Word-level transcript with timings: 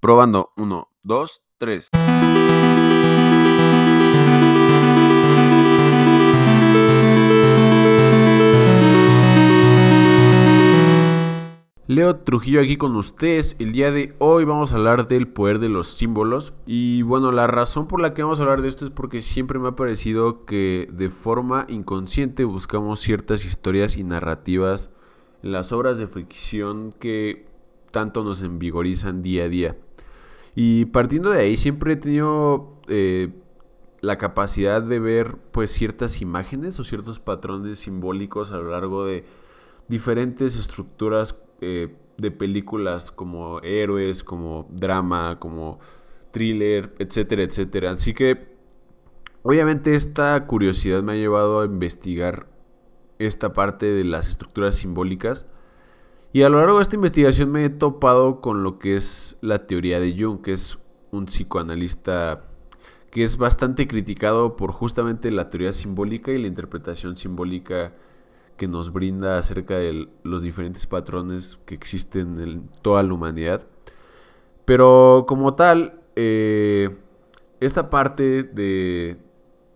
Probando. 0.00 0.52
Uno, 0.56 0.90
dos, 1.02 1.42
tres. 1.58 1.88
Leo 11.88 12.16
Trujillo 12.16 12.60
aquí 12.60 12.76
con 12.76 12.96
ustedes. 12.96 13.56
El 13.58 13.72
día 13.72 13.90
de 13.90 14.14
hoy 14.18 14.44
vamos 14.44 14.72
a 14.72 14.76
hablar 14.76 15.08
del 15.08 15.28
poder 15.28 15.60
de 15.60 15.68
los 15.68 15.86
símbolos. 15.86 16.52
Y 16.66 17.02
bueno, 17.02 17.32
la 17.32 17.46
razón 17.46 17.86
por 17.86 18.00
la 18.00 18.12
que 18.12 18.22
vamos 18.22 18.40
a 18.40 18.42
hablar 18.42 18.60
de 18.60 18.68
esto 18.68 18.84
es 18.84 18.90
porque 18.90 19.22
siempre 19.22 19.58
me 19.58 19.68
ha 19.68 19.76
parecido 19.76 20.44
que 20.44 20.88
de 20.92 21.08
forma 21.08 21.64
inconsciente 21.68 22.44
buscamos 22.44 23.00
ciertas 23.00 23.44
historias 23.44 23.96
y 23.96 24.04
narrativas 24.04 24.90
en 25.42 25.52
las 25.52 25.72
obras 25.72 25.96
de 25.98 26.06
ficción 26.06 26.92
que 26.92 27.46
tanto 27.92 28.24
nos 28.24 28.42
envigorizan 28.42 29.22
día 29.22 29.44
a 29.44 29.48
día. 29.48 29.76
Y 30.56 30.86
partiendo 30.86 31.30
de 31.30 31.40
ahí 31.40 31.56
siempre 31.58 31.92
he 31.92 31.96
tenido 31.96 32.80
eh, 32.88 33.28
la 34.00 34.16
capacidad 34.16 34.82
de 34.82 34.98
ver 34.98 35.36
pues 35.52 35.70
ciertas 35.70 36.22
imágenes 36.22 36.80
o 36.80 36.84
ciertos 36.84 37.20
patrones 37.20 37.80
simbólicos 37.80 38.52
a 38.52 38.56
lo 38.56 38.70
largo 38.70 39.04
de 39.04 39.26
diferentes 39.86 40.58
estructuras 40.58 41.38
eh, 41.60 41.94
de 42.16 42.30
películas 42.30 43.10
como 43.10 43.60
héroes, 43.60 44.24
como 44.24 44.66
drama, 44.70 45.38
como 45.38 45.78
thriller, 46.30 46.94
etcétera, 46.98 47.42
etcétera. 47.42 47.90
Así 47.90 48.14
que 48.14 48.56
obviamente 49.42 49.94
esta 49.94 50.46
curiosidad 50.46 51.02
me 51.02 51.12
ha 51.12 51.16
llevado 51.16 51.60
a 51.60 51.66
investigar 51.66 52.48
esta 53.18 53.52
parte 53.52 53.84
de 53.84 54.04
las 54.04 54.30
estructuras 54.30 54.74
simbólicas. 54.74 55.46
Y 56.36 56.42
a 56.42 56.50
lo 56.50 56.58
largo 56.58 56.76
de 56.76 56.82
esta 56.82 56.96
investigación 56.96 57.50
me 57.50 57.64
he 57.64 57.70
topado 57.70 58.42
con 58.42 58.62
lo 58.62 58.78
que 58.78 58.94
es 58.94 59.38
la 59.40 59.66
teoría 59.66 59.98
de 60.00 60.14
Jung, 60.14 60.42
que 60.42 60.52
es 60.52 60.78
un 61.10 61.24
psicoanalista 61.24 62.44
que 63.10 63.24
es 63.24 63.38
bastante 63.38 63.88
criticado 63.88 64.54
por 64.54 64.70
justamente 64.70 65.30
la 65.30 65.48
teoría 65.48 65.72
simbólica 65.72 66.32
y 66.32 66.38
la 66.38 66.46
interpretación 66.46 67.16
simbólica 67.16 67.94
que 68.58 68.68
nos 68.68 68.92
brinda 68.92 69.38
acerca 69.38 69.78
de 69.78 70.10
los 70.24 70.42
diferentes 70.42 70.86
patrones 70.86 71.58
que 71.64 71.74
existen 71.74 72.38
en 72.38 72.68
toda 72.82 73.02
la 73.02 73.14
humanidad. 73.14 73.66
Pero 74.66 75.24
como 75.26 75.54
tal, 75.54 76.02
eh, 76.16 76.98
esta 77.60 77.88
parte 77.88 78.42
de 78.42 79.16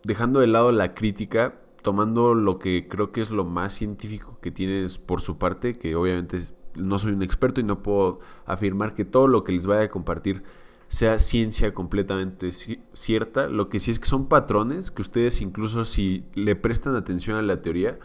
dejando 0.04 0.40
de 0.40 0.46
lado 0.46 0.72
la 0.72 0.92
crítica, 0.92 1.54
tomando 1.82 2.34
lo 2.34 2.58
que 2.58 2.88
creo 2.88 3.12
que 3.12 3.20
es 3.20 3.30
lo 3.30 3.44
más 3.44 3.74
científico 3.74 4.38
que 4.40 4.50
tienes 4.50 4.98
por 4.98 5.20
su 5.20 5.38
parte, 5.38 5.78
que 5.78 5.94
obviamente 5.96 6.38
no 6.74 6.98
soy 6.98 7.12
un 7.12 7.22
experto 7.22 7.60
y 7.60 7.64
no 7.64 7.82
puedo 7.82 8.20
afirmar 8.46 8.94
que 8.94 9.04
todo 9.04 9.26
lo 9.26 9.44
que 9.44 9.52
les 9.52 9.66
vaya 9.66 9.82
a 9.82 9.88
compartir 9.88 10.42
sea 10.88 11.18
ciencia 11.18 11.72
completamente 11.72 12.50
cierta. 12.50 13.48
Lo 13.48 13.68
que 13.68 13.80
sí 13.80 13.92
es 13.92 13.98
que 13.98 14.06
son 14.06 14.28
patrones 14.28 14.90
que 14.90 15.02
ustedes 15.02 15.40
incluso 15.40 15.84
si 15.84 16.24
le 16.34 16.56
prestan 16.56 16.96
atención 16.96 17.36
a 17.36 17.42
la 17.42 17.62
teoría, 17.62 17.98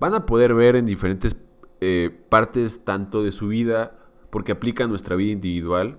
van 0.00 0.14
a 0.14 0.26
poder 0.26 0.54
ver 0.54 0.76
en 0.76 0.84
diferentes 0.84 1.36
eh, 1.80 2.10
partes 2.28 2.84
tanto 2.84 3.22
de 3.22 3.30
su 3.30 3.48
vida, 3.48 3.98
porque 4.30 4.52
aplica 4.52 4.84
a 4.84 4.88
nuestra 4.88 5.16
vida 5.16 5.32
individual, 5.32 5.98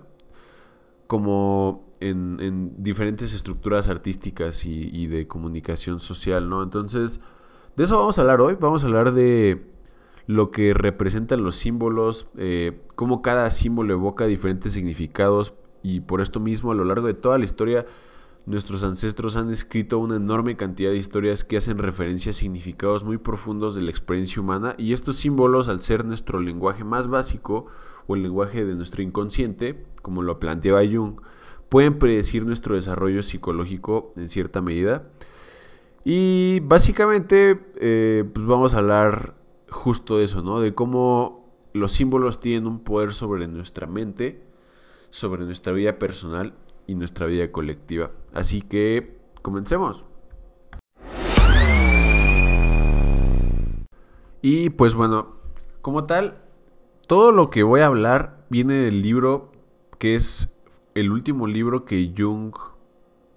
como 1.06 1.85
en, 2.00 2.82
diferentes 2.82 3.32
estructuras 3.32 3.88
artísticas 3.88 4.64
y, 4.66 5.06
de 5.06 5.26
comunicación 5.26 6.00
social, 6.00 6.48
¿no? 6.48 6.62
Entonces, 6.62 7.20
de 7.76 7.84
eso 7.84 7.98
vamos 7.98 8.18
a 8.18 8.22
hablar 8.22 8.40
hoy. 8.40 8.56
Vamos 8.60 8.84
a 8.84 8.86
hablar 8.86 9.12
de 9.12 9.66
lo 10.26 10.50
que 10.50 10.74
representan 10.74 11.42
los 11.44 11.56
símbolos, 11.56 12.28
eh, 12.36 12.80
cómo 12.96 13.22
cada 13.22 13.48
símbolo 13.50 13.92
evoca 13.94 14.26
diferentes 14.26 14.72
significados 14.72 15.54
y 15.82 16.00
por 16.00 16.20
esto 16.20 16.40
mismo 16.40 16.72
a 16.72 16.74
lo 16.74 16.84
largo 16.84 17.06
de 17.06 17.14
toda 17.14 17.38
la 17.38 17.44
historia 17.44 17.86
nuestros 18.46 18.84
ancestros 18.84 19.36
han 19.36 19.50
escrito 19.50 19.98
una 19.98 20.16
enorme 20.16 20.56
cantidad 20.56 20.90
de 20.90 20.96
historias 20.96 21.42
que 21.42 21.56
hacen 21.56 21.78
referencia 21.78 22.30
a 22.30 22.32
significados 22.32 23.02
muy 23.02 23.18
profundos 23.18 23.74
de 23.74 23.82
la 23.82 23.90
experiencia 23.90 24.40
humana 24.40 24.76
y 24.78 24.92
estos 24.92 25.16
símbolos 25.16 25.68
al 25.68 25.80
ser 25.80 26.04
nuestro 26.04 26.40
lenguaje 26.40 26.84
más 26.84 27.08
básico 27.08 27.66
o 28.06 28.14
el 28.14 28.22
lenguaje 28.22 28.64
de 28.64 28.76
nuestro 28.76 29.02
inconsciente, 29.02 29.84
como 30.00 30.22
lo 30.22 30.38
planteaba 30.38 30.82
Jung, 30.88 31.20
pueden 31.68 31.98
predecir 31.98 32.44
nuestro 32.46 32.74
desarrollo 32.74 33.22
psicológico 33.22 34.12
en 34.16 34.28
cierta 34.28 34.62
medida. 34.62 35.08
Y 36.04 36.60
básicamente 36.60 37.60
eh, 37.80 38.24
pues 38.32 38.46
vamos 38.46 38.74
a 38.74 38.78
hablar 38.78 39.34
justo 39.68 40.18
de 40.18 40.24
eso, 40.24 40.42
¿no? 40.42 40.60
De 40.60 40.74
cómo 40.74 41.52
los 41.72 41.92
símbolos 41.92 42.40
tienen 42.40 42.66
un 42.66 42.80
poder 42.80 43.12
sobre 43.12 43.48
nuestra 43.48 43.86
mente, 43.86 44.42
sobre 45.10 45.44
nuestra 45.44 45.72
vida 45.72 45.98
personal 45.98 46.54
y 46.86 46.94
nuestra 46.94 47.26
vida 47.26 47.50
colectiva. 47.50 48.12
Así 48.32 48.62
que 48.62 49.18
comencemos. 49.42 50.04
Y 54.42 54.70
pues 54.70 54.94
bueno, 54.94 55.34
como 55.82 56.04
tal, 56.04 56.38
todo 57.06 57.32
lo 57.32 57.50
que 57.50 57.62
voy 57.62 57.80
a 57.80 57.86
hablar 57.86 58.44
viene 58.48 58.74
del 58.74 59.02
libro 59.02 59.50
que 59.98 60.14
es 60.14 60.55
el 60.96 61.12
último 61.12 61.46
libro 61.46 61.84
que 61.84 62.14
Jung 62.16 62.54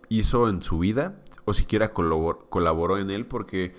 hizo 0.07 0.47
en 0.47 0.63
su 0.63 0.79
vida, 0.79 1.21
o 1.43 1.53
siquiera 1.53 1.91
colaboró 1.91 2.97
en 2.97 3.11
él, 3.11 3.25
porque 3.25 3.73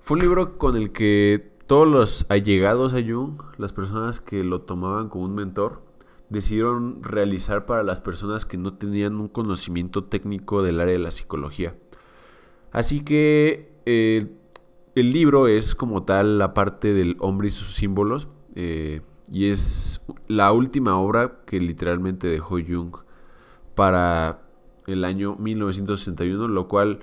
fue 0.00 0.16
un 0.16 0.22
libro 0.22 0.58
con 0.58 0.76
el 0.76 0.92
que 0.92 1.50
todos 1.66 1.88
los 1.88 2.26
allegados 2.28 2.92
a 2.92 2.98
Jung, 3.02 3.40
las 3.56 3.72
personas 3.72 4.20
que 4.20 4.44
lo 4.44 4.60
tomaban 4.60 5.08
como 5.08 5.24
un 5.24 5.34
mentor, 5.34 5.82
decidieron 6.28 7.02
realizar 7.02 7.64
para 7.64 7.82
las 7.82 8.02
personas 8.02 8.44
que 8.44 8.58
no 8.58 8.74
tenían 8.74 9.16
un 9.16 9.28
conocimiento 9.28 10.04
técnico 10.04 10.62
del 10.62 10.78
área 10.78 10.92
de 10.92 10.98
la 10.98 11.10
psicología. 11.10 11.74
Así 12.70 13.00
que 13.00 13.72
eh, 13.86 14.30
el 14.94 15.12
libro 15.14 15.48
es 15.48 15.74
como 15.74 16.02
tal 16.02 16.36
la 16.36 16.52
parte 16.52 16.92
del 16.92 17.16
hombre 17.20 17.46
y 17.46 17.50
sus 17.50 17.76
símbolos 17.76 18.28
eh, 18.54 19.00
y 19.32 19.46
es 19.46 20.04
la 20.28 20.52
última 20.52 20.98
obra 20.98 21.40
que 21.46 21.58
literalmente 21.60 22.28
dejó 22.28 22.58
Jung 22.60 23.05
para 23.76 24.40
el 24.88 25.04
año 25.04 25.36
1961, 25.36 26.48
lo 26.48 26.66
cual 26.66 27.00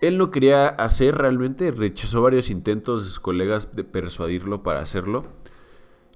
él 0.00 0.18
no 0.18 0.32
quería 0.32 0.66
hacer 0.66 1.14
realmente, 1.14 1.70
rechazó 1.70 2.22
varios 2.22 2.50
intentos 2.50 3.04
de 3.04 3.06
sus 3.06 3.20
colegas 3.20 3.76
de 3.76 3.84
persuadirlo 3.84 4.64
para 4.64 4.80
hacerlo, 4.80 5.26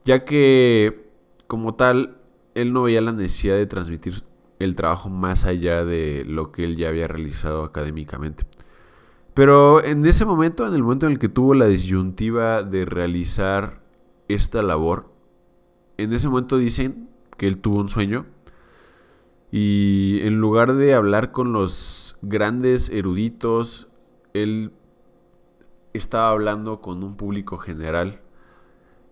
ya 0.05 0.25
que 0.25 1.07
como 1.47 1.75
tal, 1.75 2.17
él 2.55 2.73
no 2.73 2.83
veía 2.83 3.01
la 3.01 3.13
necesidad 3.13 3.57
de 3.57 3.67
transmitir 3.67 4.15
el 4.59 4.75
trabajo 4.75 5.09
más 5.09 5.45
allá 5.45 5.85
de 5.85 6.25
lo 6.27 6.51
que 6.51 6.65
él 6.65 6.77
ya 6.77 6.89
había 6.89 7.07
realizado 7.07 7.63
académicamente. 7.63 8.45
Pero 9.35 9.85
en 9.85 10.05
ese 10.07 10.25
momento, 10.25 10.67
en 10.67 10.75
el 10.75 10.83
momento 10.83 11.07
en 11.07 11.13
el 11.13 11.19
que 11.19 11.29
tuvo 11.29 11.55
la 11.55 11.67
disyuntiva 11.67 12.63
de 12.63 12.87
realizar 12.87 13.83
esta 14.29 14.63
labor, 14.63 15.13
en 15.99 16.13
ese 16.13 16.29
momento 16.29 16.57
dicen 16.57 17.11
que 17.37 17.47
él 17.47 17.59
tuvo 17.59 17.79
un 17.79 17.89
sueño 17.89 18.27
y 19.59 20.21
en 20.21 20.39
lugar 20.39 20.75
de 20.75 20.93
hablar 20.93 21.33
con 21.33 21.55
los 21.55 22.19
grandes 22.21 22.91
eruditos, 22.91 23.89
él 24.35 24.71
estaba 25.95 26.29
hablando 26.29 26.83
con 26.83 27.03
un 27.03 27.17
público 27.17 27.57
general. 27.57 28.21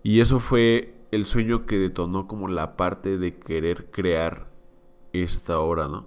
Y 0.03 0.19
eso 0.19 0.39
fue 0.39 0.93
el 1.09 1.25
sueño 1.25 1.65
que 1.65 1.79
detonó 1.79 2.27
como 2.27 2.47
la 2.47 2.77
parte 2.77 3.17
de 3.17 3.39
querer 3.39 3.89
crear 3.89 4.47
esta 5.13 5.57
obra, 5.57 5.87
¿no? 5.87 6.05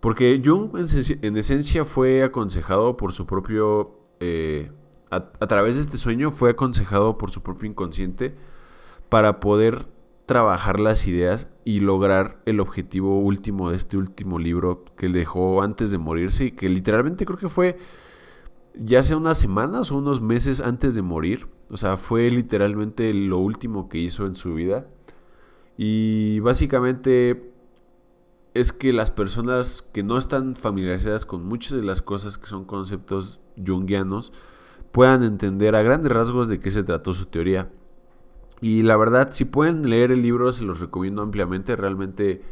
Porque 0.00 0.42
Jung 0.44 0.76
en, 1.22 1.36
esencia 1.38 1.86
fue 1.86 2.22
aconsejado 2.22 2.98
por 2.98 3.12
su 3.12 3.24
propio... 3.24 3.98
Eh, 4.20 4.70
a, 5.10 5.16
a 5.16 5.46
través 5.46 5.76
de 5.76 5.80
este 5.80 5.96
sueño 5.96 6.30
fue 6.32 6.50
aconsejado 6.50 7.16
por 7.16 7.30
su 7.30 7.42
propio 7.42 7.70
inconsciente 7.70 8.34
para 9.08 9.40
poder 9.40 9.86
trabajar 10.26 10.80
las 10.80 11.06
ideas 11.06 11.48
y 11.64 11.80
lograr 11.80 12.40
el 12.46 12.60
objetivo 12.60 13.18
último 13.18 13.70
de 13.70 13.76
este 13.76 13.96
último 13.96 14.38
libro 14.38 14.84
que 14.96 15.08
dejó 15.08 15.62
antes 15.62 15.90
de 15.90 15.98
morirse 15.98 16.46
y 16.46 16.50
que 16.52 16.68
literalmente 16.68 17.26
creo 17.26 17.38
que 17.38 17.48
fue 17.48 17.78
ya 18.74 19.02
sea 19.02 19.16
unas 19.16 19.38
semanas 19.38 19.92
o 19.92 19.96
unos 19.98 20.20
meses 20.20 20.60
antes 20.60 20.94
de 20.94 21.02
morir. 21.02 21.48
O 21.70 21.76
sea, 21.76 21.96
fue 21.96 22.30
literalmente 22.30 23.12
lo 23.14 23.38
último 23.38 23.88
que 23.88 23.98
hizo 23.98 24.26
en 24.26 24.36
su 24.36 24.54
vida. 24.54 24.86
Y 25.76 26.40
básicamente 26.40 27.52
es 28.52 28.72
que 28.72 28.92
las 28.92 29.10
personas 29.10 29.82
que 29.92 30.02
no 30.02 30.18
están 30.18 30.54
familiarizadas 30.54 31.26
con 31.26 31.44
muchas 31.44 31.72
de 31.72 31.82
las 31.82 32.02
cosas 32.02 32.38
que 32.38 32.46
son 32.46 32.64
conceptos 32.64 33.40
jungianos 33.64 34.32
puedan 34.92 35.24
entender 35.24 35.74
a 35.74 35.82
grandes 35.82 36.12
rasgos 36.12 36.48
de 36.48 36.60
qué 36.60 36.70
se 36.70 36.84
trató 36.84 37.12
su 37.12 37.26
teoría. 37.26 37.70
Y 38.60 38.82
la 38.82 38.96
verdad, 38.96 39.30
si 39.32 39.44
pueden 39.44 39.88
leer 39.88 40.10
el 40.10 40.22
libro, 40.22 40.50
se 40.52 40.64
los 40.64 40.80
recomiendo 40.80 41.22
ampliamente. 41.22 41.76
Realmente 41.76 42.42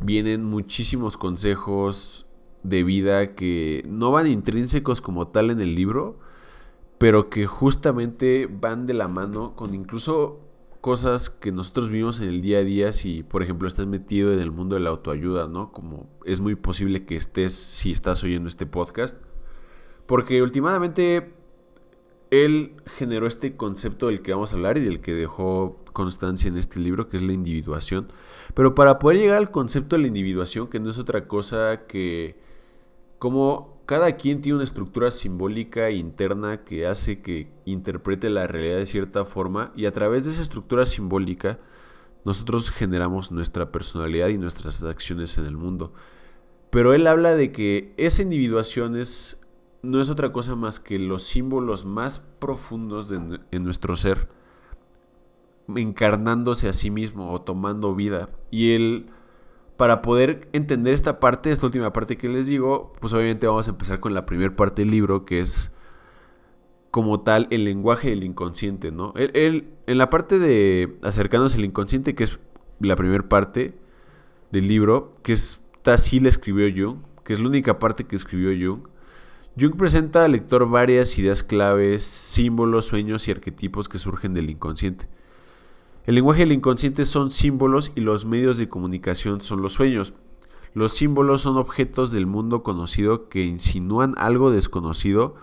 vienen 0.00 0.44
muchísimos 0.44 1.16
consejos 1.16 2.26
de 2.62 2.82
vida 2.82 3.34
que 3.34 3.84
no 3.88 4.10
van 4.10 4.26
intrínsecos 4.26 5.00
como 5.00 5.28
tal 5.28 5.50
en 5.50 5.60
el 5.60 5.74
libro, 5.74 6.18
pero 6.98 7.30
que 7.30 7.46
justamente 7.46 8.48
van 8.50 8.86
de 8.86 8.94
la 8.94 9.08
mano 9.08 9.54
con 9.54 9.74
incluso 9.74 10.40
cosas 10.80 11.30
que 11.30 11.52
nosotros 11.52 11.88
vivimos 11.90 12.20
en 12.20 12.28
el 12.28 12.40
día 12.40 12.58
a 12.58 12.62
día 12.62 12.92
si, 12.92 13.22
por 13.22 13.42
ejemplo, 13.42 13.68
estás 13.68 13.86
metido 13.86 14.32
en 14.32 14.40
el 14.40 14.50
mundo 14.50 14.74
de 14.74 14.80
la 14.80 14.90
autoayuda, 14.90 15.48
¿no? 15.48 15.72
Como 15.72 16.08
es 16.24 16.40
muy 16.40 16.54
posible 16.54 17.04
que 17.04 17.16
estés 17.16 17.52
si 17.54 17.92
estás 17.92 18.22
oyendo 18.24 18.48
este 18.48 18.66
podcast. 18.66 19.16
Porque 20.06 20.42
últimamente 20.42 21.34
él 22.30 22.74
generó 22.96 23.26
este 23.26 23.56
concepto 23.56 24.06
del 24.06 24.22
que 24.22 24.32
vamos 24.32 24.52
a 24.52 24.56
hablar 24.56 24.78
y 24.78 24.80
del 24.80 25.00
que 25.00 25.12
dejó 25.14 25.82
constancia 25.92 26.48
en 26.48 26.56
este 26.56 26.80
libro, 26.80 27.08
que 27.08 27.16
es 27.16 27.22
la 27.22 27.32
individuación. 27.32 28.08
Pero 28.54 28.74
para 28.74 28.98
poder 28.98 29.18
llegar 29.18 29.38
al 29.38 29.50
concepto 29.50 29.96
de 29.96 30.02
la 30.02 30.08
individuación, 30.08 30.68
que 30.68 30.80
no 30.80 30.90
es 30.90 30.98
otra 30.98 31.26
cosa 31.26 31.86
que 31.86 32.36
como 33.18 33.78
cada 33.86 34.12
quien 34.12 34.42
tiene 34.42 34.56
una 34.56 34.64
estructura 34.64 35.10
simbólica 35.10 35.90
interna 35.90 36.62
que 36.62 36.86
hace 36.86 37.20
que 37.20 37.48
interprete 37.64 38.28
la 38.30 38.46
realidad 38.46 38.76
de 38.76 38.86
cierta 38.86 39.24
forma 39.24 39.72
y 39.74 39.86
a 39.86 39.92
través 39.92 40.24
de 40.24 40.30
esa 40.30 40.42
estructura 40.42 40.84
simbólica 40.84 41.58
nosotros 42.24 42.70
generamos 42.70 43.32
nuestra 43.32 43.72
personalidad 43.72 44.28
y 44.28 44.36
nuestras 44.36 44.82
acciones 44.82 45.38
en 45.38 45.46
el 45.46 45.56
mundo. 45.56 45.94
Pero 46.70 46.92
él 46.92 47.06
habla 47.06 47.34
de 47.34 47.50
que 47.50 47.94
esa 47.96 48.20
individuación 48.20 48.96
es, 48.96 49.40
no 49.82 50.00
es 50.00 50.10
otra 50.10 50.32
cosa 50.32 50.56
más 50.56 50.80
que 50.80 50.98
los 50.98 51.22
símbolos 51.22 51.84
más 51.84 52.18
profundos 52.18 53.08
de, 53.08 53.40
en 53.50 53.64
nuestro 53.64 53.96
ser 53.96 54.28
encarnándose 55.74 56.68
a 56.68 56.72
sí 56.72 56.90
mismo 56.90 57.32
o 57.32 57.42
tomando 57.42 57.94
vida. 57.94 58.30
Y 58.50 58.72
él 58.72 59.10
para 59.78 60.02
poder 60.02 60.48
entender 60.52 60.92
esta 60.92 61.20
parte, 61.20 61.52
esta 61.52 61.66
última 61.66 61.92
parte 61.92 62.18
que 62.18 62.28
les 62.28 62.48
digo, 62.48 62.92
pues 63.00 63.12
obviamente 63.12 63.46
vamos 63.46 63.68
a 63.68 63.70
empezar 63.70 64.00
con 64.00 64.12
la 64.12 64.26
primera 64.26 64.54
parte 64.56 64.82
del 64.82 64.90
libro, 64.90 65.24
que 65.24 65.38
es 65.38 65.70
como 66.90 67.20
tal 67.20 67.46
el 67.50 67.64
lenguaje 67.64 68.10
del 68.10 68.24
inconsciente, 68.24 68.90
¿no? 68.90 69.14
Él, 69.14 69.68
en 69.86 69.98
la 69.98 70.10
parte 70.10 70.40
de 70.40 70.98
acercarnos 71.02 71.54
al 71.54 71.64
inconsciente, 71.64 72.16
que 72.16 72.24
es 72.24 72.40
la 72.80 72.96
primera 72.96 73.28
parte 73.28 73.78
del 74.50 74.66
libro, 74.66 75.12
que 75.22 75.32
está 75.32 75.94
así 75.94 76.18
le 76.18 76.28
escribió 76.28 76.66
Jung, 76.74 77.00
que 77.22 77.34
es 77.34 77.38
la 77.38 77.46
única 77.46 77.78
parte 77.78 78.02
que 78.02 78.16
escribió 78.16 78.50
Jung. 78.50 78.88
Jung 79.58 79.76
presenta 79.76 80.24
al 80.24 80.32
lector 80.32 80.68
varias 80.68 81.18
ideas 81.18 81.42
claves, 81.42 82.04
símbolos, 82.04 82.84
sueños 82.84 83.26
y 83.26 83.32
arquetipos 83.32 83.88
que 83.88 83.98
surgen 83.98 84.32
del 84.32 84.50
inconsciente. 84.50 85.08
El 86.06 86.14
lenguaje 86.14 86.40
del 86.40 86.52
inconsciente 86.52 87.04
son 87.04 87.32
símbolos 87.32 87.90
y 87.96 88.00
los 88.00 88.24
medios 88.24 88.58
de 88.58 88.68
comunicación 88.68 89.40
son 89.40 89.60
los 89.62 89.72
sueños. 89.72 90.14
Los 90.74 90.92
símbolos 90.92 91.40
son 91.40 91.56
objetos 91.56 92.12
del 92.12 92.26
mundo 92.26 92.62
conocido 92.62 93.28
que 93.28 93.44
insinúan 93.44 94.14
algo 94.16 94.52
desconocido 94.52 95.34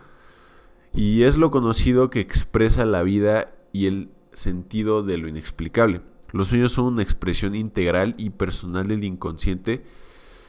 y 0.94 1.24
es 1.24 1.36
lo 1.36 1.52
conocido 1.52 2.10
que 2.10 2.22
expresa 2.22 2.86
la 2.86 3.04
vida 3.04 3.54
y 3.74 3.88
el 3.88 4.12
sentido 4.32 5.04
de 5.04 5.18
lo 5.18 5.28
inexplicable. 5.28 6.02
Los 6.32 6.48
sueños 6.48 6.72
son 6.72 6.86
una 6.86 7.04
expresión 7.04 7.54
integral 7.54 8.16
y 8.18 8.30
personal 8.30 8.88
del 8.88 9.04
inconsciente. 9.04 9.84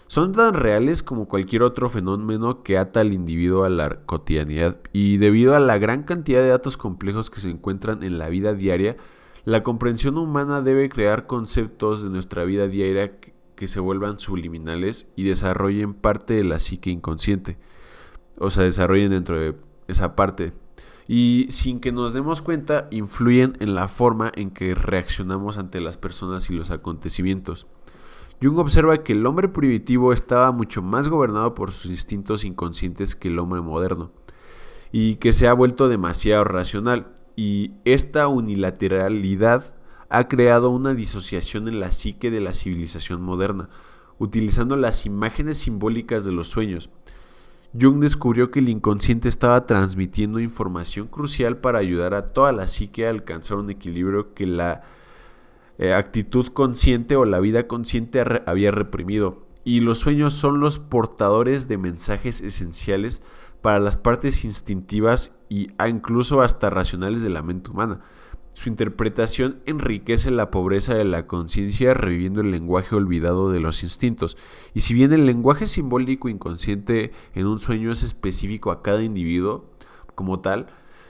Son 0.09 0.33
tan 0.33 0.55
reales 0.55 1.03
como 1.03 1.27
cualquier 1.27 1.63
otro 1.63 1.89
fenómeno 1.89 2.63
que 2.63 2.79
ata 2.79 3.01
al 3.01 3.13
individuo 3.13 3.65
a 3.65 3.69
la 3.69 4.03
cotidianidad 4.07 4.79
y 4.93 5.17
debido 5.17 5.57
a 5.57 5.61
la 5.61 5.79
gran 5.79 6.05
cantidad 6.05 6.43
de 6.43 6.49
datos 6.49 6.77
complejos 6.77 7.29
que 7.29 7.41
se 7.41 7.51
encuentran 7.51 8.05
en 8.05 8.19
la 8.19 8.29
vida 8.29 8.55
diaria, 8.55 8.97
la 9.45 9.65
comprensión 9.65 10.17
humana 10.17 10.63
debe 10.63 10.89
crear 10.89 11.27
conceptos 11.27 12.03
de 12.03 12.11
nuestra 12.11 12.45
vida 12.45 12.69
diaria 12.69 13.19
que 13.57 13.69
se 13.69 13.81
vuelvan 13.81 14.21
subliminales 14.21 15.09
y 15.17 15.25
desarrollen 15.25 15.95
parte 15.95 16.35
de 16.35 16.45
la 16.45 16.61
psique 16.61 16.91
inconsciente. 16.91 17.59
O 18.39 18.51
sea, 18.51 18.65
desarrollen 18.65 19.11
dentro 19.11 19.39
de 19.39 19.57
esa 19.89 20.15
parte. 20.15 20.53
Y 21.09 21.47
sin 21.49 21.81
que 21.81 21.93
nos 21.93 22.13
demos 22.13 22.43
cuenta, 22.43 22.89
influyen 22.91 23.57
en 23.61 23.75
la 23.75 23.89
forma 23.89 24.31
en 24.35 24.51
que 24.51 24.75
reaccionamos 24.75 25.59
ante 25.59 25.81
las 25.81 25.97
personas 25.97 26.51
y 26.51 26.55
los 26.55 26.71
acontecimientos. 26.71 27.67
Jung 28.43 28.59
observa 28.59 29.03
que 29.03 29.15
el 29.15 29.25
hombre 29.25 29.49
primitivo 29.49 30.13
estaba 30.13 30.53
mucho 30.53 30.83
más 30.83 31.09
gobernado 31.09 31.55
por 31.55 31.71
sus 31.71 31.91
instintos 31.91 32.45
inconscientes 32.45 33.17
que 33.17 33.29
el 33.29 33.39
hombre 33.39 33.63
moderno, 33.63 34.13
y 34.93 35.17
que 35.17 35.33
se 35.33 35.49
ha 35.49 35.55
vuelto 35.55 35.89
demasiado 35.89 36.45
racional, 36.45 37.15
y 37.35 37.73
esta 37.85 38.29
unilateralidad 38.29 39.75
ha 40.11 40.29
creado 40.29 40.71
una 40.71 40.93
disociación 40.93 41.67
en 41.67 41.81
la 41.81 41.91
psique 41.91 42.31
de 42.31 42.41
la 42.41 42.53
civilización 42.53 43.23
moderna, 43.23 43.71
utilizando 44.19 44.77
las 44.77 45.07
imágenes 45.07 45.59
simbólicas 45.59 46.25
de 46.25 46.33
los 46.33 46.49
sueños. 46.49 46.91
Jung 47.79 48.01
descubrió 48.01 48.51
que 48.51 48.61
el 48.61 48.69
inconsciente 48.69 49.29
estaba 49.29 49.67
transmitiendo 49.67 50.41
información 50.41 51.09
crucial 51.09 51.59
para 51.59 51.79
ayudar 51.79 52.15
a 52.15 52.33
toda 52.33 52.53
la 52.53 52.67
psique 52.67 53.07
a 53.07 53.11
alcanzar 53.11 53.59
un 53.59 53.71
equilibrio 53.71 54.35
que 54.35 54.47
la 54.47 54.83
eh, 55.79 55.93
actitud 55.93 56.49
consciente 56.49 57.17
o 57.17 57.25
la 57.25 57.41
vida 57.41 57.67
consciente 57.67 58.25
había 58.47 58.71
reprimido. 58.71 59.47
Y 59.65 59.81
los 59.81 59.99
sueños 59.99 60.35
son 60.35 60.61
los 60.61 60.79
portadores 60.79 61.69
de 61.69 61.77
mensajes 61.77 62.41
esenciales 62.41 63.23
para 63.63 63.81
las 63.81 63.97
partes 63.97 64.45
instintivas 64.45 65.39
y 65.49 65.71
incluso 65.89 66.41
hasta 66.41 66.71
racionales 66.71 67.23
de 67.23 67.31
la 67.31 67.43
mente 67.43 67.71
humana. 67.71 68.01
Su 68.57 68.71
interpretación 68.71 69.61
enriquece 69.67 70.31
la 70.31 70.51
pobreza 70.51 70.95
de 70.95 71.05
la 71.05 71.27
conciencia 71.27 71.93
reviviendo 71.93 72.41
el 72.41 72.51
lenguaje 72.51 72.95
olvidado 72.95 73.51
de 73.51 73.61
los 73.61 73.83
instintos. 73.83 74.39
Y 74.73 74.81
si 74.81 74.95
bien 74.95 75.13
el 75.13 75.27
lenguaje 75.27 75.67
simbólico 75.67 76.31
inconsciente 76.31 77.13
en 77.35 77.47
un 77.49 77.59
sueño 77.59 77.93
es 77.93 78.03
específico 78.03 78.71
a 78.71 78.83
cada 78.83 79.03
individuo 79.03 79.67
como 80.15 80.41
tal, 80.41 80.69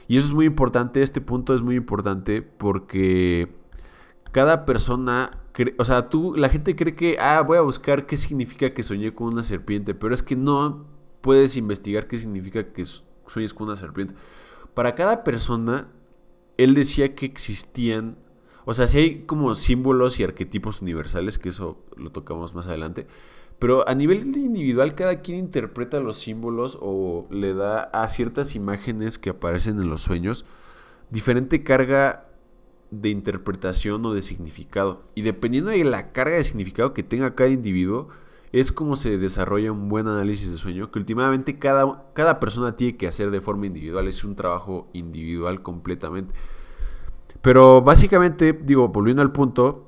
y 0.09 0.17
eso 0.17 0.27
es 0.27 0.33
muy 0.33 0.45
importante, 0.45 1.01
este 1.01 1.21
punto 1.21 1.55
es 1.55 1.61
muy 1.61 1.75
importante 1.75 2.41
porque 2.41 3.47
cada 4.37 4.65
persona, 4.65 5.41
o 5.79 5.83
sea, 5.83 6.09
tú, 6.09 6.35
la 6.35 6.47
gente 6.47 6.75
cree 6.75 6.95
que, 6.95 7.17
ah, 7.19 7.41
voy 7.41 7.57
a 7.57 7.61
buscar 7.61 8.05
qué 8.05 8.17
significa 8.17 8.71
que 8.71 8.83
soñé 8.83 9.11
con 9.11 9.33
una 9.33 9.41
serpiente, 9.41 9.95
pero 9.95 10.13
es 10.13 10.21
que 10.21 10.35
no 10.35 10.85
puedes 11.21 11.57
investigar 11.57 12.05
qué 12.05 12.19
significa 12.19 12.71
que 12.71 12.85
sueñes 13.25 13.55
con 13.55 13.65
una 13.65 13.75
serpiente. 13.75 14.13
Para 14.75 14.93
cada 14.93 15.23
persona, 15.23 15.91
él 16.57 16.75
decía 16.75 17.15
que 17.15 17.25
existían, 17.25 18.15
o 18.65 18.75
sea, 18.75 18.85
si 18.85 18.99
hay 18.99 19.23
como 19.23 19.55
símbolos 19.55 20.19
y 20.19 20.23
arquetipos 20.23 20.83
universales, 20.83 21.39
que 21.39 21.49
eso 21.49 21.83
lo 21.95 22.11
tocamos 22.11 22.53
más 22.53 22.67
adelante, 22.67 23.07
pero 23.57 23.89
a 23.89 23.95
nivel 23.95 24.37
individual 24.37 24.93
cada 24.93 25.23
quien 25.23 25.39
interpreta 25.39 25.99
los 25.99 26.15
símbolos 26.15 26.77
o 26.79 27.27
le 27.31 27.55
da 27.55 27.85
a 27.85 28.07
ciertas 28.07 28.53
imágenes 28.53 29.17
que 29.17 29.31
aparecen 29.31 29.81
en 29.81 29.89
los 29.89 30.03
sueños 30.03 30.45
diferente 31.09 31.63
carga 31.63 32.26
de 32.91 33.09
interpretación 33.09 34.05
o 34.05 34.13
de 34.13 34.21
significado. 34.21 35.03
Y 35.15 35.21
dependiendo 35.21 35.71
de 35.71 35.83
la 35.83 36.11
carga 36.11 36.35
de 36.35 36.43
significado 36.43 36.93
que 36.93 37.03
tenga 37.03 37.35
cada 37.35 37.49
individuo, 37.49 38.09
es 38.51 38.71
como 38.71 38.95
se 38.95 39.17
desarrolla 39.17 39.71
un 39.71 39.89
buen 39.89 40.07
análisis 40.07 40.51
de 40.51 40.57
sueño, 40.57 40.89
que 40.91 40.99
últimamente 40.99 41.59
cada, 41.59 42.11
cada 42.13 42.39
persona 42.39 42.75
tiene 42.75 42.97
que 42.97 43.07
hacer 43.07 43.29
de 43.31 43.41
forma 43.41 43.65
individual, 43.65 44.07
es 44.07 44.23
un 44.23 44.35
trabajo 44.35 44.87
individual 44.93 45.61
completamente. 45.61 46.33
Pero 47.41 47.81
básicamente, 47.81 48.53
digo, 48.53 48.87
volviendo 48.89 49.21
al 49.21 49.31
punto, 49.31 49.87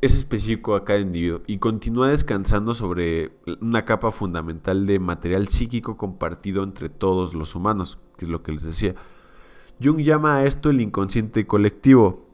es 0.00 0.14
específico 0.14 0.74
a 0.74 0.84
cada 0.84 0.98
individuo 0.98 1.40
y 1.46 1.58
continúa 1.58 2.08
descansando 2.08 2.74
sobre 2.74 3.32
una 3.60 3.84
capa 3.84 4.12
fundamental 4.12 4.86
de 4.86 4.98
material 4.98 5.48
psíquico 5.48 5.96
compartido 5.96 6.62
entre 6.62 6.88
todos 6.88 7.34
los 7.34 7.54
humanos, 7.54 7.98
que 8.16 8.24
es 8.26 8.30
lo 8.30 8.42
que 8.42 8.52
les 8.52 8.62
decía. 8.62 8.94
Jung 9.82 10.00
llama 10.00 10.36
a 10.36 10.44
esto 10.44 10.70
el 10.70 10.80
inconsciente 10.80 11.46
colectivo. 11.46 12.26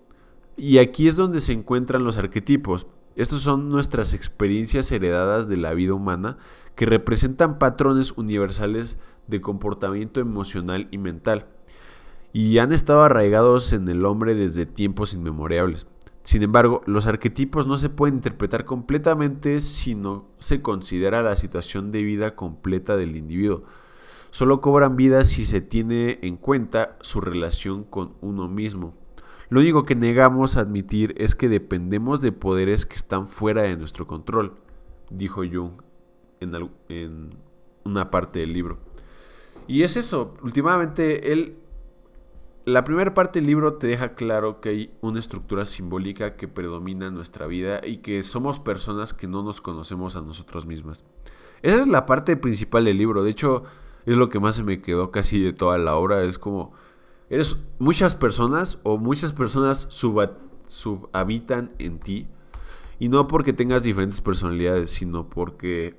Y 0.56 0.78
aquí 0.78 1.08
es 1.08 1.16
donde 1.16 1.40
se 1.40 1.52
encuentran 1.52 2.04
los 2.04 2.18
arquetipos. 2.18 2.86
Estos 3.16 3.42
son 3.42 3.68
nuestras 3.68 4.14
experiencias 4.14 4.90
heredadas 4.92 5.48
de 5.48 5.56
la 5.56 5.74
vida 5.74 5.94
humana 5.94 6.38
que 6.76 6.86
representan 6.86 7.58
patrones 7.58 8.12
universales 8.12 8.98
de 9.26 9.40
comportamiento 9.40 10.20
emocional 10.20 10.88
y 10.90 10.98
mental 10.98 11.46
y 12.32 12.58
han 12.58 12.72
estado 12.72 13.02
arraigados 13.02 13.72
en 13.72 13.88
el 13.88 14.04
hombre 14.06 14.34
desde 14.34 14.66
tiempos 14.66 15.12
inmemorables. 15.14 15.86
Sin 16.22 16.42
embargo, 16.42 16.82
los 16.86 17.06
arquetipos 17.06 17.66
no 17.66 17.76
se 17.76 17.90
pueden 17.90 18.16
interpretar 18.16 18.64
completamente 18.64 19.60
si 19.60 19.94
no 19.94 20.28
se 20.38 20.62
considera 20.62 21.22
la 21.22 21.36
situación 21.36 21.90
de 21.90 22.02
vida 22.02 22.34
completa 22.34 22.96
del 22.96 23.16
individuo. 23.16 23.64
Solo 24.32 24.62
cobran 24.62 24.96
vida 24.96 25.24
si 25.24 25.44
se 25.44 25.60
tiene 25.60 26.18
en 26.22 26.38
cuenta 26.38 26.96
su 27.02 27.20
relación 27.20 27.84
con 27.84 28.14
uno 28.22 28.48
mismo. 28.48 28.94
Lo 29.50 29.60
único 29.60 29.84
que 29.84 29.94
negamos 29.94 30.56
a 30.56 30.60
admitir 30.60 31.14
es 31.18 31.34
que 31.34 31.50
dependemos 31.50 32.22
de 32.22 32.32
poderes 32.32 32.86
que 32.86 32.96
están 32.96 33.28
fuera 33.28 33.60
de 33.60 33.76
nuestro 33.76 34.06
control, 34.06 34.54
dijo 35.10 35.42
Jung 35.42 35.82
en, 36.40 37.36
una 37.84 38.10
parte 38.10 38.38
del 38.38 38.54
libro. 38.54 38.78
Y 39.66 39.82
es 39.82 39.98
eso, 39.98 40.34
últimamente 40.42 41.34
él, 41.34 41.58
la 42.64 42.84
primera 42.84 43.12
parte 43.12 43.38
del 43.38 43.48
libro 43.48 43.74
te 43.74 43.86
deja 43.86 44.14
claro 44.14 44.62
que 44.62 44.70
hay 44.70 44.94
una 45.02 45.20
estructura 45.20 45.66
simbólica 45.66 46.36
que 46.36 46.48
predomina 46.48 47.08
en 47.08 47.14
nuestra 47.14 47.46
vida 47.46 47.82
y 47.86 47.98
que 47.98 48.22
somos 48.22 48.58
personas 48.58 49.12
que 49.12 49.28
no 49.28 49.42
nos 49.42 49.60
conocemos 49.60 50.16
a 50.16 50.22
nosotros 50.22 50.64
mismas. 50.64 51.04
Esa 51.60 51.82
es 51.82 51.86
la 51.86 52.06
parte 52.06 52.34
principal 52.38 52.86
del 52.86 52.96
libro, 52.96 53.22
de 53.22 53.30
hecho 53.30 53.64
es 54.06 54.16
lo 54.16 54.28
que 54.28 54.40
más 54.40 54.56
se 54.56 54.62
me 54.62 54.80
quedó 54.80 55.10
casi 55.10 55.42
de 55.42 55.52
toda 55.52 55.78
la 55.78 55.96
obra, 55.96 56.22
es 56.22 56.38
como 56.38 56.72
eres 57.32 57.56
muchas 57.78 58.14
personas 58.14 58.78
o 58.82 58.98
muchas 58.98 59.32
personas 59.32 59.88
subhabitan 60.66 61.72
en 61.78 61.98
ti. 61.98 62.28
Y 62.98 63.08
no 63.08 63.26
porque 63.26 63.52
tengas 63.52 63.82
diferentes 63.82 64.20
personalidades, 64.20 64.90
sino 64.90 65.28
porque 65.28 65.96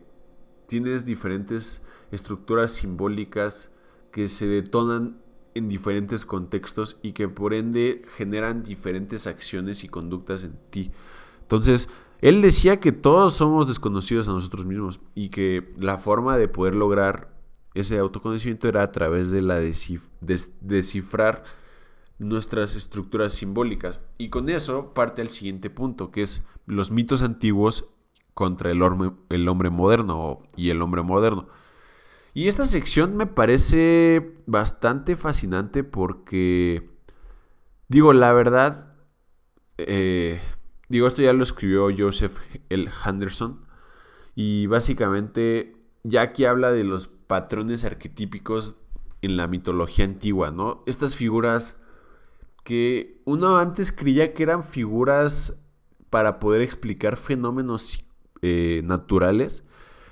tienes 0.68 1.06
diferentes 1.06 1.82
estructuras 2.12 2.72
simbólicas 2.72 3.72
que 4.12 4.28
se 4.28 4.46
detonan 4.46 5.18
en 5.56 5.70
diferentes 5.70 6.24
contextos 6.24 7.00
y 7.02 7.14
que 7.14 7.28
por 7.28 7.54
ende 7.54 8.04
generan 8.16 8.64
diferentes 8.64 9.28
acciones 9.28 9.84
y 9.84 9.90
conductas 9.90 10.44
en 10.44 10.58
ti. 10.70 10.92
Entonces, 11.42 11.90
él 12.22 12.42
decía 12.42 12.80
que 12.80 12.92
todos 12.92 13.34
somos 13.34 13.68
desconocidos 13.68 14.28
a 14.30 14.32
nosotros 14.32 14.66
mismos 14.66 15.02
y 15.14 15.30
que 15.30 15.74
la 15.78 15.98
forma 15.98 16.38
de 16.38 16.48
poder 16.48 16.76
lograr 16.76 17.33
ese 17.74 17.98
autoconocimiento 17.98 18.68
era 18.68 18.84
a 18.84 18.92
través 18.92 19.32
de 19.32 19.42
la 19.42 19.60
descifrar 19.60 21.44
nuestras 22.20 22.76
estructuras 22.76 23.34
simbólicas. 23.34 24.00
Y 24.18 24.30
con 24.30 24.50
eso 24.50 24.94
parte 24.94 25.22
el 25.22 25.30
siguiente 25.30 25.70
punto, 25.70 26.12
que 26.12 26.22
es 26.22 26.46
los 26.66 26.92
mitos 26.92 27.22
antiguos 27.22 27.90
contra 28.34 28.72
el 28.72 28.82
hombre, 28.82 29.12
el 29.30 29.48
hombre 29.48 29.70
moderno 29.70 30.44
y 30.56 30.70
el 30.70 30.82
hombre 30.82 31.02
moderno. 31.02 31.48
Y 32.34 32.48
esta 32.48 32.66
sección 32.66 33.16
me 33.16 33.28
parece 33.28 34.36
bastante 34.48 35.16
fascinante 35.16 35.84
porque, 35.84 36.90
digo, 37.90 38.12
la 38.14 38.34
verdad, 38.34 38.96
eh, 39.78 40.40
digo, 40.90 41.06
esto 41.06 41.22
ya 41.22 41.34
lo 41.34 41.44
escribió 41.44 41.90
Joseph 41.96 42.40
L. 42.70 42.90
Henderson 43.06 43.66
y 44.36 44.66
básicamente 44.66 45.76
ya 46.04 46.24
aquí 46.24 46.46
habla 46.46 46.72
de 46.72 46.84
los 46.84 47.08
patrones 47.28 47.86
arquetípicos 47.86 48.78
en 49.22 49.38
la 49.38 49.48
mitología 49.48 50.06
antigua, 50.06 50.52
¿no? 50.52 50.84
Estas 50.86 51.16
figuras 51.16 51.82
que 52.64 53.22
uno 53.26 53.58
antes 53.58 53.92
creía 53.92 54.34
que 54.34 54.44
eran 54.44 54.64
figuras 54.64 55.62
para 56.10 56.40
poder 56.40 56.62
explicar 56.62 57.18
fenómenos 57.18 58.06
eh, 58.42 58.82
naturales, 58.84 59.66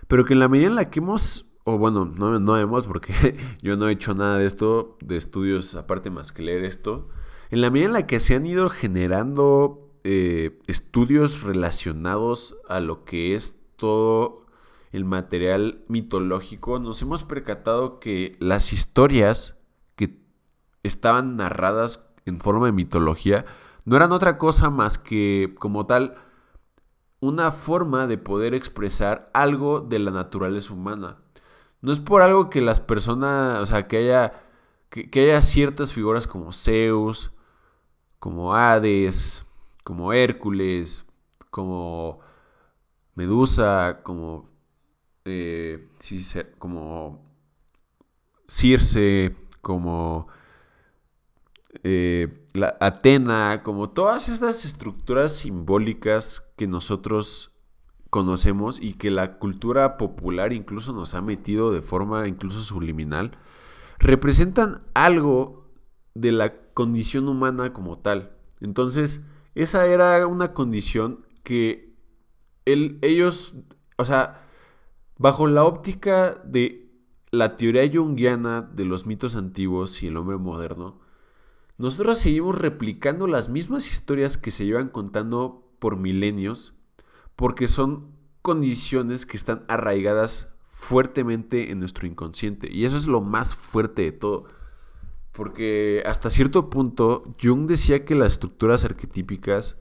pero 0.08 0.26
que 0.26 0.34
en 0.34 0.40
la 0.40 0.50
medida 0.50 0.68
en 0.68 0.76
la 0.76 0.90
que 0.90 1.00
hemos 1.00 1.52
o 1.64 1.78
bueno, 1.78 2.06
no, 2.06 2.40
no 2.40 2.58
hemos, 2.58 2.88
porque 2.88 3.14
yo 3.62 3.78
no 3.78 3.88
he 3.88 3.92
hecho 3.92 4.14
nada 4.14 4.38
de 4.38 4.46
esto, 4.46 4.98
de 5.02 5.18
estudios 5.18 5.76
aparte 5.76 6.10
más 6.10 6.32
que 6.32 6.42
leer 6.42 6.64
esto. 6.66 7.10
En 7.50 7.62
la 7.62 7.70
medida 7.70 7.88
en 7.88 7.94
la 7.94 8.08
que 8.08 8.20
se 8.20 8.36
han 8.36 8.46
ido 8.46 8.70
generando 8.70 9.92
eh, 10.04 10.60
estudios 10.68 11.44
relacionados 11.44 12.58
a 12.68 12.80
lo 12.80 13.04
que 13.04 13.36
es 13.36 13.60
todo 13.76 14.46
el 14.92 15.06
material 15.06 15.84
mitológico, 15.88 16.80
nos 16.80 17.02
hemos 17.02 17.24
percatado 17.24 18.00
que 18.00 18.36
las 18.40 18.74
historias 18.74 19.58
que 19.96 20.20
estaban 20.84 21.38
narradas 21.38 22.10
en 22.26 22.40
forma 22.40 22.66
de 22.68 22.74
mitología 22.74 23.46
no 23.86 23.96
eran 23.96 24.12
otra 24.12 24.38
cosa 24.38 24.70
más 24.70 24.98
que, 24.98 25.56
como 25.60 25.86
tal, 25.86 26.16
una 27.20 27.52
forma 27.52 28.08
de 28.08 28.18
poder 28.18 28.54
expresar 28.54 29.30
algo 29.34 29.80
de 29.80 30.00
la 30.00 30.12
naturaleza 30.12 30.74
humana. 30.74 31.18
No 31.82 31.92
es 31.92 32.00
por 32.00 32.22
algo 32.22 32.50
que 32.50 32.62
las 32.62 32.80
personas, 32.80 33.60
o 33.60 33.66
sea, 33.66 33.88
que 33.88 33.98
haya, 33.98 34.44
que, 34.90 35.10
haya 35.22 35.42
ciertas 35.42 35.94
figuras 35.94 36.28
como 36.28 36.52
Zeus, 36.52 37.32
como 38.20 38.54
Hades, 38.56 39.46
como 39.84 40.14
Hércules, 40.14 41.06
como 41.50 42.20
Medusa, 43.16 44.02
como, 44.04 44.51
eh, 45.26 45.88
como 46.58 47.26
Circe, 48.48 49.36
como 49.62 50.28
eh, 51.84 52.48
la 52.54 52.76
Atena, 52.80 53.62
como 53.64 53.92
todas 53.92 54.30
estas 54.30 54.66
estructuras 54.66 55.36
simbólicas 55.36 56.44
que 56.58 56.68
nosotros 56.68 57.52
conocemos 58.10 58.82
y 58.82 58.94
que 58.94 59.10
la 59.10 59.38
cultura 59.40 59.98
popular 59.98 60.52
incluso 60.52 60.92
nos 60.92 61.16
ha 61.16 61.22
metido 61.22 61.72
de 61.72 61.82
forma 61.82 62.28
incluso 62.28 62.60
subliminal, 62.60 63.38
representan 64.00 64.82
algo 64.94 65.72
de 66.14 66.34
la 66.34 66.54
condición 66.74 67.30
humana 67.30 67.72
como 67.72 68.00
tal. 68.00 68.36
Entonces, 68.60 69.22
esa 69.56 69.86
era 69.86 70.28
una 70.28 70.54
condición 70.54 71.26
que 71.44 71.96
ellos, 72.66 73.56
o 73.98 74.06
sea, 74.06 74.46
bajo 75.22 75.46
la 75.46 75.64
óptica 75.64 76.42
de 76.44 76.90
la 77.30 77.56
teoría 77.56 77.88
junguiana 77.88 78.64
de 78.64 78.86
los 78.86 79.06
mitos 79.06 79.36
antiguos 79.36 80.02
y 80.02 80.08
el 80.08 80.18
hombre 80.18 80.38
moderno, 80.38 81.00
nosotros 81.78 82.18
seguimos 82.18 82.58
replicando 82.58 83.28
las 83.28 83.48
mismas 83.48 83.92
historias 83.92 84.38
que 84.38 84.50
se 84.50 84.66
llevan 84.66 84.90
contando 84.90 85.72
por 85.78 85.96
milenios 85.96 86.74
porque 87.36 87.68
son 87.68 88.08
condiciones 88.42 89.28
que 89.28 89.38
están 89.38 89.64
arraigadas 89.68 90.56
fuertemente 90.70 91.70
en 91.70 91.80
nuestro 91.80 92.08
inconsciente. 92.08 92.68
Y 92.72 92.86
eso 92.86 92.98
es 92.98 93.06
lo 93.06 93.22
más 93.22 93.54
fuerte 93.54 94.02
de 94.02 94.12
todo. 94.12 94.46
Porque 95.34 96.02
hasta 96.08 96.32
cierto 96.32 96.72
punto 96.72 97.24
Jung 97.42 97.68
decía 97.68 98.06
que 98.06 98.16
las 98.16 98.34
estructuras 98.34 98.86
arquetípicas 98.86 99.78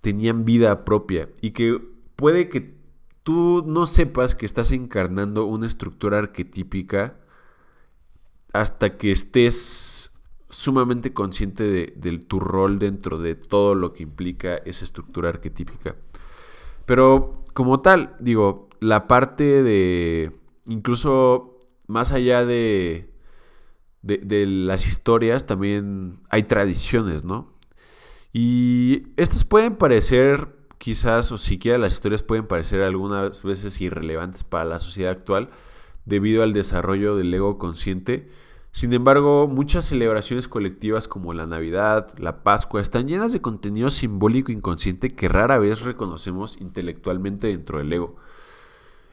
tenían 0.00 0.44
vida 0.44 0.84
propia 0.84 1.30
y 1.40 1.52
que 1.52 1.80
puede 2.16 2.50
que 2.50 2.75
tú 3.26 3.64
no 3.66 3.86
sepas 3.86 4.36
que 4.36 4.46
estás 4.46 4.70
encarnando 4.70 5.46
una 5.46 5.66
estructura 5.66 6.20
arquetípica 6.20 7.16
hasta 8.52 8.96
que 8.96 9.10
estés 9.10 10.12
sumamente 10.48 11.12
consciente 11.12 11.64
de, 11.64 11.92
de, 11.96 12.18
tu 12.18 12.38
rol 12.38 12.78
dentro 12.78 13.18
de 13.18 13.34
todo 13.34 13.74
lo 13.74 13.92
que 13.92 14.04
implica 14.04 14.58
esa 14.58 14.84
estructura 14.84 15.30
arquetípica. 15.30 15.96
Pero 16.84 17.42
como 17.52 17.80
tal, 17.80 18.14
digo, 18.20 18.68
la 18.78 19.08
parte 19.08 19.64
de, 19.64 20.38
incluso 20.66 21.58
más 21.88 22.12
allá 22.12 22.46
de, 22.46 23.10
de, 24.02 24.46
las 24.46 24.86
historias, 24.86 25.46
también 25.46 26.20
hay 26.30 26.44
tradiciones, 26.44 27.24
¿no? 27.24 27.52
Y 28.32 29.08
estas 29.16 29.44
pueden 29.44 29.74
parecer, 29.74 30.54
quizás, 30.78 31.32
o 31.32 31.38
siquiera 31.38 31.78
las 31.78 31.94
historias 31.94 32.22
pueden 32.22 32.46
parecer 32.46 32.82
algunas 32.82 33.42
veces 33.42 33.80
irrelevantes 33.80 34.44
para 34.44 34.64
la 34.64 34.78
sociedad 34.78 35.12
actual 35.12 35.50
debido 36.04 36.42
al 36.42 36.52
desarrollo 36.52 37.16
del 37.16 37.32
ego 37.34 37.58
consciente 37.58 38.28
sin 38.76 38.92
embargo, 38.92 39.48
muchas 39.48 39.86
celebraciones 39.86 40.48
colectivas 40.48 41.08
como 41.08 41.32
la 41.32 41.46
Navidad, 41.46 42.12
la 42.18 42.42
Pascua, 42.42 42.82
están 42.82 43.08
llenas 43.08 43.32
de 43.32 43.40
contenido 43.40 43.88
simbólico 43.88 44.52
inconsciente 44.52 45.14
que 45.14 45.28
rara 45.28 45.58
vez 45.58 45.80
reconocemos 45.80 46.60
intelectualmente 46.60 47.46
dentro 47.46 47.78
del 47.78 47.90
ego. 47.90 48.16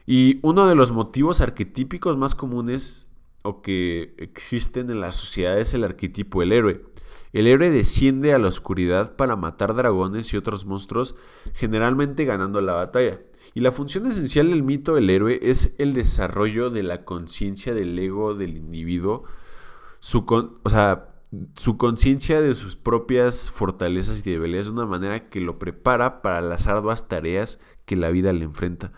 Y 0.04 0.38
uno 0.42 0.66
de 0.66 0.74
los 0.74 0.92
motivos 0.92 1.40
arquetípicos 1.40 2.18
más 2.18 2.34
comunes 2.34 3.08
o 3.40 3.62
que 3.62 4.12
existen 4.18 4.90
en 4.90 5.00
la 5.00 5.12
sociedad 5.12 5.58
es 5.58 5.72
el 5.72 5.84
arquetipo 5.84 6.40
del 6.40 6.52
héroe. 6.52 6.82
El 7.34 7.48
héroe 7.48 7.68
desciende 7.68 8.32
a 8.32 8.38
la 8.38 8.48
oscuridad 8.48 9.16
para 9.16 9.36
matar 9.36 9.74
dragones 9.74 10.32
y 10.32 10.36
otros 10.36 10.64
monstruos, 10.64 11.16
generalmente 11.52 12.24
ganando 12.24 12.62
la 12.62 12.74
batalla. 12.74 13.20
Y 13.52 13.60
la 13.60 13.72
función 13.72 14.06
esencial 14.06 14.48
del 14.48 14.62
mito 14.62 14.94
del 14.94 15.10
héroe 15.10 15.40
es 15.42 15.74
el 15.78 15.94
desarrollo 15.94 16.70
de 16.70 16.84
la 16.84 17.04
conciencia 17.04 17.74
del 17.74 17.98
ego 17.98 18.34
del 18.34 18.56
individuo 18.56 19.24
su, 20.04 20.24
o 20.62 20.68
sea, 20.68 21.14
su 21.56 21.78
conciencia 21.78 22.40
de 22.42 22.52
sus 22.52 22.76
propias 22.76 23.50
fortalezas 23.50 24.20
y 24.20 24.30
debilidades 24.30 24.66
de 24.66 24.72
una 24.72 24.84
manera 24.84 25.30
que 25.30 25.40
lo 25.40 25.58
prepara 25.58 26.20
para 26.20 26.42
las 26.42 26.66
arduas 26.66 27.08
tareas 27.08 27.58
que 27.86 27.96
la 27.96 28.10
vida 28.10 28.32
le 28.34 28.44
enfrenta. 28.44 28.92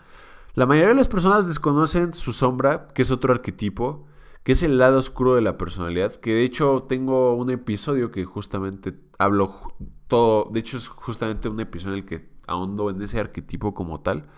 La 0.53 0.65
mayoría 0.65 0.89
de 0.89 0.95
las 0.95 1.07
personas 1.07 1.47
desconocen 1.47 2.11
su 2.11 2.33
sombra, 2.33 2.87
que 2.93 3.03
es 3.03 3.09
otro 3.09 3.33
arquetipo, 3.33 4.05
que 4.47 4.53
es 4.53 4.63
el 4.63 4.77
lado 4.77 4.97
oscuro 4.97 5.35
de 5.35 5.41
la 5.41 5.57
personalidad, 5.57 6.15
que 6.15 6.33
de 6.33 6.45
hecho 6.45 6.85
tengo 6.87 7.35
un 7.35 7.49
episodio 7.49 8.11
que 8.11 8.23
justamente 8.23 8.93
hablo 9.17 9.73
todo, 10.07 10.49
de 10.49 10.61
hecho 10.61 10.77
es 10.77 10.87
justamente 10.87 11.49
un 11.49 11.59
episodio 11.59 11.95
en 11.95 11.99
el 11.99 12.05
que 12.05 12.29
ahondo 12.47 12.89
en 12.89 13.01
ese 13.01 13.19
arquetipo 13.19 13.73
como 13.73 13.99
tal, 13.99 14.29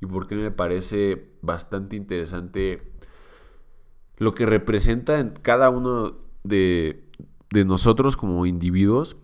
y 0.00 0.06
porque 0.06 0.34
me 0.34 0.50
parece 0.50 1.36
bastante 1.40 1.94
interesante 1.94 2.82
lo 4.16 4.34
que 4.34 4.44
representa 4.44 5.20
en 5.20 5.30
cada 5.30 5.70
uno 5.70 6.16
de, 6.42 7.04
nosotros 7.52 8.16
como 8.16 8.46
individuos. 8.46 9.16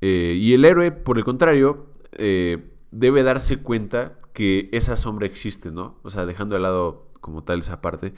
Eh, 0.00 0.38
y 0.40 0.54
el 0.54 0.64
héroe, 0.66 0.92
por 0.92 1.18
el 1.18 1.24
contrario, 1.24 1.90
eh, 2.12 2.76
debe 2.92 3.24
darse 3.24 3.60
cuenta 3.60 4.20
que 4.32 4.68
esa 4.70 4.94
sombra 4.94 5.26
existe, 5.26 5.72
¿no? 5.72 5.98
O 6.04 6.10
sea, 6.10 6.26
dejando 6.26 6.54
de 6.54 6.60
lado 6.60 7.10
como 7.20 7.42
tal 7.42 7.58
esa 7.58 7.80
parte. 7.80 8.14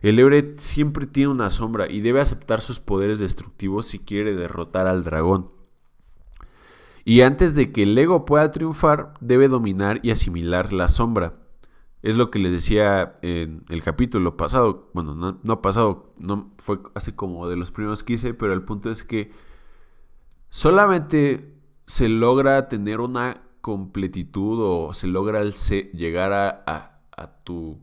El 0.00 0.18
héroe 0.18 0.54
siempre 0.58 1.06
tiene 1.06 1.32
una 1.32 1.50
sombra 1.50 1.90
y 1.90 2.00
debe 2.00 2.20
aceptar 2.20 2.60
sus 2.60 2.80
poderes 2.80 3.18
destructivos 3.18 3.86
si 3.86 3.98
quiere 3.98 4.34
derrotar 4.34 4.86
al 4.86 5.02
dragón. 5.04 5.50
Y 7.04 7.22
antes 7.22 7.54
de 7.54 7.72
que 7.72 7.84
el 7.84 7.96
ego 7.96 8.24
pueda 8.24 8.50
triunfar, 8.52 9.14
debe 9.20 9.48
dominar 9.48 10.00
y 10.02 10.10
asimilar 10.10 10.72
la 10.72 10.88
sombra. 10.88 11.34
Es 12.02 12.16
lo 12.16 12.30
que 12.30 12.38
les 12.38 12.52
decía 12.52 13.18
en 13.22 13.64
el 13.70 13.82
capítulo 13.82 14.36
pasado. 14.36 14.90
Bueno, 14.94 15.14
no, 15.14 15.40
no 15.42 15.62
pasado, 15.62 16.12
no 16.18 16.52
fue 16.58 16.80
así 16.94 17.12
como 17.12 17.48
de 17.48 17.56
los 17.56 17.72
primeros 17.72 18.02
que 18.02 18.12
hice, 18.12 18.34
pero 18.34 18.52
el 18.52 18.62
punto 18.62 18.90
es 18.90 19.02
que 19.02 19.32
solamente 20.50 21.54
se 21.86 22.08
logra 22.08 22.68
tener 22.68 23.00
una 23.00 23.42
completitud 23.62 24.60
o 24.62 24.94
se 24.94 25.08
logra 25.08 25.42
llegar 25.42 26.32
a, 26.32 27.00
a 27.16 27.42
tu 27.42 27.80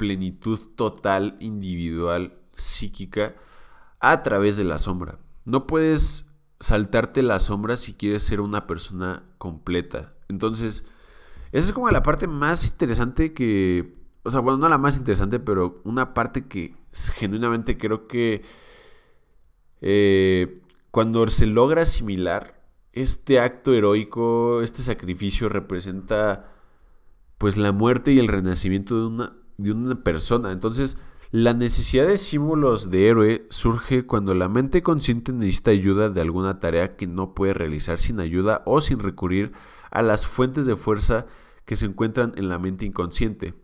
plenitud 0.00 0.58
total, 0.76 1.36
individual, 1.40 2.38
psíquica, 2.54 3.34
a 4.00 4.22
través 4.22 4.56
de 4.56 4.64
la 4.64 4.78
sombra. 4.78 5.18
No 5.44 5.66
puedes 5.66 6.30
saltarte 6.58 7.22
la 7.22 7.38
sombra 7.38 7.76
si 7.76 7.92
quieres 7.92 8.22
ser 8.22 8.40
una 8.40 8.66
persona 8.66 9.24
completa. 9.36 10.14
Entonces, 10.30 10.86
esa 11.52 11.68
es 11.68 11.72
como 11.74 11.90
la 11.90 12.02
parte 12.02 12.28
más 12.28 12.66
interesante 12.66 13.34
que, 13.34 13.94
o 14.22 14.30
sea, 14.30 14.40
bueno, 14.40 14.56
no 14.56 14.70
la 14.70 14.78
más 14.78 14.96
interesante, 14.96 15.38
pero 15.38 15.82
una 15.84 16.14
parte 16.14 16.46
que 16.48 16.74
genuinamente 17.16 17.76
creo 17.76 18.08
que 18.08 18.42
eh, 19.82 20.62
cuando 20.90 21.28
se 21.28 21.46
logra 21.46 21.82
asimilar 21.82 22.58
este 22.94 23.38
acto 23.38 23.74
heroico, 23.74 24.62
este 24.62 24.80
sacrificio 24.82 25.50
representa 25.50 26.54
pues 27.36 27.58
la 27.58 27.72
muerte 27.72 28.12
y 28.12 28.18
el 28.18 28.28
renacimiento 28.28 28.98
de 28.98 29.06
una, 29.06 29.39
de 29.62 29.72
una 29.72 30.02
persona. 30.02 30.52
Entonces, 30.52 30.96
la 31.30 31.54
necesidad 31.54 32.06
de 32.06 32.16
símbolos 32.16 32.90
de 32.90 33.08
héroe 33.08 33.46
surge 33.50 34.04
cuando 34.04 34.34
la 34.34 34.48
mente 34.48 34.82
consciente 34.82 35.32
necesita 35.32 35.70
ayuda 35.70 36.10
de 36.10 36.20
alguna 36.20 36.58
tarea 36.58 36.96
que 36.96 37.06
no 37.06 37.34
puede 37.34 37.54
realizar 37.54 38.00
sin 38.00 38.18
ayuda 38.18 38.62
o 38.66 38.80
sin 38.80 38.98
recurrir 38.98 39.52
a 39.90 40.02
las 40.02 40.26
fuentes 40.26 40.66
de 40.66 40.76
fuerza 40.76 41.26
que 41.64 41.76
se 41.76 41.86
encuentran 41.86 42.32
en 42.36 42.48
la 42.48 42.58
mente 42.58 42.84
inconsciente. 42.84 43.54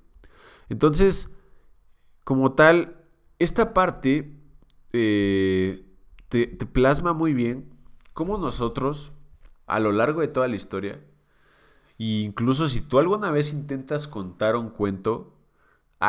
Entonces, 0.68 1.34
como 2.24 2.52
tal, 2.52 3.04
esta 3.38 3.74
parte 3.74 4.36
eh, 4.92 5.84
te, 6.28 6.46
plasma 6.46 7.12
muy 7.12 7.34
bien 7.34 7.68
cómo 8.12 8.38
nosotros, 8.38 9.12
a 9.66 9.80
lo 9.80 9.92
largo 9.92 10.20
de 10.20 10.28
toda 10.28 10.48
la 10.48 10.56
historia, 10.56 11.04
e 11.98 12.20
incluso 12.22 12.68
si 12.68 12.80
tú 12.80 12.98
alguna 12.98 13.30
vez 13.30 13.52
intentas 13.52 14.06
contar 14.06 14.56
un 14.56 14.70
cuento, 14.70 15.35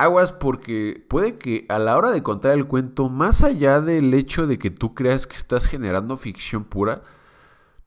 aguas 0.04 0.32
porque 0.32 1.06
puede 1.10 1.38
que 1.38 1.66
a 1.70 1.80
la 1.80 1.98
hora 1.98 2.12
de 2.12 2.24
contar 2.24 2.54
el 2.54 2.68
cuento, 2.68 3.10
más 3.10 3.44
allá 3.44 3.82
del 3.82 4.14
hecho 4.14 4.48
de 4.48 4.60
que 4.60 4.72
tú 4.72 4.94
creas 4.94 5.28
que 5.28 5.36
estás 5.36 5.66
generando 5.66 6.18
ficción 6.18 6.64
pura, 6.64 7.04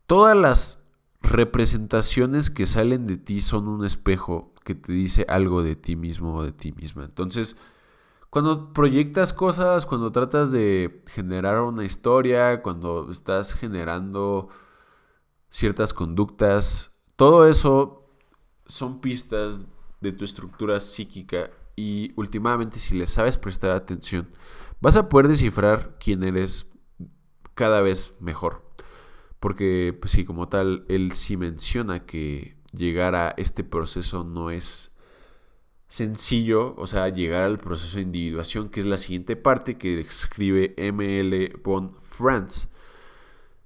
todas 0.07 0.37
las 0.37 0.85
representaciones 1.23 2.51
que 2.51 2.67
salen 2.67 3.07
de 3.07 3.17
ti 3.17 3.41
son 3.41 3.69
un 3.69 3.85
espejo 3.85 4.53
que 4.65 4.75
te 4.75 4.93
dice 4.93 5.27
algo 5.29 5.63
de 5.63 5.77
ti 5.77 5.97
mismo 5.97 6.37
o 6.37 6.43
de 6.43 6.53
ti 6.53 6.73
misma. 6.73 7.05
Entonces, 7.05 7.57
cuando 8.31 8.73
proyectas 8.73 9.33
cosas, 9.33 9.87
cuando 9.87 10.13
tratas 10.13 10.53
de 10.53 11.03
generar 11.09 11.61
una 11.63 11.85
historia, 11.85 12.63
cuando 12.63 13.11
estás 13.11 13.55
generando 13.55 14.49
ciertas 15.51 15.93
conductas, 15.93 16.93
todo 17.17 17.47
eso 17.47 18.09
son 18.67 19.01
pistas 19.01 19.67
de 20.01 20.13
tu 20.13 20.25
estructura 20.25 20.81
psíquica 20.81 21.51
y 21.77 22.13
últimamente 22.17 22.81
si 22.81 22.97
le 22.97 23.07
sabes 23.07 23.39
prestar 23.39 23.71
atención, 23.71 24.31
vas 24.81 24.97
a 24.97 25.09
poder 25.09 25.29
descifrar 25.29 25.97
quién 26.01 26.23
eres 26.25 26.71
cada 27.55 27.81
vez 27.81 28.15
mejor. 28.21 28.69
Porque, 29.41 29.97
pues 29.99 30.13
sí, 30.13 30.25
como 30.25 30.49
tal, 30.49 30.85
él 30.89 31.13
sí 31.13 31.37
menciona 31.37 32.05
que 32.07 32.57
llegar 32.73 33.15
a 33.15 33.35
este 33.37 33.65
proceso 33.65 34.25
no 34.25 34.51
es 34.51 34.93
sencillo, 35.89 36.75
o 36.77 36.87
sea, 36.87 37.09
llegar 37.09 37.43
al 37.43 37.59
proceso 37.59 37.97
de 37.97 38.03
individuación, 38.03 38.69
que 38.71 38.81
es 38.81 38.87
la 38.87 38.99
siguiente 38.99 39.37
parte 39.37 39.77
que 39.77 40.01
escribe 40.01 40.75
ML 40.79 41.61
von 41.65 41.95
Franz. 42.03 42.69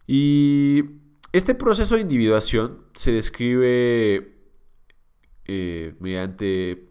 Y 0.07 0.85
este 1.33 1.55
proceso 1.55 1.97
de 1.97 2.03
individuación 2.03 2.85
se 2.95 3.13
describe 3.13 4.37
eh, 5.47 5.95
mediante, 6.01 6.89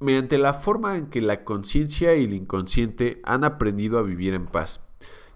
mediante 0.00 0.38
la 0.38 0.54
forma 0.54 0.96
en 0.96 1.06
que 1.06 1.20
la 1.20 1.44
conciencia 1.44 2.14
y 2.14 2.24
el 2.24 2.34
inconsciente 2.34 3.20
han 3.24 3.44
aprendido 3.44 3.98
a 3.98 4.02
vivir 4.02 4.34
en 4.34 4.46
paz, 4.46 4.86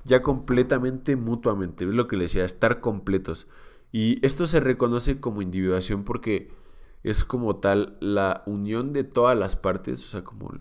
ya 0.04 0.22
completamente 0.22 1.16
mutuamente, 1.16 1.84
es 1.84 1.90
lo 1.90 2.08
que 2.08 2.16
le 2.16 2.24
decía, 2.24 2.44
estar 2.44 2.80
completos. 2.80 3.48
Y 3.92 4.24
esto 4.24 4.46
se 4.46 4.60
reconoce 4.60 5.20
como 5.20 5.42
individuación 5.42 6.04
porque 6.04 6.50
es 7.02 7.24
como 7.24 7.56
tal 7.56 7.96
la 8.00 8.42
unión 8.46 8.92
de 8.92 9.04
todas 9.04 9.38
las 9.38 9.56
partes, 9.56 10.04
o 10.04 10.08
sea, 10.08 10.24
como 10.24 10.52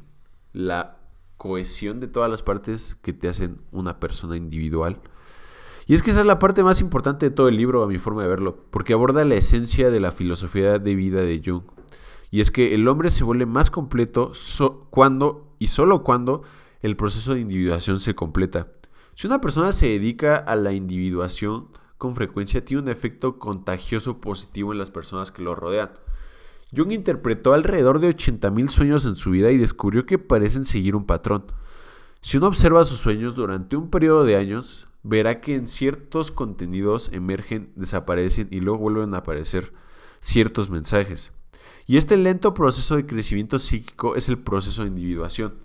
la 0.54 0.98
cohesión 1.38 2.00
de 2.00 2.08
todas 2.08 2.30
las 2.30 2.43
partes 2.43 2.95
que 3.02 3.13
te 3.13 3.28
hacen 3.28 3.62
una 3.71 4.00
persona 4.00 4.38
individual. 4.38 5.00
Y 5.86 5.93
es 5.93 6.04
que 6.04 6.12
esa 6.12 6.21
es 6.21 6.26
la 6.26 6.39
parte 6.39 6.63
más 6.63 6.82
importante 6.82 7.30
de 7.30 7.36
todo 7.36 7.48
el 7.48 7.56
libro, 7.56 7.84
a 7.84 7.88
mi 7.88 7.98
forma 7.98 8.24
de 8.24 8.28
verlo, 8.28 8.58
porque 8.71 8.93
aborda 8.93 9.24
la 9.24 9.36
esencia 9.36 9.89
de 9.89 10.00
la 10.00 10.12
filosofía 10.12 10.80
de 10.80 10.95
vida 10.95 11.21
de 11.21 11.41
Jung. 11.43 11.63
Y 12.30 12.42
es 12.42 12.52
que 12.52 12.76
el 12.76 12.88
hombre 12.88 13.10
se 13.10 13.24
vuelve 13.24 13.46
más 13.46 13.70
completo 13.70 14.34
cuando 14.90 15.56
y 15.60 15.68
solo 15.68 16.04
cuando 16.04 16.44
el 16.82 16.96
proceso 16.96 17.34
de 17.34 17.42
individuación 17.42 18.00
se 18.00 18.16
completa. 18.16 18.68
Si 19.16 19.28
una 19.28 19.42
persona 19.42 19.72
se 19.72 19.88
dedica 19.88 20.36
a 20.36 20.56
la 20.56 20.74
individuación 20.74 21.70
con 21.98 22.13
frecuencia, 22.13 22.63
tiene 22.63 22.84
un 22.84 22.90
efecto 22.90 23.40
contagioso 23.40 24.22
positivo 24.22 24.72
en 24.72 24.78
las 24.78 24.92
personas 24.92 25.32
que 25.32 25.42
lo 25.42 25.56
rodean. 25.56 25.90
Jung 26.76 26.92
interpretó 26.92 27.54
alrededor 27.54 28.00
de 28.00 28.16
80.000 28.16 28.70
sueños 28.70 29.06
en 29.06 29.16
su 29.16 29.32
vida 29.32 29.52
y 29.52 29.58
descubrió 29.58 30.06
que 30.06 30.20
parecen 30.20 30.66
seguir 30.66 30.96
un 30.96 31.06
patrón. 31.06 31.46
Si 32.22 32.38
uno 32.38 32.48
observa 32.48 32.84
sus 32.84 32.98
sueños 32.98 33.36
durante 33.36 33.78
un 33.78 33.90
periodo 33.90 34.26
de 34.26 34.36
años, 34.36 34.88
verá 35.02 35.40
que 35.40 35.56
en 35.56 35.68
ciertos 35.68 36.30
contenidos 36.30 37.10
emergen, 37.13 37.72
desaparecen 37.76 38.50
y 38.52 38.60
luego 38.60 38.80
vuelven 38.80 39.13
a 39.13 39.20
aparecer 39.20 39.74
ciertos 40.20 40.70
mensajes. 40.70 41.32
Y 41.88 41.95
este 41.95 42.17
lento 42.17 42.54
proceso 42.54 42.97
de 42.97 43.06
crecimiento 43.06 43.60
psíquico 43.60 44.15
es 44.15 44.28
el 44.28 44.38
proceso 44.38 44.82
de 44.82 44.89
individuación. 44.89 45.56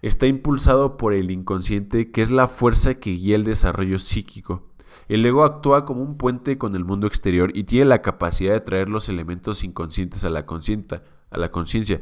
Está 0.00 0.26
impulsado 0.26 0.96
por 0.96 1.12
el 1.12 1.30
inconsciente, 1.30 2.10
que 2.10 2.22
es 2.22 2.30
la 2.30 2.48
fuerza 2.48 2.94
que 2.94 3.10
guía 3.10 3.36
el 3.36 3.44
desarrollo 3.44 3.98
psíquico. 3.98 4.66
El 5.08 5.26
ego 5.26 5.44
actúa 5.44 5.84
como 5.84 6.02
un 6.02 6.16
puente 6.16 6.56
con 6.56 6.74
el 6.74 6.86
mundo 6.86 7.06
exterior 7.06 7.50
y 7.54 7.64
tiene 7.64 7.84
la 7.84 8.00
capacidad 8.00 8.54
de 8.54 8.60
traer 8.60 8.88
los 8.88 9.10
elementos 9.10 9.62
inconscientes 9.62 10.24
a 10.24 10.30
la 10.30 10.46
conciencia. 10.46 12.00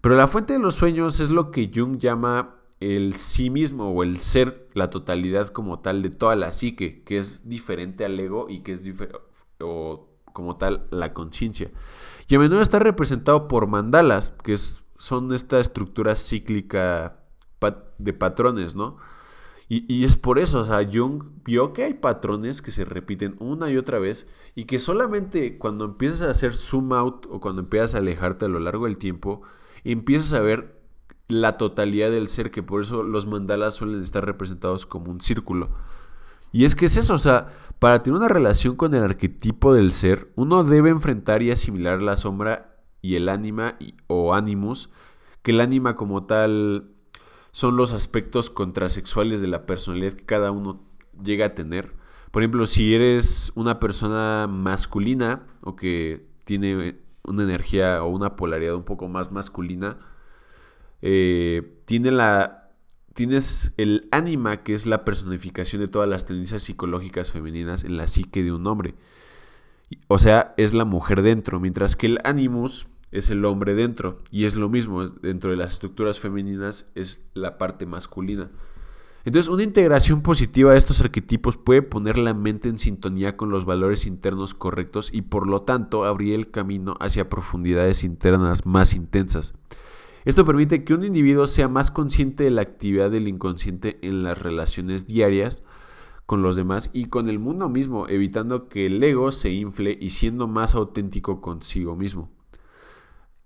Pero 0.00 0.14
la 0.14 0.28
fuente 0.28 0.52
de 0.52 0.60
los 0.60 0.74
sueños 0.74 1.18
es 1.18 1.30
lo 1.30 1.50
que 1.50 1.72
Jung 1.74 1.98
llama 1.98 2.56
el 2.78 3.14
sí 3.16 3.50
mismo 3.50 3.90
o 3.90 4.02
el 4.04 4.18
ser, 4.20 4.68
la 4.74 4.90
totalidad 4.90 5.48
como 5.48 5.80
tal 5.80 6.02
de 6.02 6.10
toda 6.10 6.36
la 6.36 6.52
psique, 6.52 7.02
que 7.02 7.18
es 7.18 7.48
diferente 7.48 8.04
al 8.04 8.20
ego 8.20 8.46
y 8.48 8.60
que 8.60 8.72
es 8.72 8.88
o 9.60 10.08
como 10.32 10.56
tal 10.56 10.86
la 10.90 11.12
conciencia. 11.14 11.70
Y 12.28 12.34
a 12.34 12.38
menudo 12.38 12.60
está 12.60 12.78
representado 12.78 13.48
por 13.48 13.66
mandalas, 13.66 14.32
que 14.42 14.56
son 14.98 15.32
esta 15.32 15.60
estructura 15.60 16.14
cíclica 16.14 17.20
de 17.98 18.12
patrones, 18.12 18.74
¿no? 18.74 18.98
Y, 19.68 19.92
y, 19.92 20.04
es 20.04 20.16
por 20.16 20.38
eso, 20.38 20.60
o 20.60 20.64
sea, 20.64 20.86
Jung 20.90 21.22
vio 21.42 21.72
que 21.72 21.84
hay 21.84 21.94
patrones 21.94 22.60
que 22.60 22.70
se 22.70 22.84
repiten 22.84 23.34
una 23.38 23.70
y 23.70 23.78
otra 23.78 23.98
vez 23.98 24.26
y 24.54 24.64
que 24.64 24.78
solamente 24.78 25.56
cuando 25.56 25.86
empiezas 25.86 26.28
a 26.28 26.30
hacer 26.30 26.54
zoom 26.54 26.92
out 26.92 27.26
o 27.30 27.40
cuando 27.40 27.62
empiezas 27.62 27.94
a 27.94 27.98
alejarte 27.98 28.44
a 28.44 28.48
lo 28.48 28.60
largo 28.60 28.84
del 28.84 28.98
tiempo, 28.98 29.40
empiezas 29.82 30.34
a 30.34 30.40
ver 30.40 30.82
la 31.28 31.56
totalidad 31.56 32.10
del 32.10 32.28
ser, 32.28 32.50
que 32.50 32.62
por 32.62 32.82
eso 32.82 33.02
los 33.02 33.26
mandalas 33.26 33.74
suelen 33.74 34.02
estar 34.02 34.24
representados 34.24 34.84
como 34.84 35.10
un 35.10 35.20
círculo. 35.22 35.70
Y 36.52 36.66
es 36.66 36.74
que 36.74 36.86
es 36.86 36.96
eso, 36.96 37.14
o 37.14 37.18
sea, 37.18 37.48
para 37.84 38.02
tener 38.02 38.16
una 38.16 38.28
relación 38.28 38.76
con 38.76 38.94
el 38.94 39.02
arquetipo 39.02 39.74
del 39.74 39.92
ser, 39.92 40.32
uno 40.36 40.64
debe 40.64 40.88
enfrentar 40.88 41.42
y 41.42 41.50
asimilar 41.50 42.00
la 42.00 42.16
sombra 42.16 42.78
y 43.02 43.16
el 43.16 43.28
ánima 43.28 43.76
o 44.06 44.32
animus, 44.32 44.88
que 45.42 45.50
el 45.50 45.60
ánima 45.60 45.94
como 45.94 46.24
tal 46.24 46.94
son 47.52 47.76
los 47.76 47.92
aspectos 47.92 48.48
contrasexuales 48.48 49.42
de 49.42 49.48
la 49.48 49.66
personalidad 49.66 50.14
que 50.14 50.24
cada 50.24 50.50
uno 50.50 50.82
llega 51.22 51.44
a 51.44 51.54
tener. 51.54 51.92
Por 52.30 52.42
ejemplo, 52.42 52.64
si 52.64 52.94
eres 52.94 53.52
una 53.54 53.80
persona 53.80 54.46
masculina 54.48 55.46
o 55.60 55.76
que 55.76 56.26
tiene 56.46 57.02
una 57.22 57.42
energía 57.42 58.02
o 58.02 58.08
una 58.08 58.34
polaridad 58.34 58.76
un 58.76 58.84
poco 58.84 59.08
más 59.08 59.30
masculina, 59.30 59.98
eh, 61.02 61.82
tiene 61.84 62.12
la, 62.12 62.63
tienes 63.14 63.72
el 63.76 64.08
ánima, 64.10 64.62
que 64.62 64.74
es 64.74 64.86
la 64.86 65.04
personificación 65.04 65.80
de 65.80 65.88
todas 65.88 66.08
las 66.08 66.26
tendencias 66.26 66.62
psicológicas 66.62 67.30
femeninas 67.30 67.84
en 67.84 67.96
la 67.96 68.06
psique 68.06 68.42
de 68.42 68.52
un 68.52 68.66
hombre. 68.66 68.94
O 70.08 70.18
sea, 70.18 70.54
es 70.56 70.74
la 70.74 70.84
mujer 70.84 71.22
dentro, 71.22 71.60
mientras 71.60 71.96
que 71.96 72.06
el 72.06 72.18
animus 72.24 72.86
es 73.14 73.30
el 73.30 73.44
hombre 73.44 73.74
dentro. 73.74 74.18
Y 74.30 74.44
es 74.44 74.56
lo 74.56 74.68
mismo, 74.68 75.08
dentro 75.08 75.50
de 75.50 75.56
las 75.56 75.74
estructuras 75.74 76.18
femeninas 76.18 76.90
es 76.94 77.24
la 77.32 77.56
parte 77.56 77.86
masculina. 77.86 78.50
Entonces, 79.24 79.48
una 79.48 79.62
integración 79.62 80.20
positiva 80.20 80.72
de 80.72 80.78
estos 80.78 81.00
arquetipos 81.00 81.56
puede 81.56 81.80
poner 81.80 82.18
la 82.18 82.34
mente 82.34 82.68
en 82.68 82.76
sintonía 82.76 83.38
con 83.38 83.50
los 83.50 83.64
valores 83.64 84.04
internos 84.04 84.52
correctos 84.52 85.10
y 85.14 85.22
por 85.22 85.46
lo 85.46 85.62
tanto 85.62 86.04
abrir 86.04 86.34
el 86.34 86.50
camino 86.50 86.96
hacia 87.00 87.30
profundidades 87.30 88.04
internas 88.04 88.66
más 88.66 88.92
intensas. 88.92 89.54
Esto 90.24 90.44
permite 90.44 90.84
que 90.84 90.94
un 90.94 91.04
individuo 91.04 91.46
sea 91.46 91.68
más 91.68 91.90
consciente 91.90 92.44
de 92.44 92.50
la 92.50 92.62
actividad 92.62 93.10
del 93.10 93.28
inconsciente 93.28 93.98
en 94.02 94.22
las 94.22 94.40
relaciones 94.40 95.06
diarias 95.06 95.64
con 96.26 96.42
los 96.42 96.56
demás 96.56 96.90
y 96.94 97.06
con 97.06 97.28
el 97.28 97.38
mundo 97.38 97.68
mismo, 97.68 98.08
evitando 98.08 98.68
que 98.68 98.86
el 98.86 99.02
ego 99.02 99.30
se 99.30 99.50
infle 99.50 99.98
y 100.00 100.10
siendo 100.10 100.48
más 100.48 100.74
auténtico 100.74 101.42
consigo 101.42 101.94
mismo. 101.96 102.32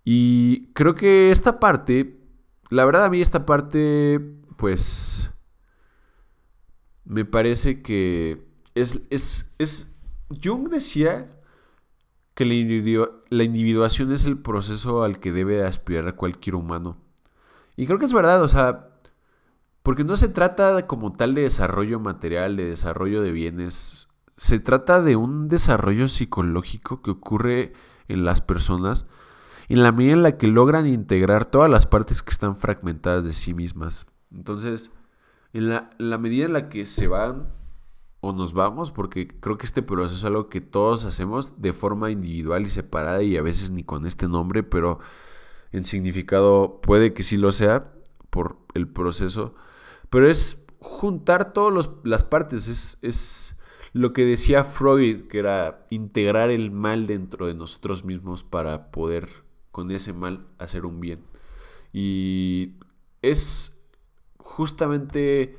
Y 0.05 0.73
creo 0.75 0.95
que 0.95 1.31
esta 1.31 1.59
parte, 1.59 2.21
la 2.71 2.85
verdad 2.85 3.05
a 3.05 3.11
mí 3.11 3.21
esta 3.21 3.45
parte, 3.45 4.21
pues 4.57 5.33
me 7.05 7.25
parece 7.25 7.83
que 7.83 8.47
es, 8.75 9.01
es, 9.11 9.55
es 9.59 9.97
Jung 10.43 10.69
decía 10.69 11.38
que 12.39 12.45
la, 12.45 13.43
individuación 13.43 14.13
es 14.13 14.25
el 14.25 14.39
proceso 14.39 15.03
al 15.03 15.19
que 15.19 15.33
debe 15.33 15.65
aspirar 15.65 16.15
cualquier 16.15 16.55
humano. 16.55 16.97
Y 17.75 17.87
creo 17.87 17.99
que 17.99 18.05
es 18.05 18.13
verdad, 18.13 18.45
o 18.45 18.49
sea, 18.49 18.91
porque 19.83 20.05
no 20.05 20.17
se 20.17 20.29
trata 20.29 20.87
como 20.87 21.13
tal 21.13 21.35
de 21.35 21.43
desarrollo 21.43 21.99
material, 21.99 22.57
de 22.57 22.67
desarrollo 22.67 23.23
de 23.23 23.33
bienes, 23.33 24.07
se 24.37 24.61
trata 24.61 25.03
de 25.03 25.17
un 25.17 25.49
desarrollo 25.49 26.07
psicológico 26.07 27.03
que 27.03 27.11
ocurre 27.11 27.73
en 28.07 28.25
las 28.25 28.41
personas 28.41 29.07
en 29.69 29.83
la 29.83 29.91
medida 29.91 30.13
en 30.13 30.23
la 30.23 30.37
que 30.37 30.47
logran 30.47 30.87
integrar 30.87 31.45
todas 31.45 31.69
las 31.69 31.87
partes 31.87 32.23
que 32.23 32.31
están 32.31 32.55
fragmentadas 32.55 33.25
de 33.25 33.33
sí 33.33 33.53
mismas. 33.53 34.07
Entonces, 34.31 34.93
en 35.53 35.71
la, 35.71 35.91
medida 36.19 36.47
en 36.47 36.53
la 36.53 36.69
que 36.69 36.87
se 36.87 37.09
van 37.09 37.49
o 38.21 38.33
nos 38.33 38.53
vamos, 38.53 38.91
porque 38.91 39.29
creo 39.29 39.59
que 39.59 39.67
este 39.67 39.83
proceso 39.83 40.17
es 40.17 40.25
algo 40.25 40.49
que 40.49 40.61
todos 40.61 41.05
hacemos 41.05 41.61
de 41.61 41.73
forma 41.73 42.11
individual 42.11 42.67
y 42.67 42.71
separada 42.71 43.23
y 43.23 43.37
a 43.37 43.43
veces 43.43 43.71
ni 43.71 43.85
con 43.85 44.07
este 44.07 44.29
nombre, 44.29 44.63
pero 44.63 44.99
en 45.73 45.85
significado 45.85 46.81
puede 46.81 47.15
que 47.15 47.23
sí 47.23 47.37
lo 47.37 47.51
sea 47.51 47.93
por 48.31 48.59
el 48.75 48.89
proceso, 48.89 49.55
pero 50.11 50.29
es 50.29 50.65
juntar 50.81 51.53
todas 51.53 51.91
las 52.05 52.25
partes, 52.25 52.69
es, 52.69 52.99
es 53.03 53.57
lo 53.93 54.13
que 54.13 54.25
decía 54.25 54.65
Freud, 54.65 55.29
que 55.29 55.39
era 55.39 55.87
integrar 55.91 56.51
el 56.51 56.71
mal 56.71 57.07
dentro 57.07 57.47
de 57.47 57.55
nosotros 57.55 58.05
mismos 58.05 58.45
para 58.45 58.91
poder 58.91 59.29
con 59.71 59.91
ese 59.91 60.13
mal 60.13 60.47
hacer 60.59 60.85
un 60.85 61.01
bien. 61.01 61.25
Y 61.93 62.75
es 63.23 63.81
justamente 64.39 65.57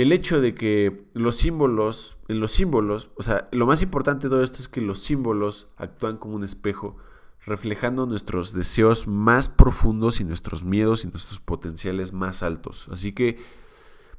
el 0.00 0.12
hecho 0.12 0.40
de 0.40 0.54
que 0.54 1.04
los 1.12 1.36
símbolos, 1.36 2.16
en 2.28 2.40
los 2.40 2.52
símbolos, 2.52 3.10
o 3.16 3.22
sea, 3.22 3.50
lo 3.52 3.66
más 3.66 3.82
importante 3.82 4.26
de 4.26 4.30
todo 4.30 4.42
esto 4.42 4.58
es 4.58 4.68
que 4.68 4.80
los 4.80 5.00
símbolos 5.00 5.68
actúan 5.76 6.16
como 6.16 6.36
un 6.36 6.42
espejo, 6.42 6.96
reflejando 7.44 8.06
nuestros 8.06 8.54
deseos 8.54 9.06
más 9.06 9.50
profundos 9.50 10.20
y 10.20 10.24
nuestros 10.24 10.64
miedos 10.64 11.04
y 11.04 11.08
nuestros 11.08 11.38
potenciales 11.38 12.14
más 12.14 12.42
altos. 12.42 12.88
Así 12.90 13.12
que 13.12 13.38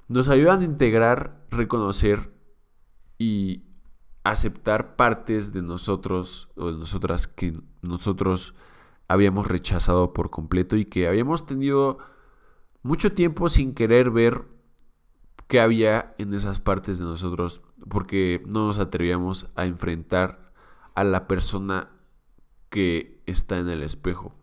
nos 0.08 0.30
ayudan 0.30 0.62
a 0.62 0.66
integrar, 0.66 1.48
reconocer 1.50 2.32
y 3.18 3.64
aceptar 4.24 4.96
partes 4.96 5.52
de 5.52 5.64
nosotros 5.64 6.50
o 6.58 6.72
de 6.72 6.78
nosotras 6.78 7.26
que 7.26 7.60
nosotros 7.82 8.54
habíamos 9.08 9.48
rechazado 9.48 10.14
por 10.14 10.30
completo 10.30 10.76
y 10.76 10.86
que 10.86 11.08
habíamos 11.08 11.48
tenido 11.48 11.98
mucho 12.84 13.14
tiempo 13.14 13.50
sin 13.50 13.74
querer 13.74 14.12
ver 14.12 14.61
qué 15.52 15.60
había 15.60 16.16
en 16.18 16.34
esas 16.34 16.62
partes 16.62 16.98
de 16.98 17.04
nosotros 17.04 17.62
porque 17.90 18.42
no 18.46 18.68
nos 18.68 18.80
atrevíamos 18.80 19.52
a 19.56 19.66
enfrentar 19.66 20.54
a 20.96 21.04
la 21.04 21.28
persona 21.28 21.90
que 22.70 23.22
está 23.26 23.58
en 23.58 23.68
el 23.68 23.84
espejo. 23.84 24.34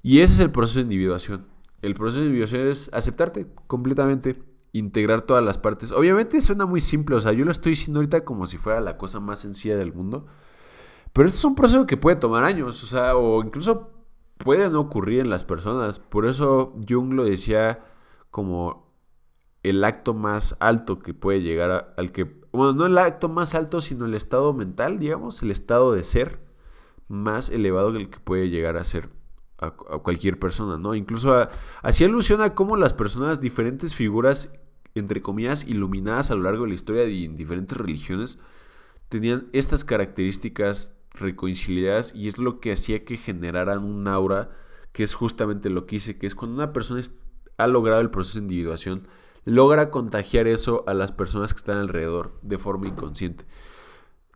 Y 0.00 0.20
ese 0.20 0.32
es 0.32 0.40
el 0.40 0.50
proceso 0.50 0.78
de 0.78 0.84
individuación. 0.84 1.46
El 1.82 1.92
proceso 1.92 2.20
de 2.20 2.28
individuación 2.28 2.68
es 2.68 2.88
aceptarte 2.94 3.48
completamente, 3.66 4.42
integrar 4.72 5.20
todas 5.20 5.44
las 5.44 5.58
partes. 5.58 5.92
Obviamente 5.92 6.40
suena 6.40 6.64
muy 6.64 6.80
simple, 6.80 7.16
o 7.16 7.20
sea, 7.20 7.32
yo 7.32 7.44
lo 7.44 7.50
estoy 7.50 7.72
diciendo 7.72 7.98
ahorita 7.98 8.24
como 8.24 8.46
si 8.46 8.56
fuera 8.56 8.80
la 8.80 8.96
cosa 8.96 9.20
más 9.20 9.40
sencilla 9.40 9.76
del 9.76 9.92
mundo. 9.92 10.24
Pero 11.12 11.28
esto 11.28 11.36
es 11.36 11.44
un 11.44 11.54
proceso 11.54 11.84
que 11.84 11.98
puede 11.98 12.16
tomar 12.16 12.44
años, 12.44 12.82
o 12.82 12.86
sea, 12.86 13.14
o 13.14 13.44
incluso 13.44 13.90
puede 14.38 14.70
no 14.70 14.80
ocurrir 14.80 15.20
en 15.20 15.28
las 15.28 15.44
personas. 15.44 15.98
Por 15.98 16.24
eso 16.24 16.74
Jung 16.88 17.12
lo 17.12 17.24
decía 17.24 17.84
como 18.30 18.83
el 19.64 19.82
acto 19.82 20.14
más 20.14 20.56
alto 20.60 21.00
que 21.00 21.14
puede 21.14 21.42
llegar 21.42 21.94
al 21.96 22.12
que, 22.12 22.24
bueno, 22.52 22.74
no 22.74 22.86
el 22.86 22.96
acto 22.98 23.28
más 23.28 23.54
alto, 23.54 23.80
sino 23.80 24.04
el 24.04 24.14
estado 24.14 24.52
mental, 24.52 24.98
digamos, 24.98 25.42
el 25.42 25.50
estado 25.50 25.92
de 25.92 26.04
ser 26.04 26.38
más 27.08 27.48
elevado 27.48 27.92
que 27.92 27.98
el 27.98 28.10
que 28.10 28.20
puede 28.20 28.50
llegar 28.50 28.76
a 28.76 28.84
ser 28.84 29.08
a, 29.58 29.70
cualquier 29.70 30.38
persona, 30.38 30.76
¿no? 30.76 30.94
Incluso 30.94 31.48
así 31.82 32.04
alusiona 32.04 32.54
cómo 32.54 32.76
las 32.76 32.92
personas, 32.92 33.40
diferentes 33.40 33.94
figuras, 33.94 34.52
entre 34.94 35.22
comillas, 35.22 35.66
iluminadas 35.66 36.30
a 36.30 36.34
lo 36.34 36.42
largo 36.42 36.64
de 36.64 36.68
la 36.68 36.74
historia 36.74 37.02
de 37.02 37.08
diferentes 37.08 37.76
religiones, 37.78 38.38
tenían 39.08 39.48
estas 39.52 39.82
características 39.82 40.94
reconciliadas 41.12 42.14
y 42.14 42.28
es 42.28 42.36
lo 42.36 42.60
que 42.60 42.72
hacía 42.72 43.04
que 43.04 43.16
generaran 43.16 43.82
un 43.82 44.06
aura 44.08 44.50
que 44.92 45.04
es 45.04 45.14
justamente 45.14 45.70
lo 45.70 45.86
que 45.86 45.96
hice, 45.96 46.18
que 46.18 46.26
es 46.26 46.34
cuando 46.34 46.54
una 46.56 46.72
persona 46.72 47.00
ha 47.56 47.66
logrado 47.66 48.00
el 48.02 48.10
proceso 48.10 48.38
de 48.38 48.44
individuación, 48.44 49.08
logra 49.44 49.90
contagiar 49.90 50.46
eso 50.46 50.84
a 50.86 50.94
las 50.94 51.12
personas 51.12 51.52
que 51.52 51.58
están 51.58 51.78
alrededor 51.78 52.38
de 52.42 52.58
forma 52.58 52.88
inconsciente. 52.88 53.44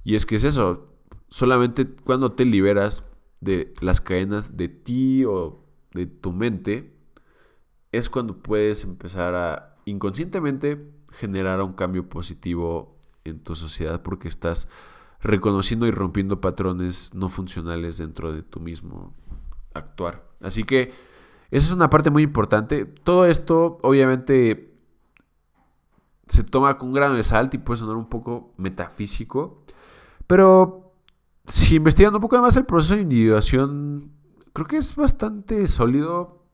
Y 0.05 0.15
es 0.15 0.27
que 0.27 0.37
es 0.37 0.45
eso, 0.45 0.89
solamente 1.29 1.87
cuando 1.87 2.33
te 2.33 2.45
liberas 2.45 3.05
de 3.41 3.75
las 3.81 4.01
cadenas 4.01 4.57
de 4.57 4.69
ti 4.69 5.25
o 5.25 5.65
de 5.93 6.07
tu 6.07 6.33
mente, 6.33 6.95
es 7.93 8.11
cuando 8.11 8.39
puedes 8.43 8.85
empezar 8.85 9.35
a 9.35 9.77
inconscientemente 9.85 10.93
generar 11.13 11.63
un 11.63 11.73
cambio 11.73 12.09
positivo 12.09 12.99
en 13.25 13.41
tu 13.41 13.55
sociedad 13.55 14.03
porque 14.03 14.29
estás 14.29 14.69
reconociendo 15.21 15.87
y 15.87 15.91
rompiendo 15.91 16.41
patrones 16.41 17.13
no 17.15 17.29
funcionales 17.29 17.99
dentro 17.99 18.33
de 18.33 18.43
tu 18.43 18.61
mismo 18.61 19.15
actuar. 19.75 20.29
Así 20.41 20.65
que 20.65 20.93
esa 21.51 21.67
es 21.67 21.73
una 21.73 21.91
parte 21.91 22.11
muy 22.11 22.23
importante. 22.23 22.85
Todo 22.85 23.27
esto 23.27 23.79
obviamente 23.83 24.68
se 26.29 26.45
toma 26.45 26.79
con 26.79 26.89
un 26.89 26.95
grano 26.95 27.15
de 27.15 27.25
sal 27.25 27.51
y 27.53 27.59
puede 27.59 27.79
sonar 27.79 27.97
un 27.97 28.09
poco 28.09 28.55
metafísico, 28.57 29.65
pero 30.27 30.93
si 31.47 31.77
investigando 31.77 32.19
un 32.19 32.23
poco 32.23 32.39
más 32.41 32.57
el 32.57 32.67
proceso 32.67 32.95
de 32.95 33.03
individuación, 33.03 34.13
creo 34.53 34.67
que 34.67 34.77
es 34.77 34.95
bastante 34.97 35.67
sólido. 35.69 36.45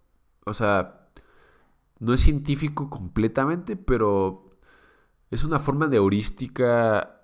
O 0.46 0.54
sea, 0.54 1.08
no 1.98 2.12
es 2.14 2.20
científico 2.20 2.90
completamente, 2.90 3.76
pero 3.76 4.56
es 5.30 5.44
una 5.44 5.58
forma 5.58 5.88
de 5.88 5.96
heurística 5.96 7.22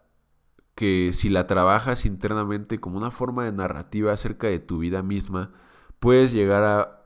que 0.74 1.10
si 1.12 1.28
la 1.28 1.46
trabajas 1.46 2.06
internamente 2.06 2.80
como 2.80 2.96
una 2.96 3.10
forma 3.10 3.44
de 3.44 3.52
narrativa 3.52 4.12
acerca 4.12 4.48
de 4.48 4.58
tu 4.58 4.78
vida 4.78 5.02
misma, 5.02 5.52
puedes 5.98 6.32
llegar 6.32 6.64
a 6.64 7.02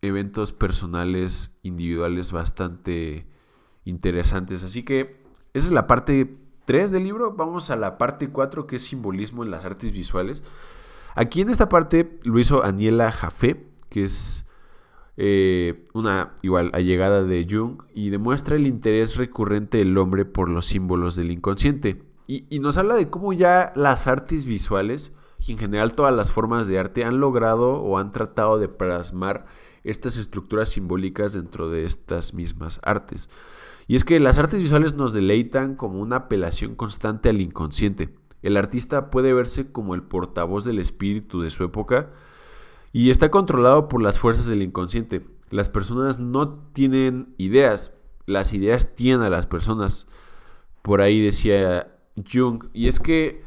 eventos 0.00 0.52
personales, 0.52 1.58
individuales 1.62 2.30
bastante 2.30 3.28
interesantes. 3.88 4.62
Así 4.62 4.82
que 4.82 5.20
esa 5.54 5.66
es 5.66 5.72
la 5.72 5.86
parte 5.86 6.36
3 6.66 6.90
del 6.90 7.04
libro. 7.04 7.32
Vamos 7.32 7.70
a 7.70 7.76
la 7.76 7.98
parte 7.98 8.28
4 8.30 8.66
que 8.66 8.76
es 8.76 8.82
simbolismo 8.82 9.42
en 9.42 9.50
las 9.50 9.64
artes 9.64 9.92
visuales. 9.92 10.44
Aquí 11.14 11.40
en 11.40 11.50
esta 11.50 11.68
parte 11.68 12.18
lo 12.22 12.38
hizo 12.38 12.64
Aniela 12.64 13.10
Jaffe, 13.10 13.66
que 13.88 14.04
es 14.04 14.46
eh, 15.16 15.84
una 15.94 16.34
igual 16.42 16.70
allegada 16.74 17.24
de 17.24 17.44
Jung 17.48 17.82
y 17.92 18.10
demuestra 18.10 18.54
el 18.54 18.68
interés 18.68 19.16
recurrente 19.16 19.78
del 19.78 19.98
hombre 19.98 20.24
por 20.24 20.48
los 20.48 20.66
símbolos 20.66 21.16
del 21.16 21.32
inconsciente. 21.32 22.02
Y, 22.28 22.58
nos 22.60 22.76
habla 22.76 22.94
de 22.94 23.08
cómo 23.08 23.32
ya 23.32 23.72
las 23.74 24.06
artes 24.06 24.44
visuales 24.44 25.12
y 25.40 25.52
en 25.52 25.58
general 25.58 25.94
todas 25.94 26.14
las 26.14 26.30
formas 26.30 26.68
de 26.68 26.78
arte 26.78 27.02
han 27.04 27.20
logrado 27.20 27.80
o 27.80 27.98
han 27.98 28.12
tratado 28.12 28.58
de 28.58 28.68
plasmar 28.68 29.46
estas 29.82 30.18
estructuras 30.18 30.68
simbólicas 30.68 31.32
dentro 31.32 31.70
de 31.70 31.84
estas 31.84 32.34
mismas 32.34 32.80
artes. 32.84 33.30
Y 33.88 33.96
es 33.96 34.04
que 34.04 34.20
las 34.20 34.38
artes 34.38 34.60
visuales 34.60 34.94
nos 34.94 35.14
deleitan 35.14 35.74
como 35.74 36.00
una 36.00 36.16
apelación 36.16 36.76
constante 36.76 37.30
al 37.30 37.40
inconsciente. 37.40 38.14
El 38.42 38.58
artista 38.58 39.10
puede 39.10 39.32
verse 39.32 39.72
como 39.72 39.94
el 39.94 40.02
portavoz 40.02 40.64
del 40.64 40.78
espíritu 40.78 41.40
de 41.40 41.50
su 41.50 41.64
época 41.64 42.10
y 42.92 43.10
está 43.10 43.30
controlado 43.30 43.88
por 43.88 44.02
las 44.02 44.18
fuerzas 44.18 44.46
del 44.46 44.62
inconsciente. 44.62 45.22
Las 45.50 45.70
personas 45.70 46.18
no 46.18 46.58
tienen 46.72 47.34
ideas, 47.38 47.92
las 48.26 48.52
ideas 48.52 48.94
tienen 48.94 49.22
a 49.22 49.30
las 49.30 49.46
personas. 49.46 50.06
Por 50.82 51.00
ahí 51.00 51.24
decía 51.24 51.96
Jung. 52.30 52.64
Y 52.74 52.88
es 52.88 53.00
que 53.00 53.42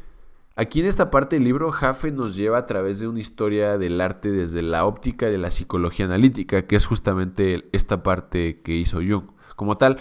aquí 0.56 0.80
en 0.80 0.86
esta 0.86 1.12
parte 1.12 1.36
del 1.36 1.44
libro, 1.44 1.70
Jaffe 1.70 2.10
nos 2.10 2.34
lleva 2.34 2.58
a 2.58 2.66
través 2.66 2.98
de 2.98 3.06
una 3.06 3.20
historia 3.20 3.78
del 3.78 4.00
arte 4.00 4.32
desde 4.32 4.62
la 4.62 4.86
óptica 4.86 5.26
de 5.26 5.38
la 5.38 5.50
psicología 5.50 6.06
analítica, 6.06 6.66
que 6.66 6.74
es 6.74 6.84
justamente 6.84 7.68
esta 7.70 8.02
parte 8.02 8.60
que 8.62 8.74
hizo 8.74 8.98
Jung. 8.98 9.30
como 9.54 9.78
tal. 9.78 9.98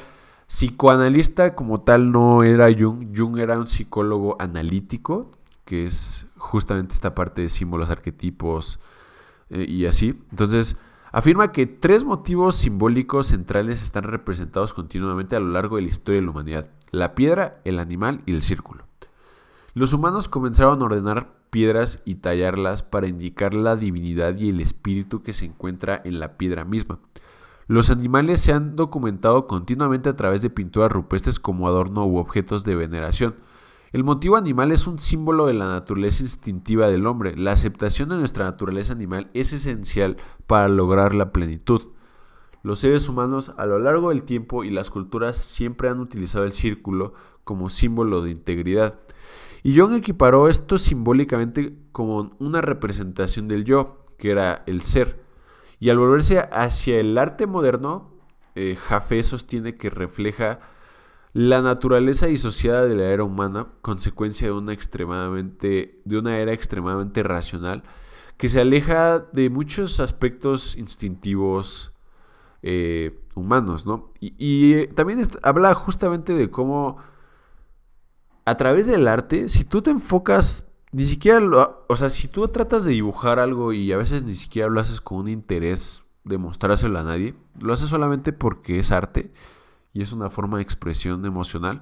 Psicoanalista 0.52 1.56
como 1.56 1.80
tal 1.80 2.12
no 2.12 2.44
era 2.44 2.68
Jung, 2.78 3.18
Jung 3.18 3.38
era 3.38 3.58
un 3.58 3.68
psicólogo 3.68 4.36
analítico, 4.38 5.32
que 5.64 5.86
es 5.86 6.28
justamente 6.36 6.94
esta 6.94 7.16
parte 7.16 7.42
de 7.42 7.48
símbolos, 7.48 7.90
arquetipos 7.90 8.78
eh, 9.50 9.66
y 9.66 9.86
así. 9.86 10.22
Entonces, 10.30 10.76
afirma 11.14 11.54
que 11.54 11.68
tres 11.68 12.04
motivos 12.04 12.58
simbólicos 12.58 13.28
centrales 13.28 13.82
están 13.82 14.04
representados 14.04 14.74
continuamente 14.74 15.38
a 15.38 15.40
lo 15.40 15.52
largo 15.52 15.78
de 15.78 15.84
la 15.84 15.88
historia 15.88 16.20
de 16.20 16.26
la 16.26 16.32
humanidad. 16.32 16.70
La 16.92 17.16
piedra, 17.16 17.62
el 17.64 17.80
animal 17.80 18.22
y 18.26 18.34
el 18.34 18.44
círculo. 18.44 18.84
Los 19.74 19.94
humanos 19.94 20.28
comenzaron 20.28 20.82
a 20.82 20.86
ordenar 20.86 21.34
piedras 21.50 22.04
y 22.04 22.16
tallarlas 22.16 22.84
para 22.84 23.08
indicar 23.08 23.54
la 23.54 23.78
divinidad 23.78 24.36
y 24.38 24.50
el 24.50 24.60
espíritu 24.60 25.24
que 25.24 25.32
se 25.32 25.46
encuentra 25.46 26.02
en 26.04 26.20
la 26.20 26.36
piedra 26.36 26.66
misma. 26.66 27.00
Los 27.72 27.90
animales 27.90 28.42
se 28.42 28.52
han 28.52 28.76
documentado 28.76 29.48
continuamente 29.48 30.10
a 30.10 30.18
través 30.18 30.42
de 30.42 30.50
pinturas 30.50 30.92
rupestres 30.92 31.40
como 31.40 31.70
adorno 31.70 32.06
u 32.06 32.18
objetos 32.18 32.66
de 32.66 32.76
veneración. 32.76 33.36
El 33.94 34.04
motivo 34.04 34.36
animal 34.36 34.74
es 34.74 34.88
un 34.88 35.00
símbolo 35.00 35.46
de 35.46 35.54
la 35.54 35.68
naturaleza 35.68 36.22
instintiva 36.22 36.90
del 36.90 37.08
hombre. 37.08 37.34
La 37.38 37.54
aceptación 37.54 38.10
de 38.10 38.18
nuestra 38.18 38.44
naturaleza 38.44 38.92
animal 38.92 39.32
es 39.34 39.54
esencial 39.54 40.18
para 40.48 40.68
lograr 40.68 41.16
la 41.16 41.32
plenitud. 41.32 41.94
Los 42.62 42.80
seres 42.80 43.08
humanos 43.08 43.54
a 43.56 43.66
lo 43.66 43.80
largo 43.80 44.10
del 44.10 44.24
tiempo 44.24 44.66
y 44.66 44.70
las 44.70 44.90
culturas 44.90 45.38
siempre 45.38 45.88
han 45.88 46.02
utilizado 46.02 46.44
el 46.44 46.52
círculo 46.52 47.14
como 47.46 47.70
símbolo 47.70 48.22
de 48.22 48.32
integridad. 48.32 49.00
Y 49.64 49.80
Jung 49.80 49.94
equiparó 49.94 50.50
esto 50.50 50.78
simbólicamente 50.78 51.78
como 51.94 52.36
una 52.38 52.60
representación 52.60 53.48
del 53.48 53.64
yo, 53.64 54.04
que 54.18 54.32
era 54.32 54.62
el 54.68 54.82
ser. 54.82 55.21
Y 55.82 55.90
al 55.90 55.98
volverse 55.98 56.48
hacia 56.52 57.00
el 57.00 57.18
arte 57.18 57.48
moderno, 57.48 58.14
eh, 58.54 58.76
Jafé 58.76 59.24
sostiene 59.24 59.78
que 59.78 59.90
refleja 59.90 60.60
la 61.34 61.64
naturaleza 61.64 62.28
disociada 62.28 62.86
de 62.86 62.96
la 62.96 63.06
era 63.06 63.24
humana, 63.24 63.70
consecuencia 63.82 64.46
de 64.46 64.54
una, 64.54 64.74
extremadamente, 64.74 66.00
de 66.06 66.20
una 66.20 66.38
era 66.38 66.54
extremadamente 66.54 67.24
racional, 67.24 67.82
que 68.38 68.48
se 68.48 68.62
aleja 68.62 69.22
de 69.34 69.50
muchos 69.50 70.00
aspectos 70.00 70.76
instintivos 70.76 71.94
eh, 72.62 73.20
humanos, 73.34 73.88
¿no? 73.88 74.14
Y, 74.20 74.74
eh, 74.76 74.88
también 74.88 75.20
habla 75.42 75.74
justamente 75.74 76.36
de 76.36 76.52
cómo 76.52 76.98
a 78.46 78.56
través 78.56 78.86
del 78.86 79.08
arte, 79.08 79.50
si 79.50 79.64
tú 79.64 79.82
te 79.82 79.90
enfocas, 79.90 80.71
ni 80.92 81.06
siquiera, 81.06 81.40
lo, 81.40 81.86
o 81.88 81.96
sea, 81.96 82.10
si 82.10 82.28
tú 82.28 82.48
tratas 82.50 82.86
de 82.86 82.92
dibujar 82.92 83.40
algo 83.40 83.74
y 83.74 83.92
a 83.92 83.98
veces 83.98 84.24
ni 84.24 84.34
siquiera 84.34 84.70
lo 84.70 84.80
haces 84.80 85.02
con 85.02 85.20
un 85.20 85.30
interés 85.30 86.06
de 86.24 86.38
mostrárselo 86.38 87.00
a 87.00 87.04
nadie, 87.04 87.36
lo 87.60 87.74
haces 87.74 87.90
solamente 87.90 88.34
porque 88.34 88.80
es 88.80 88.92
arte 88.92 89.34
y 89.94 90.02
es 90.02 90.14
una 90.14 90.30
forma 90.30 90.58
de 90.58 90.64
expresión 90.64 91.26
emocional, 91.26 91.82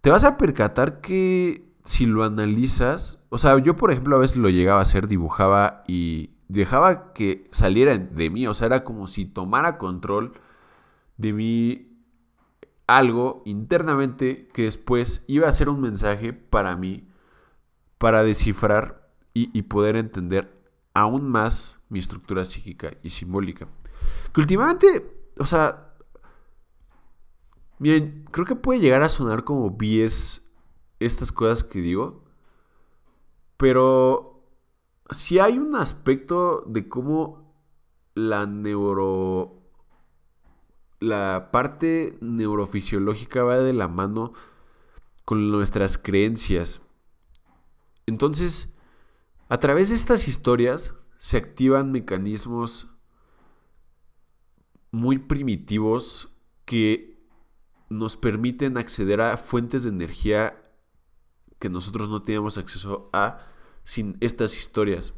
te 0.00 0.10
vas 0.10 0.24
a 0.24 0.36
percatar 0.36 1.00
que 1.00 1.72
si 1.84 2.06
lo 2.06 2.24
analizas, 2.24 3.18
o 3.28 3.38
sea, 3.38 3.58
yo 3.58 3.76
por 3.76 3.92
ejemplo 3.92 4.16
a 4.16 4.20
veces 4.20 4.36
lo 4.36 4.48
llegaba 4.48 4.80
a 4.80 4.82
hacer, 4.82 5.08
dibujaba 5.08 5.84
y 5.86 6.30
dejaba 6.48 7.12
que 7.12 7.48
saliera 7.52 7.96
de 7.96 8.30
mí, 8.30 8.46
o 8.46 8.54
sea, 8.54 8.66
era 8.66 8.84
como 8.84 9.06
si 9.06 9.24
tomara 9.24 9.78
control 9.78 10.34
de 11.16 11.32
mí 11.32 11.92
algo 12.86 13.42
internamente 13.46 14.48
que 14.52 14.62
después 14.62 15.24
iba 15.26 15.48
a 15.48 15.52
ser 15.52 15.68
un 15.68 15.80
mensaje 15.80 16.32
para 16.32 16.76
mí, 16.76 17.08
para 17.98 18.22
descifrar 18.22 19.10
y, 19.34 19.62
poder 19.62 19.96
entender 19.96 20.50
aún 20.94 21.28
más 21.28 21.78
mi 21.90 21.98
estructura 21.98 22.44
psíquica 22.44 22.96
y 23.02 23.10
simbólica. 23.10 23.68
Que 24.32 24.40
últimamente, 24.40 25.28
o 25.38 25.44
sea, 25.44 25.94
bien, 27.78 28.24
creo 28.30 28.46
que 28.46 28.56
puede 28.56 28.80
llegar 28.80 29.02
a 29.02 29.10
sonar 29.10 29.44
como 29.44 29.70
bies 29.70 30.46
estas 31.00 31.32
cosas 31.32 31.64
que 31.64 31.80
digo, 31.80 32.24
pero 33.58 34.42
si 35.10 35.38
hay 35.38 35.58
un 35.58 35.76
aspecto 35.76 36.64
de 36.66 36.88
cómo 36.88 37.54
la 38.14 38.46
neuro 38.46 39.56
la 40.98 41.50
parte 41.52 42.16
neurofisiológica 42.20 43.42
va 43.42 43.58
de 43.58 43.74
la 43.74 43.88
mano 43.88 44.32
con 45.24 45.50
nuestras 45.50 45.98
creencias. 45.98 46.80
Entonces, 48.06 48.74
a 49.48 49.58
través 49.58 49.88
de 49.88 49.96
estas 49.96 50.28
historias 50.28 50.94
se 51.18 51.36
activan 51.36 51.92
mecanismos 51.92 52.88
muy 54.90 55.18
primitivos 55.18 56.30
que 56.64 57.16
nos 57.88 58.16
permiten 58.16 58.76
acceder 58.76 59.20
a 59.20 59.36
fuentes 59.36 59.84
de 59.84 59.90
energía 59.90 60.62
que 61.58 61.68
nosotros 61.68 62.08
no 62.08 62.22
teníamos 62.22 62.58
acceso 62.58 63.08
a 63.12 63.38
sin 63.84 64.16
estas 64.20 64.56
historias. 64.56 65.14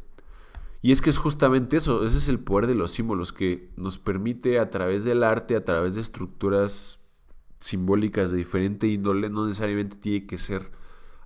Y 0.81 0.93
es 0.93 1.01
que 1.01 1.11
es 1.11 1.19
justamente 1.19 1.77
eso, 1.77 2.05
ese 2.05 2.19
es 2.19 2.29
el 2.29 2.39
poder 2.39 2.69
de 2.69 2.75
los 2.75 2.93
símbolos 2.93 3.33
que 3.33 3.71
nos 3.77 3.99
permite 3.99 4.61
a 4.61 4.71
través 4.71 5.05
del 5.05 5.25
arte, 5.25 5.57
a 5.57 5.65
través 5.65 5.95
de 5.97 6.01
estructuras 6.01 7.01
simbólicas 7.59 8.31
de 8.31 8.37
diferente 8.37 8.87
índole, 8.87 9.31
no 9.31 9.47
necesariamente 9.47 9.97
tiene 9.97 10.27
que 10.27 10.39
ser 10.39 10.71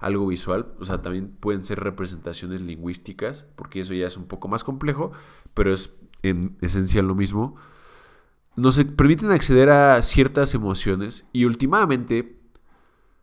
algo 0.03 0.27
visual, 0.27 0.75
o 0.81 0.85
sea, 0.85 1.01
también 1.01 1.29
pueden 1.29 1.63
ser 1.63 1.81
representaciones 1.81 2.61
lingüísticas, 2.61 3.47
porque 3.57 3.81
eso 3.81 3.95
ya 3.95 4.07
es 4.07 4.17
un 4.17 4.27
poco 4.27 4.49
más 4.49 4.65
complejo, 4.65 5.13
pero 5.55 5.73
es 5.73 5.95
en 6.23 6.57
esencia 6.61 7.03
lo 7.03 7.15
mismo. 7.15 7.57
Nos 8.57 8.83
permiten 8.85 9.31
acceder 9.31 9.71
a 9.71 10.03
ciertas 10.03 10.55
emociones 10.55 11.27
y 11.33 11.45
últimamente 11.45 12.39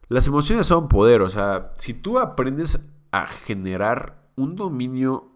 las 0.07 0.25
emociones 0.25 0.65
son 0.65 0.87
poder, 0.89 1.21
o 1.21 1.29
sea, 1.29 1.73
si 1.77 1.93
tú 1.93 2.17
aprendes 2.17 2.79
a 3.11 3.27
generar 3.27 4.27
un 4.35 4.55
dominio 4.55 5.31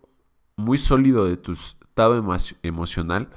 muy 0.55 0.77
sólido 0.77 1.25
de 1.25 1.37
tu 1.37 1.51
estado 1.51 2.15
emocional, 2.63 3.29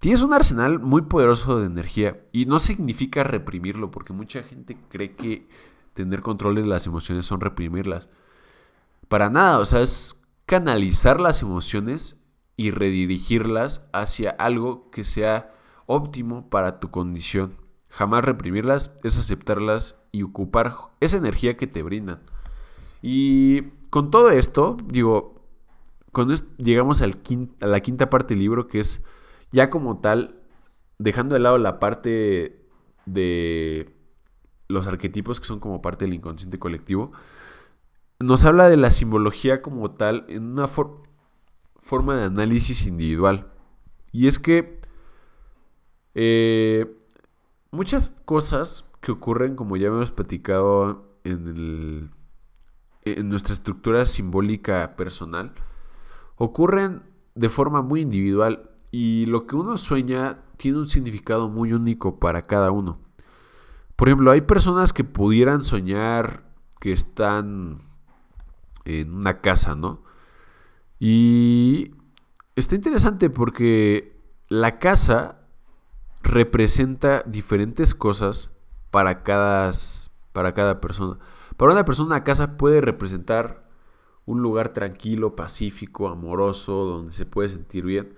tienes 0.00 0.22
un 0.22 0.32
arsenal 0.34 0.78
muy 0.80 1.02
poderoso 1.02 1.60
de 1.60 1.66
energía 1.66 2.20
y 2.32 2.46
no 2.46 2.58
significa 2.58 3.22
reprimirlo, 3.24 3.90
porque 3.90 4.12
mucha 4.12 4.42
gente 4.42 4.76
cree 4.90 5.14
que 5.14 5.48
tener 5.94 6.22
control 6.22 6.56
de 6.56 6.66
las 6.66 6.86
emociones 6.86 7.26
son 7.26 7.40
reprimirlas. 7.40 8.08
Para 9.08 9.30
nada, 9.30 9.58
o 9.58 9.64
sea, 9.64 9.80
es 9.80 10.16
canalizar 10.46 11.20
las 11.20 11.42
emociones 11.42 12.16
y 12.56 12.70
redirigirlas 12.70 13.88
hacia 13.92 14.30
algo 14.30 14.90
que 14.90 15.04
sea 15.04 15.54
óptimo 15.86 16.48
para 16.50 16.78
tu 16.78 16.90
condición. 16.90 17.56
Jamás 17.88 18.24
reprimirlas 18.24 18.94
es 19.02 19.18
aceptarlas 19.18 20.00
y 20.12 20.22
ocupar 20.22 20.74
esa 21.00 21.16
energía 21.16 21.56
que 21.56 21.66
te 21.66 21.82
brindan. 21.82 22.20
Y 23.02 23.62
con 23.90 24.10
todo 24.10 24.30
esto, 24.30 24.76
digo, 24.86 25.40
cuando 26.12 26.34
llegamos 26.58 27.02
al 27.02 27.20
a 27.60 27.66
la 27.66 27.80
quinta 27.80 28.10
parte 28.10 28.34
del 28.34 28.42
libro, 28.42 28.68
que 28.68 28.80
es 28.80 29.02
ya 29.50 29.70
como 29.70 30.00
tal, 30.00 30.40
dejando 30.98 31.34
de 31.34 31.40
lado 31.40 31.58
la 31.58 31.80
parte 31.80 32.64
de 33.06 33.94
los 34.70 34.86
arquetipos 34.86 35.40
que 35.40 35.46
son 35.46 35.60
como 35.60 35.82
parte 35.82 36.04
del 36.04 36.14
inconsciente 36.14 36.58
colectivo, 36.58 37.12
nos 38.18 38.44
habla 38.44 38.68
de 38.68 38.76
la 38.76 38.90
simbología 38.90 39.62
como 39.62 39.92
tal 39.92 40.26
en 40.28 40.44
una 40.52 40.68
forma 40.68 42.16
de 42.16 42.24
análisis 42.24 42.86
individual. 42.86 43.52
Y 44.12 44.26
es 44.26 44.38
que 44.38 44.80
eh, 46.14 46.96
muchas 47.70 48.12
cosas 48.24 48.88
que 49.00 49.12
ocurren, 49.12 49.56
como 49.56 49.76
ya 49.76 49.88
hemos 49.88 50.10
platicado 50.10 51.18
en, 51.24 52.10
en 53.04 53.28
nuestra 53.28 53.54
estructura 53.54 54.04
simbólica 54.04 54.96
personal, 54.96 55.54
ocurren 56.36 57.02
de 57.34 57.48
forma 57.48 57.82
muy 57.82 58.02
individual 58.02 58.70
y 58.90 59.26
lo 59.26 59.46
que 59.46 59.56
uno 59.56 59.76
sueña 59.76 60.42
tiene 60.56 60.78
un 60.78 60.86
significado 60.86 61.48
muy 61.48 61.72
único 61.72 62.18
para 62.18 62.42
cada 62.42 62.70
uno. 62.70 62.98
Por 64.00 64.08
ejemplo, 64.08 64.30
hay 64.30 64.40
personas 64.40 64.94
que 64.94 65.04
pudieran 65.04 65.62
soñar 65.62 66.42
que 66.80 66.90
están 66.90 67.82
en 68.86 69.12
una 69.12 69.42
casa, 69.42 69.74
¿no? 69.74 70.04
Y 70.98 71.90
está 72.56 72.76
interesante 72.76 73.28
porque 73.28 74.18
la 74.48 74.78
casa 74.78 75.40
representa 76.22 77.22
diferentes 77.26 77.94
cosas 77.94 78.50
para 78.90 79.22
cada, 79.22 79.70
para 80.32 80.54
cada 80.54 80.80
persona. 80.80 81.18
Para 81.58 81.72
una 81.72 81.84
persona, 81.84 82.06
una 82.06 82.24
casa 82.24 82.56
puede 82.56 82.80
representar 82.80 83.68
un 84.24 84.40
lugar 84.40 84.70
tranquilo, 84.70 85.36
pacífico, 85.36 86.08
amoroso, 86.08 86.86
donde 86.86 87.12
se 87.12 87.26
puede 87.26 87.50
sentir 87.50 87.84
bien. 87.84 88.14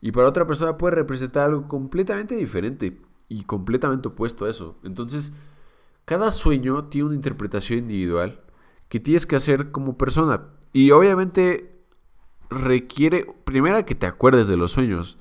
Y 0.00 0.12
para 0.12 0.28
otra 0.28 0.46
persona 0.46 0.78
puede 0.78 0.94
representar 0.94 1.46
algo 1.46 1.66
completamente 1.66 2.36
diferente 2.36 3.02
y 3.34 3.42
completamente 3.44 4.08
opuesto 4.08 4.44
a 4.44 4.50
eso. 4.50 4.76
Entonces, 4.84 5.32
cada 6.04 6.30
sueño 6.30 6.84
tiene 6.84 7.06
una 7.06 7.16
interpretación 7.16 7.80
individual 7.80 8.40
que 8.88 9.00
tienes 9.00 9.26
que 9.26 9.36
hacer 9.36 9.72
como 9.72 9.98
persona. 9.98 10.46
Y 10.72 10.92
obviamente 10.92 11.82
requiere, 12.48 13.26
primero, 13.44 13.84
que 13.84 13.96
te 13.96 14.06
acuerdes 14.06 14.46
de 14.46 14.56
los 14.56 14.70
sueños. 14.70 15.18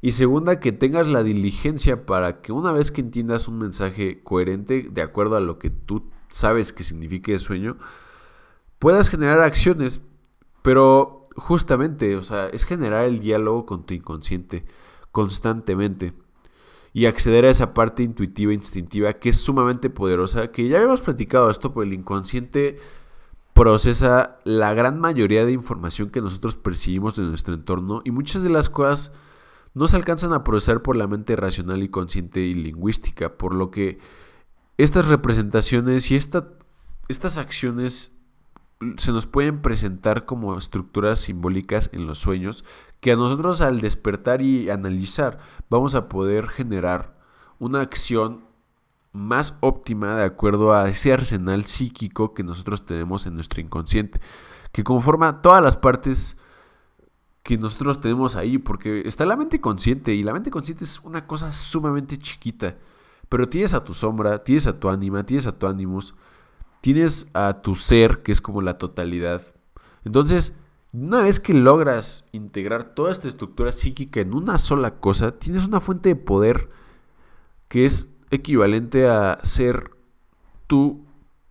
Y 0.00 0.12
segunda, 0.12 0.58
que 0.58 0.72
tengas 0.72 1.06
la 1.06 1.22
diligencia 1.22 2.04
para 2.04 2.42
que 2.42 2.50
una 2.50 2.72
vez 2.72 2.90
que 2.90 3.00
entiendas 3.00 3.46
un 3.46 3.58
mensaje 3.58 4.22
coherente, 4.24 4.88
de 4.90 5.02
acuerdo 5.02 5.36
a 5.36 5.40
lo 5.40 5.60
que 5.60 5.70
tú 5.70 6.10
sabes 6.30 6.72
que 6.72 6.82
signifique 6.82 7.38
sueño, 7.38 7.76
puedas 8.80 9.08
generar 9.08 9.38
acciones. 9.38 10.00
Pero 10.62 11.28
justamente, 11.36 12.16
o 12.16 12.24
sea, 12.24 12.48
es 12.48 12.64
generar 12.64 13.04
el 13.04 13.20
diálogo 13.20 13.66
con 13.66 13.86
tu 13.86 13.94
inconsciente 13.94 14.64
constantemente 15.12 16.14
y 16.92 17.06
acceder 17.06 17.44
a 17.44 17.50
esa 17.50 17.74
parte 17.74 18.02
intuitiva, 18.02 18.52
instintiva, 18.52 19.14
que 19.14 19.30
es 19.30 19.40
sumamente 19.40 19.90
poderosa, 19.90 20.52
que 20.52 20.68
ya 20.68 20.76
habíamos 20.76 21.00
platicado 21.00 21.50
esto, 21.50 21.72
por 21.72 21.84
el 21.84 21.92
inconsciente 21.92 22.78
procesa 23.54 24.38
la 24.44 24.72
gran 24.74 24.98
mayoría 24.98 25.44
de 25.44 25.52
información 25.52 26.10
que 26.10 26.20
nosotros 26.20 26.56
percibimos 26.56 27.16
de 27.16 27.24
nuestro 27.24 27.54
entorno 27.54 28.02
y 28.04 28.10
muchas 28.10 28.42
de 28.42 28.48
las 28.48 28.68
cosas 28.68 29.12
no 29.74 29.88
se 29.88 29.96
alcanzan 29.96 30.32
a 30.32 30.44
procesar 30.44 30.82
por 30.82 30.96
la 30.96 31.06
mente 31.06 31.36
racional 31.36 31.82
y 31.82 31.88
consciente 31.88 32.40
y 32.40 32.54
lingüística, 32.54 33.36
por 33.36 33.54
lo 33.54 33.70
que 33.70 33.98
estas 34.78 35.08
representaciones 35.08 36.10
y 36.10 36.16
estas 36.16 37.38
acciones 37.38 38.16
se 38.96 39.12
nos 39.12 39.26
pueden 39.26 39.62
presentar 39.62 40.24
como 40.24 40.56
estructuras 40.56 41.20
simbólicas 41.20 41.90
en 41.92 42.06
los 42.06 42.18
sueños 42.18 42.64
que 43.00 43.12
a 43.12 43.16
nosotros 43.16 43.60
al 43.60 43.80
despertar 43.80 44.42
y 44.42 44.70
analizar 44.70 45.38
vamos 45.68 45.94
a 45.94 46.08
poder 46.08 46.48
generar 46.48 47.18
una 47.58 47.80
acción 47.80 48.44
más 49.12 49.58
óptima 49.60 50.16
de 50.16 50.24
acuerdo 50.24 50.72
a 50.74 50.88
ese 50.88 51.12
arsenal 51.12 51.66
psíquico 51.66 52.34
que 52.34 52.42
nosotros 52.42 52.86
tenemos 52.86 53.26
en 53.26 53.34
nuestro 53.34 53.60
inconsciente, 53.60 54.20
que 54.72 54.84
conforma 54.84 55.42
todas 55.42 55.62
las 55.62 55.76
partes 55.76 56.36
que 57.42 57.58
nosotros 57.58 58.00
tenemos 58.00 58.36
ahí, 58.36 58.58
porque 58.58 59.02
está 59.06 59.26
la 59.26 59.36
mente 59.36 59.60
consciente 59.60 60.14
y 60.14 60.22
la 60.22 60.32
mente 60.32 60.50
consciente 60.50 60.84
es 60.84 61.00
una 61.00 61.26
cosa 61.26 61.52
sumamente 61.52 62.16
chiquita, 62.16 62.76
pero 63.28 63.48
tienes 63.48 63.74
a 63.74 63.84
tu 63.84 63.94
sombra, 63.94 64.42
tienes 64.42 64.66
a 64.66 64.78
tu 64.78 64.88
ánima, 64.88 65.24
tienes 65.24 65.46
a 65.46 65.58
tu 65.58 65.66
ánimos, 65.66 66.14
tienes 66.82 67.30
a 67.32 67.62
tu 67.62 67.74
ser, 67.74 68.22
que 68.22 68.32
es 68.32 68.42
como 68.42 68.60
la 68.60 68.76
totalidad. 68.76 69.42
Entonces, 70.04 70.58
una 70.92 71.22
vez 71.22 71.40
que 71.40 71.54
logras 71.54 72.28
integrar 72.32 72.94
toda 72.94 73.10
esta 73.10 73.28
estructura 73.28 73.72
psíquica 73.72 74.20
en 74.20 74.34
una 74.34 74.58
sola 74.58 75.00
cosa, 75.00 75.38
tienes 75.38 75.66
una 75.66 75.80
fuente 75.80 76.10
de 76.10 76.16
poder 76.16 76.68
que 77.68 77.86
es 77.86 78.12
equivalente 78.30 79.08
a 79.08 79.38
ser 79.42 79.92
tu 80.66 81.06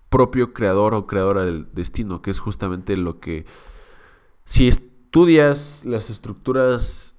propio 0.10 0.54
creador 0.54 0.94
o 0.94 1.08
creadora 1.08 1.46
del 1.46 1.68
destino, 1.74 2.22
que 2.22 2.30
es 2.30 2.40
justamente 2.40 2.96
lo 2.98 3.20
que 3.20 3.46
si 4.46 4.68
estudias 4.68 5.84
las 5.86 6.10
estructuras 6.10 7.16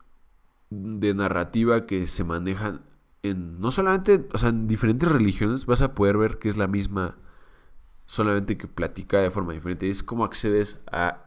de 0.71 1.15
narrativa 1.15 1.87
que 1.87 2.07
se 2.07 2.23
manejan 2.25 2.83
en 3.23 3.61
no 3.61 3.71
solamente, 3.71 4.29
o 4.33 4.39
sea, 4.39 4.51
en 4.51 4.69
diferentes 4.69 5.11
religiones, 5.11 5.67
vas 5.67 5.83
a 5.83 5.95
poder 5.95 6.19
ver 6.19 6.39
que 6.39 6.49
es 6.49 6.57
la 6.57 6.67
misma, 6.67 7.17
solamente 8.13 8.59
que 8.59 8.69
platica 8.69 9.23
de 9.23 9.31
forma 9.31 9.55
diferente. 9.55 9.89
Es 9.89 10.03
cómo 10.03 10.27
accedes 10.27 10.83
a 10.93 11.25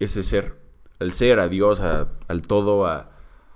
ese 0.00 0.24
ser, 0.24 0.60
al 0.98 1.12
ser, 1.12 1.38
a 1.38 1.46
Dios, 1.46 1.78
al 1.78 2.42
todo, 2.48 2.84
a, 2.84 3.12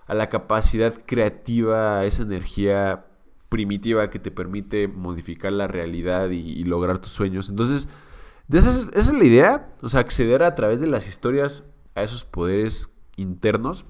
a 0.06 0.14
la 0.14 0.28
capacidad 0.28 0.94
creativa, 1.04 1.98
a 1.98 2.04
esa 2.04 2.22
energía 2.22 3.06
primitiva 3.48 4.08
que 4.08 4.20
te 4.20 4.30
permite 4.30 4.86
modificar 4.86 5.52
la 5.52 5.66
realidad 5.66 6.30
y, 6.30 6.62
lograr 6.62 7.00
tus 7.00 7.10
sueños. 7.10 7.48
Entonces, 7.48 7.88
esa 8.48 8.88
es, 8.94 9.12
la 9.12 9.24
idea, 9.24 9.74
o 9.82 9.88
sea, 9.88 9.98
acceder 9.98 10.44
a 10.44 10.54
través 10.54 10.80
de 10.80 10.86
las 10.86 11.08
historias 11.08 11.64
a 11.96 12.02
esos 12.02 12.24
poderes 12.24 12.88
internos. 13.16 13.84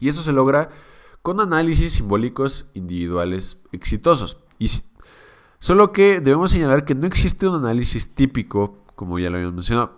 Y 0.00 0.08
eso 0.08 0.22
se 0.22 0.32
logra 0.32 0.70
con 1.22 1.40
análisis 1.40 1.92
simbólicos 1.92 2.72
individuales 2.74 3.60
exitosos. 3.70 4.38
Y 4.58 4.68
solo 5.58 5.92
que 5.92 6.20
debemos 6.20 6.50
señalar 6.50 6.84
que 6.84 6.94
no 6.94 7.06
existe 7.06 7.48
un 7.48 7.56
análisis 7.56 8.14
típico, 8.14 8.84
como 8.94 9.18
ya 9.18 9.30
lo 9.30 9.36
habíamos 9.36 9.54
mencionado, 9.54 9.94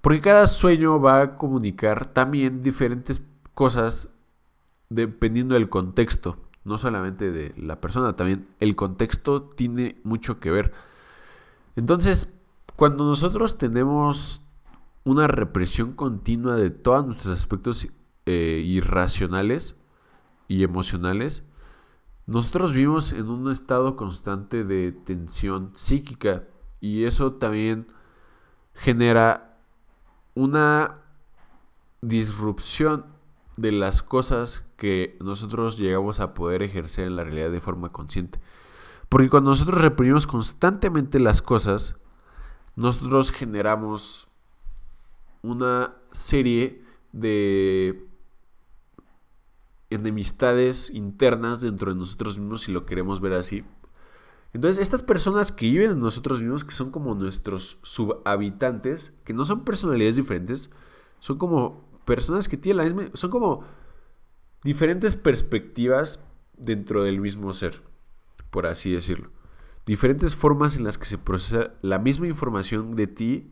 porque 0.00 0.20
cada 0.20 0.46
sueño 0.46 1.00
va 1.00 1.22
a 1.22 1.36
comunicar 1.36 2.06
también 2.06 2.62
diferentes 2.62 3.22
cosas 3.54 4.10
dependiendo 4.88 5.54
del 5.54 5.68
contexto 5.68 6.38
no 6.68 6.78
solamente 6.78 7.32
de 7.32 7.54
la 7.56 7.80
persona, 7.80 8.14
también 8.14 8.46
el 8.60 8.76
contexto 8.76 9.42
tiene 9.42 9.98
mucho 10.04 10.38
que 10.38 10.50
ver. 10.50 10.72
Entonces, 11.74 12.34
cuando 12.76 13.04
nosotros 13.04 13.58
tenemos 13.58 14.42
una 15.04 15.26
represión 15.26 15.92
continua 15.92 16.56
de 16.56 16.70
todos 16.70 17.06
nuestros 17.06 17.38
aspectos 17.38 17.88
eh, 18.26 18.62
irracionales 18.64 19.76
y 20.46 20.62
emocionales, 20.62 21.42
nosotros 22.28 22.74
vivimos 22.74 23.14
en 23.14 23.30
un 23.30 23.50
estado 23.50 23.96
constante 23.96 24.62
de 24.62 24.92
tensión 24.92 25.70
psíquica 25.72 26.44
y 26.78 27.04
eso 27.04 27.32
también 27.32 27.86
genera 28.74 29.58
una 30.34 30.98
disrupción 32.02 33.06
de 33.56 33.72
las 33.72 34.02
cosas 34.02 34.66
que 34.76 35.16
nosotros 35.22 35.78
llegamos 35.78 36.20
a 36.20 36.34
poder 36.34 36.62
ejercer 36.62 37.06
en 37.06 37.16
la 37.16 37.24
realidad 37.24 37.50
de 37.50 37.62
forma 37.62 37.92
consciente. 37.92 38.38
Porque 39.08 39.30
cuando 39.30 39.48
nosotros 39.48 39.80
reprimimos 39.80 40.26
constantemente 40.26 41.20
las 41.20 41.40
cosas, 41.40 41.96
nosotros 42.76 43.32
generamos 43.32 44.28
una 45.40 45.94
serie 46.12 46.84
de 47.12 48.06
enemistades 49.90 50.90
internas 50.90 51.60
dentro 51.60 51.92
de 51.92 51.98
nosotros 51.98 52.38
mismos, 52.38 52.62
si 52.62 52.72
lo 52.72 52.86
queremos 52.86 53.20
ver 53.20 53.34
así. 53.34 53.64
Entonces, 54.52 54.80
estas 54.82 55.02
personas 55.02 55.52
que 55.52 55.66
viven 55.66 55.92
en 55.92 56.00
nosotros 56.00 56.40
mismos, 56.40 56.64
que 56.64 56.72
son 56.72 56.90
como 56.90 57.14
nuestros 57.14 57.78
subhabitantes, 57.82 59.12
que 59.24 59.34
no 59.34 59.44
son 59.44 59.64
personalidades 59.64 60.16
diferentes, 60.16 60.70
son 61.20 61.38
como 61.38 61.88
personas 62.04 62.48
que 62.48 62.56
tienen 62.56 62.78
la 62.78 62.84
misma, 62.84 63.10
son 63.14 63.30
como 63.30 63.64
diferentes 64.64 65.16
perspectivas 65.16 66.24
dentro 66.56 67.02
del 67.02 67.20
mismo 67.20 67.52
ser, 67.52 67.82
por 68.50 68.66
así 68.66 68.92
decirlo. 68.92 69.30
Diferentes 69.84 70.34
formas 70.34 70.76
en 70.76 70.84
las 70.84 70.98
que 70.98 71.04
se 71.04 71.18
procesa 71.18 71.72
la 71.82 71.98
misma 71.98 72.26
información 72.26 72.96
de 72.96 73.06
ti 73.06 73.50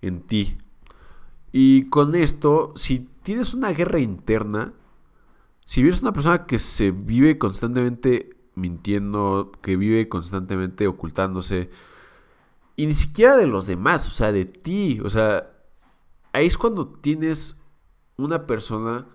en 0.00 0.22
ti. 0.22 0.58
Y 1.52 1.88
con 1.88 2.14
esto, 2.14 2.72
si 2.76 3.00
tienes 3.22 3.54
una 3.54 3.72
guerra 3.72 4.00
interna, 4.00 4.74
si 5.68 5.82
eres 5.82 6.00
una 6.00 6.14
persona 6.14 6.46
que 6.46 6.58
se 6.58 6.92
vive 6.92 7.36
constantemente 7.36 8.34
mintiendo, 8.54 9.52
que 9.60 9.76
vive 9.76 10.08
constantemente 10.08 10.86
ocultándose, 10.86 11.68
y 12.74 12.86
ni 12.86 12.94
siquiera 12.94 13.36
de 13.36 13.46
los 13.46 13.66
demás, 13.66 14.08
o 14.08 14.10
sea, 14.10 14.32
de 14.32 14.46
ti, 14.46 14.98
o 15.04 15.10
sea, 15.10 15.50
ahí 16.32 16.46
es 16.46 16.56
cuando 16.56 16.88
tienes 16.88 17.60
una 18.16 18.46
persona 18.46 19.08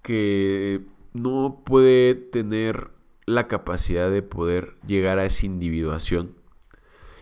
que 0.00 0.86
no 1.12 1.62
puede 1.62 2.14
tener 2.14 2.92
la 3.26 3.46
capacidad 3.46 4.10
de 4.10 4.22
poder 4.22 4.78
llegar 4.86 5.18
a 5.18 5.26
esa 5.26 5.44
individuación. 5.44 6.36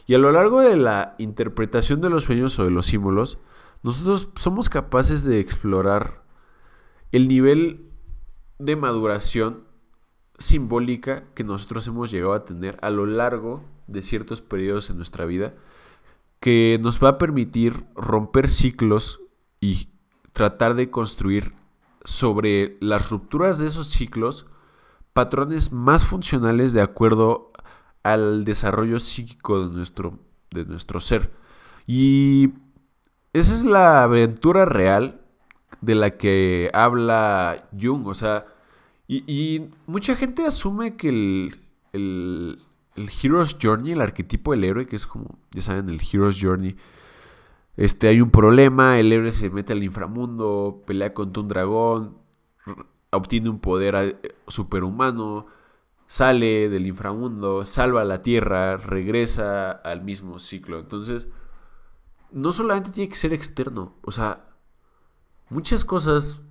Y 0.07 0.15
a 0.15 0.19
lo 0.19 0.31
largo 0.31 0.61
de 0.61 0.77
la 0.77 1.17
interpretación 1.19 2.01
de 2.01 2.11
los 2.11 2.23
sueños 2.23 2.57
o 2.61 2.65
de 2.65 2.71
los 2.71 2.87
símbolos, 2.87 3.39
nosotros 3.83 4.29
somos 4.37 4.69
capaces 4.69 5.25
de 5.25 5.41
explorar 5.41 6.23
el 7.11 7.27
nivel 7.27 7.88
de 8.59 8.77
maduración 8.77 9.65
simbólica 10.39 11.25
que 11.35 11.45
nosotros 11.45 11.87
hemos 11.87 12.11
llegado 12.11 12.33
a 12.33 12.45
tener 12.45 12.79
a 12.83 12.91
lo 12.91 13.07
largo 13.07 13.65
de 13.87 14.03
ciertos 14.03 14.41
periodos 14.41 14.91
en 14.91 14.97
nuestra 14.97 15.25
vida, 15.25 15.55
que 16.41 16.79
nos 16.81 17.03
va 17.03 17.11
a 17.11 17.19
permitir 17.19 17.85
romper 17.95 18.51
ciclos 18.51 19.21
y 19.61 19.89
tratar 20.33 20.75
de 20.75 20.91
construir 20.91 21.55
sobre 22.05 22.77
las 22.81 23.11
rupturas 23.11 23.59
de 23.59 23.67
esos 23.67 23.89
ciclos 23.89 24.47
patrones 25.13 25.73
más 25.73 26.05
funcionales 26.05 26.73
de 26.73 26.81
acuerdo 26.81 27.51
al 28.05 28.45
desarrollo 28.45 29.01
psíquico 29.01 29.67
de 29.67 29.75
nuestro, 29.75 30.19
de 30.51 30.65
nuestro 30.65 31.01
ser. 31.01 31.33
Y 31.87 32.53
esa 33.33 33.55
es 33.55 33.65
la 33.65 34.05
aventura 34.05 34.65
real 34.65 35.21
de 35.81 35.95
la 35.95 36.17
que 36.17 36.71
habla 36.73 37.69
Jung. 37.79 38.07
O 38.07 38.15
sea, 38.15 38.47
y, 39.07 39.63
mucha 39.87 40.17
gente 40.17 40.45
asume 40.45 40.97
que 40.97 41.09
el, 41.09 41.61
el, 41.93 42.61
el 42.97 43.11
Hero's 43.23 43.57
Journey, 43.61 43.93
el 43.93 44.01
arquetipo 44.01 44.53
del 44.53 44.65
héroe, 44.65 44.87
que 44.87 44.97
es 44.97 45.07
como, 45.07 45.39
ya 45.53 45.63
saben, 45.63 45.89
el 45.89 46.01
Hero's 46.01 46.39
Journey, 46.41 46.77
este, 47.79 48.09
hay 48.09 48.21
un 48.21 48.31
problema, 48.31 48.99
el 48.99 49.13
héroe 49.13 49.31
se 49.31 49.51
mete 49.51 49.73
al 49.73 49.85
inframundo, 49.85 50.83
pelea 50.87 51.15
contra 51.15 51.43
un 51.43 51.49
dragón, 51.49 52.19
obtiene 53.11 53.49
un 53.51 53.61
poder 53.61 53.95
eh, 53.95 54.37
superhumano, 54.49 55.47
sale 56.09 56.69
del 56.69 56.87
inframundo, 56.87 57.65
salva 57.67 58.05
la 58.05 58.23
tierra, 58.23 58.77
regresa 58.77 59.71
al 59.71 60.03
mismo 60.03 60.39
ciclo. 60.39 60.81
Entonces, 60.81 61.29
no 62.33 62.53
solamente 62.53 62.91
tiene 62.91 63.09
que 63.09 63.17
ser 63.17 63.33
externo, 63.33 63.95
o 64.03 64.11
sea, 64.11 64.48
muchas 65.51 65.85
cosas 65.85 66.43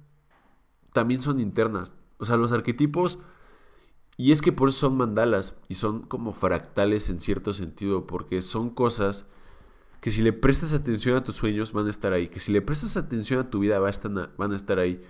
también 0.94 1.22
son 1.22 1.40
internas. 1.40 1.92
O 2.18 2.26
sea, 2.26 2.38
los 2.38 2.52
arquetipos... 2.52 3.20
Y 4.20 4.32
es 4.32 4.42
que 4.42 4.52
por 4.52 4.70
eso 4.70 4.80
son 4.80 4.98
mandalas 4.98 5.54
y 5.70 5.76
son 5.76 6.02
como 6.02 6.34
fractales 6.34 7.12
en 7.12 7.22
cierto 7.22 7.54
sentido, 7.54 8.08
porque 8.08 8.42
son 8.42 8.72
cosas 8.72 9.28
que 10.02 10.10
si 10.10 10.24
le 10.24 10.34
prestas 10.34 10.74
atención 10.74 11.16
a 11.16 11.24
tus 11.24 11.36
sueños 11.36 11.72
van 11.72 11.86
a 11.86 11.92
estar 11.92 12.14
ahí, 12.14 12.28
que 12.28 12.40
si 12.40 12.52
le 12.52 12.64
prestas 12.64 12.98
atención 12.98 13.40
a 13.40 13.50
tu 13.52 13.60
vida 13.60 13.80
van 13.80 14.52
a 14.52 14.56
estar 14.56 14.80
ahí, 14.80 15.02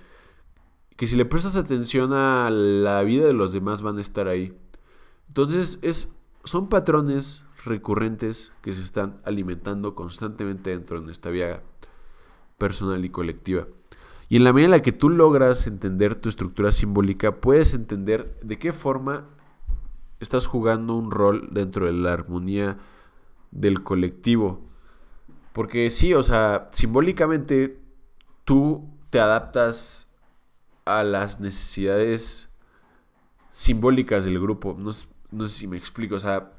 que 0.97 1.07
si 1.07 1.15
le 1.15 1.23
prestas 1.23 1.55
atención 1.55 2.11
a 2.11 2.49
la 2.49 3.01
vida 3.03 3.25
de 3.25 3.33
los 3.33 3.53
demás 3.53 3.81
van 3.81 3.97
a 3.97 4.01
estar 4.01 4.27
ahí. 4.27 4.57
Entonces 5.29 5.79
es, 5.83 6.13
son 6.43 6.67
patrones 6.67 7.45
recurrentes 7.63 8.53
que 8.61 8.73
se 8.73 8.81
están 8.81 9.21
alimentando 9.23 9.95
constantemente 9.95 10.71
dentro 10.71 10.99
de 10.99 11.05
nuestra 11.05 11.31
vida 11.31 11.63
personal 12.57 13.03
y 13.05 13.09
colectiva. 13.09 13.67
Y 14.29 14.37
en 14.37 14.43
la 14.43 14.53
medida 14.53 14.65
en 14.65 14.71
la 14.71 14.81
que 14.81 14.91
tú 14.91 15.09
logras 15.09 15.67
entender 15.67 16.15
tu 16.15 16.27
estructura 16.27 16.71
simbólica, 16.71 17.37
puedes 17.37 17.73
entender 17.73 18.37
de 18.41 18.57
qué 18.59 18.73
forma 18.73 19.25
estás 20.19 20.47
jugando 20.47 20.95
un 20.95 21.11
rol 21.11 21.49
dentro 21.51 21.85
de 21.85 21.93
la 21.93 22.13
armonía 22.13 22.77
del 23.51 23.83
colectivo. 23.83 24.61
Porque 25.53 25.89
sí, 25.91 26.13
o 26.13 26.23
sea, 26.23 26.69
simbólicamente 26.73 27.79
tú 28.43 28.89
te 29.09 29.19
adaptas 29.19 30.11
a 30.85 31.03
las 31.03 31.39
necesidades 31.39 32.49
simbólicas 33.51 34.25
del 34.25 34.39
grupo. 34.39 34.75
No, 34.77 34.91
no 35.31 35.47
sé 35.47 35.53
si 35.53 35.67
me 35.67 35.77
explico, 35.77 36.15
o 36.15 36.19
sea, 36.19 36.51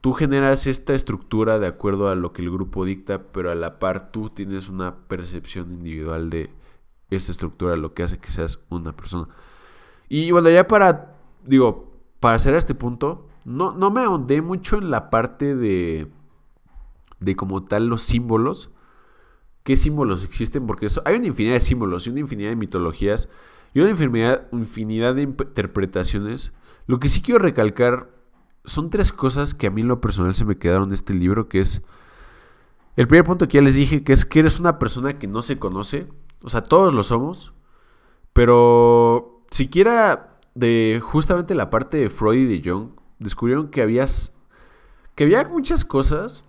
tú 0.00 0.12
generas 0.12 0.66
esta 0.66 0.94
estructura 0.94 1.58
de 1.58 1.66
acuerdo 1.66 2.08
a 2.08 2.14
lo 2.14 2.32
que 2.32 2.42
el 2.42 2.50
grupo 2.50 2.84
dicta, 2.84 3.24
pero 3.32 3.50
a 3.50 3.54
la 3.54 3.78
par 3.78 4.10
tú 4.12 4.30
tienes 4.30 4.68
una 4.68 4.96
percepción 4.96 5.72
individual 5.72 6.30
de 6.30 6.50
esa 7.10 7.32
estructura, 7.32 7.76
lo 7.76 7.92
que 7.92 8.02
hace 8.02 8.18
que 8.18 8.30
seas 8.30 8.60
una 8.70 8.92
persona. 8.96 9.28
Y 10.08 10.30
bueno, 10.30 10.50
ya 10.50 10.66
para, 10.66 11.16
digo, 11.44 11.92
para 12.18 12.36
hacer 12.36 12.54
este 12.54 12.74
punto, 12.74 13.26
no, 13.44 13.72
no 13.72 13.90
me 13.90 14.02
ahondé 14.02 14.42
mucho 14.42 14.78
en 14.78 14.90
la 14.90 15.10
parte 15.10 15.54
de, 15.54 16.08
de 17.20 17.36
como 17.36 17.64
tal 17.64 17.86
los 17.86 18.02
símbolos. 18.02 18.70
¿Qué 19.62 19.76
símbolos 19.76 20.24
existen? 20.24 20.66
Porque 20.66 20.86
eso, 20.86 21.02
hay 21.04 21.16
una 21.16 21.26
infinidad 21.26 21.54
de 21.54 21.60
símbolos 21.60 22.06
y 22.06 22.10
una 22.10 22.20
infinidad 22.20 22.50
de 22.50 22.56
mitologías 22.56 23.28
y 23.74 23.80
una 23.80 23.90
infinidad, 23.90 24.48
infinidad 24.52 25.14
de 25.14 25.22
interpretaciones. 25.22 26.52
Lo 26.86 26.98
que 26.98 27.08
sí 27.08 27.22
quiero 27.22 27.40
recalcar 27.40 28.08
son 28.70 28.88
tres 28.88 29.12
cosas 29.12 29.52
que 29.52 29.66
a 29.66 29.70
mí 29.70 29.80
en 29.80 29.88
lo 29.88 30.00
personal 30.00 30.34
se 30.34 30.44
me 30.44 30.56
quedaron 30.56 30.88
en 30.88 30.94
este 30.94 31.12
libro, 31.12 31.48
que 31.48 31.60
es 31.60 31.82
el 32.96 33.08
primer 33.08 33.24
punto 33.24 33.48
que 33.48 33.58
ya 33.58 33.62
les 33.62 33.74
dije, 33.74 34.04
que 34.04 34.12
es 34.12 34.24
que 34.24 34.38
eres 34.40 34.60
una 34.60 34.78
persona 34.78 35.18
que 35.18 35.26
no 35.26 35.42
se 35.42 35.58
conoce, 35.58 36.06
o 36.42 36.48
sea, 36.48 36.62
todos 36.62 36.94
lo 36.94 37.02
somos. 37.02 37.52
Pero 38.32 39.42
siquiera 39.50 40.38
de 40.54 41.00
justamente 41.02 41.54
la 41.54 41.68
parte 41.68 41.96
de 41.96 42.10
Freud 42.10 42.48
y 42.48 42.60
de 42.60 42.70
Jung, 42.70 42.90
descubrieron 43.18 43.70
que, 43.70 43.82
habías, 43.82 44.36
que 45.14 45.24
había 45.24 45.44
muchas 45.48 45.84
cosas 45.84 46.44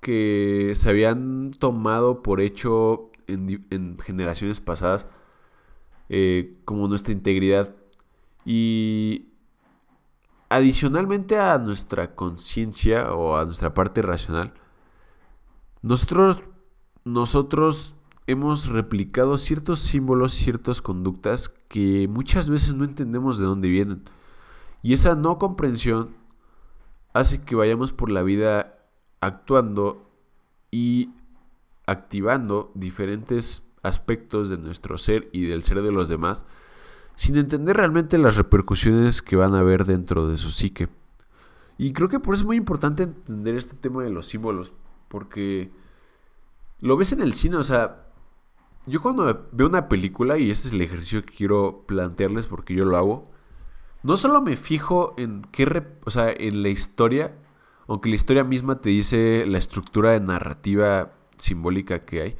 que 0.00 0.72
se 0.76 0.88
habían 0.88 1.50
tomado 1.50 2.22
por 2.22 2.40
hecho 2.40 3.10
en, 3.26 3.98
generaciones 3.98 4.60
pasadas, 4.60 5.08
eh, 6.08 6.56
como 6.64 6.86
nuestra 6.86 7.12
integridad. 7.12 7.74
Y 8.44 9.32
adicionalmente 10.48 11.38
a 11.38 11.58
nuestra 11.58 12.14
conciencia 12.14 13.12
o 13.12 13.36
a 13.36 13.44
nuestra 13.44 13.74
parte 13.74 14.02
racional, 14.02 14.54
nosotros, 15.82 16.40
nosotros 17.04 17.94
hemos 18.26 18.68
replicado 18.68 19.38
ciertos 19.38 19.80
símbolos, 19.80 20.32
ciertas 20.32 20.82
conductas 20.82 21.48
que 21.68 22.08
muchas 22.08 22.50
veces 22.50 22.74
no 22.74 22.84
entendemos 22.84 23.38
de 23.38 23.44
dónde 23.44 23.68
vienen. 23.68 24.02
Y 24.82 24.92
esa 24.92 25.14
no 25.14 25.38
comprensión 25.38 26.14
hace 27.14 27.42
que 27.42 27.56
vayamos 27.56 27.92
por 27.92 28.10
la 28.10 28.22
vida 28.22 28.78
actuando 29.20 30.10
y 30.70 31.10
activando 31.86 32.70
diferentes 32.74 33.66
aspectos 33.82 34.48
de 34.48 34.58
nuestro 34.58 34.98
ser 34.98 35.28
y 35.32 35.46
del 35.46 35.62
ser 35.62 35.82
de 35.82 35.92
los 35.92 36.08
demás 36.08 36.44
sin 37.18 37.36
entender 37.36 37.76
realmente 37.76 38.16
las 38.16 38.36
repercusiones 38.36 39.22
que 39.22 39.34
van 39.34 39.56
a 39.56 39.58
haber 39.58 39.84
dentro 39.84 40.28
de 40.28 40.36
su 40.36 40.52
psique. 40.52 40.88
Y 41.76 41.92
creo 41.92 42.08
que 42.08 42.20
por 42.20 42.34
eso 42.34 42.42
es 42.42 42.46
muy 42.46 42.56
importante 42.56 43.02
entender 43.02 43.56
este 43.56 43.74
tema 43.74 44.04
de 44.04 44.10
los 44.10 44.28
símbolos, 44.28 44.72
porque 45.08 45.72
lo 46.78 46.96
ves 46.96 47.10
en 47.10 47.20
el 47.20 47.34
cine, 47.34 47.56
o 47.56 47.64
sea, 47.64 48.06
yo 48.86 49.02
cuando 49.02 49.48
veo 49.50 49.66
una 49.66 49.88
película, 49.88 50.38
y 50.38 50.48
este 50.48 50.68
es 50.68 50.74
el 50.74 50.80
ejercicio 50.80 51.26
que 51.26 51.34
quiero 51.34 51.84
plantearles 51.88 52.46
porque 52.46 52.74
yo 52.74 52.84
lo 52.84 52.96
hago, 52.96 53.32
no 54.04 54.16
solo 54.16 54.40
me 54.40 54.56
fijo 54.56 55.14
en 55.18 55.42
qué, 55.50 55.84
o 56.04 56.12
sea, 56.12 56.30
en 56.30 56.62
la 56.62 56.68
historia, 56.68 57.34
aunque 57.88 58.10
la 58.10 58.14
historia 58.14 58.44
misma 58.44 58.80
te 58.80 58.90
dice 58.90 59.44
la 59.44 59.58
estructura 59.58 60.12
de 60.12 60.20
narrativa 60.20 61.14
simbólica 61.36 62.04
que 62.04 62.22
hay, 62.22 62.36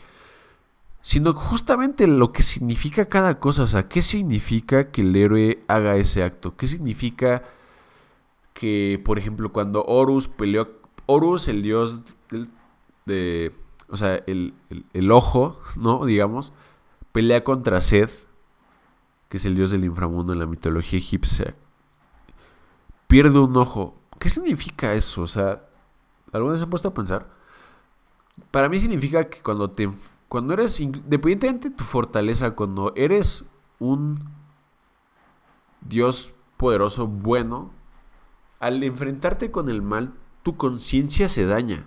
sino 1.03 1.33
justamente 1.33 2.07
lo 2.07 2.33
que 2.33 2.43
significa 2.43 3.07
cada 3.07 3.39
cosa, 3.41 3.63
o 3.63 3.67
sea, 3.67 3.89
qué 3.89 4.03
significa 4.03 4.91
que 4.91 5.03
el 5.03 5.17
héroe 5.17 5.65
haga 5.69 5.97
ese 5.97 6.23
acto, 6.23 6.57
qué 6.57 6.67
significa 6.67 7.45
que, 8.53 9.01
por 9.05 9.19
ejemplo, 9.19 9.53
cuando 9.53 9.85
Horus 9.85 10.29
peleó, 10.29 10.69
Horus, 11.07 11.49
el 11.49 11.63
dios 11.63 12.01
de 13.07 13.53
o 13.89 13.97
sea, 13.97 14.23
el, 14.27 14.53
ojo, 15.11 15.61
¿no? 15.77 16.05
Digamos, 16.05 16.53
pelea 17.13 17.43
contra 17.45 17.81
Seth, 17.81 18.27
que 19.29 19.39
es 19.39 19.45
el 19.45 19.57
dios 19.57 19.71
del 19.71 19.85
inframundo 19.85 20.33
en 20.33 20.39
la 20.39 20.47
mitología 20.47 20.99
egipcia. 20.99 21.55
Pierde 23.07 23.39
un 23.39 23.57
ojo. 23.57 23.97
¿Qué 24.19 24.29
significa 24.29 24.95
eso? 24.95 25.23
O 25.23 25.27
sea, 25.27 25.63
¿alguna 26.33 26.53
vez 26.53 26.59
se 26.59 26.65
han 26.65 26.71
puesto 26.71 26.89
a 26.89 26.95
pensar? 26.95 27.29
Para 28.51 28.69
mí 28.69 28.79
significa 28.79 29.29
que 29.29 29.41
cuando 29.41 29.71
te 29.71 29.91
cuando 30.29 30.55
eres 30.55 30.79
independientemente 30.81 31.71
de 31.71 31.77
tu 31.77 31.85
fortaleza, 31.85 32.55
cuando 32.55 32.93
eres 32.97 33.49
un 33.79 34.19
Dios 35.81 36.35
poderoso, 36.57 37.07
bueno, 37.07 37.71
al 38.61 38.83
enfrentarte 38.83 39.51
con 39.51 39.69
el 39.71 39.81
mal, 39.81 40.13
tu 40.43 40.57
conciencia 40.57 41.29
se 41.29 41.47
daña. 41.47 41.87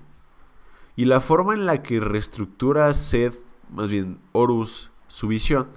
Y 0.96 1.06
la 1.06 1.20
forma 1.20 1.54
en 1.54 1.66
la 1.66 1.84
que 1.84 2.00
reestructura 2.00 2.94
Seth, 2.94 3.36
más 3.70 3.90
bien 3.90 4.20
Horus, 4.32 4.90
su 5.08 5.28
visión, 5.28 5.68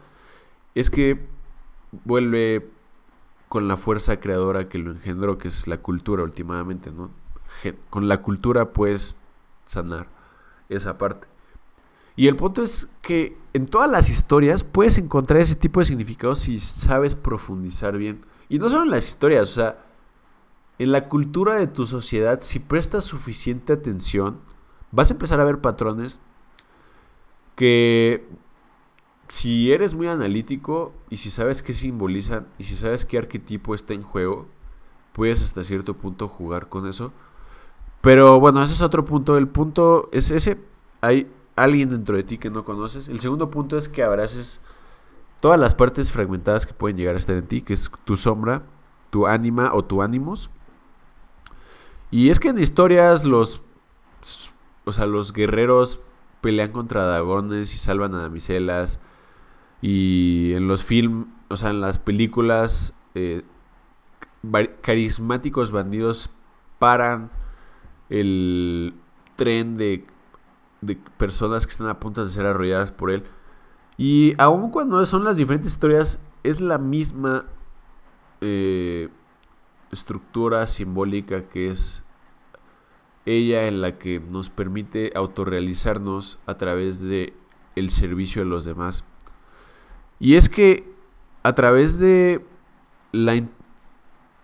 es 0.74 0.90
que 0.90 1.26
vuelve 2.04 2.70
con 3.48 3.68
la 3.68 3.76
fuerza 3.76 4.20
creadora 4.20 4.68
que 4.68 4.78
lo 4.78 4.90
engendró, 4.90 5.38
que 5.38 5.48
es 5.48 5.66
la 5.66 5.78
cultura 5.78 6.22
últimamente, 6.22 6.90
¿no? 6.90 7.10
Con 7.90 8.08
la 8.08 8.22
cultura 8.22 8.72
puedes 8.72 9.16
sanar 9.64 10.08
esa 10.68 10.98
parte. 10.98 11.28
Y 12.16 12.28
el 12.28 12.36
punto 12.36 12.62
es 12.62 12.88
que 13.02 13.36
en 13.52 13.66
todas 13.66 13.90
las 13.90 14.08
historias 14.08 14.62
puedes 14.62 14.98
encontrar 14.98 15.40
ese 15.40 15.56
tipo 15.56 15.80
de 15.80 15.86
significados 15.86 16.40
si 16.40 16.60
sabes 16.60 17.14
profundizar 17.14 17.96
bien. 17.96 18.24
Y 18.48 18.58
no 18.58 18.68
solo 18.68 18.84
en 18.84 18.90
las 18.90 19.08
historias, 19.08 19.50
o 19.50 19.54
sea, 19.54 19.84
en 20.78 20.92
la 20.92 21.08
cultura 21.08 21.56
de 21.56 21.66
tu 21.66 21.86
sociedad, 21.86 22.40
si 22.40 22.58
prestas 22.58 23.04
suficiente 23.04 23.72
atención, 23.72 24.40
vas 24.90 25.10
a 25.10 25.14
empezar 25.14 25.40
a 25.40 25.44
ver 25.44 25.60
patrones 25.60 26.20
que 27.56 28.26
si 29.28 29.72
eres 29.72 29.94
muy 29.94 30.08
analítico 30.08 30.92
y 31.10 31.16
si 31.16 31.30
sabes 31.30 31.62
qué 31.62 31.72
simbolizan 31.72 32.46
y 32.58 32.64
si 32.64 32.76
sabes 32.76 33.04
qué 33.04 33.18
arquetipo 33.18 33.74
está 33.74 33.94
en 33.94 34.02
juego, 34.02 34.48
puedes 35.12 35.42
hasta 35.42 35.62
cierto 35.62 35.94
punto 35.94 36.28
jugar 36.28 36.68
con 36.68 36.86
eso. 36.88 37.12
Pero 38.00 38.38
bueno, 38.38 38.62
ese 38.62 38.74
es 38.74 38.82
otro 38.82 39.04
punto. 39.04 39.38
El 39.38 39.48
punto 39.48 40.10
es 40.12 40.30
ese. 40.30 40.58
Hay 41.00 41.28
alguien 41.56 41.90
dentro 41.90 42.16
de 42.16 42.24
ti 42.24 42.38
que 42.38 42.50
no 42.50 42.64
conoces. 42.64 43.08
El 43.08 43.20
segundo 43.20 43.50
punto 43.50 43.76
es 43.76 43.88
que 43.88 44.02
abraces 44.02 44.60
todas 45.40 45.58
las 45.58 45.74
partes 45.74 46.10
fragmentadas 46.10 46.66
que 46.66 46.74
pueden 46.74 46.96
llegar 46.96 47.14
a 47.14 47.18
estar 47.18 47.36
en 47.36 47.46
ti, 47.46 47.62
que 47.62 47.74
es 47.74 47.90
tu 48.04 48.16
sombra, 48.16 48.62
tu 49.10 49.26
ánima 49.26 49.74
o 49.74 49.84
tu 49.84 50.02
ánimos. 50.02 50.50
Y 52.10 52.30
es 52.30 52.40
que 52.40 52.48
en 52.48 52.58
historias 52.58 53.24
los 53.24 53.62
o 54.84 54.92
sea, 54.92 55.06
los 55.06 55.32
guerreros 55.32 56.00
pelean 56.40 56.72
contra 56.72 57.06
dragones 57.06 57.74
y 57.74 57.78
salvan 57.78 58.14
a 58.14 58.22
damiselas. 58.22 59.00
Y 59.80 60.52
en 60.54 60.68
los 60.68 60.84
films, 60.84 61.26
o 61.48 61.56
sea, 61.56 61.70
en 61.70 61.80
las 61.80 61.98
películas, 61.98 62.94
eh, 63.14 63.42
carismáticos 64.82 65.70
bandidos 65.70 66.30
paran 66.78 67.30
el 68.10 68.94
tren 69.36 69.76
de, 69.76 70.06
de, 70.86 70.96
personas 71.16 71.66
que 71.66 71.70
están 71.70 71.88
a 71.88 72.00
punto 72.00 72.22
de 72.24 72.30
ser 72.30 72.46
arrolladas 72.46 72.92
por 72.92 73.10
él. 73.10 73.24
Y 73.96 74.34
aun 74.38 74.70
cuando 74.70 75.04
son 75.06 75.24
las 75.24 75.36
diferentes 75.36 75.72
historias, 75.72 76.22
es 76.42 76.60
la 76.60 76.78
misma 76.78 77.46
eh, 78.40 79.08
estructura 79.92 80.66
simbólica 80.66 81.48
que 81.48 81.70
es 81.70 82.02
ella 83.26 83.66
en 83.66 83.80
la 83.80 83.98
que 83.98 84.20
nos 84.20 84.50
permite 84.50 85.12
autorrealizarnos 85.14 86.38
a 86.46 86.56
través 86.56 87.00
de 87.00 87.32
el 87.76 87.90
servicio 87.90 88.42
de 88.42 88.48
los 88.48 88.64
demás. 88.64 89.04
Y 90.18 90.34
es 90.34 90.48
que 90.48 90.92
a 91.42 91.54
través 91.54 91.98
de 91.98 92.44
la 93.12 93.34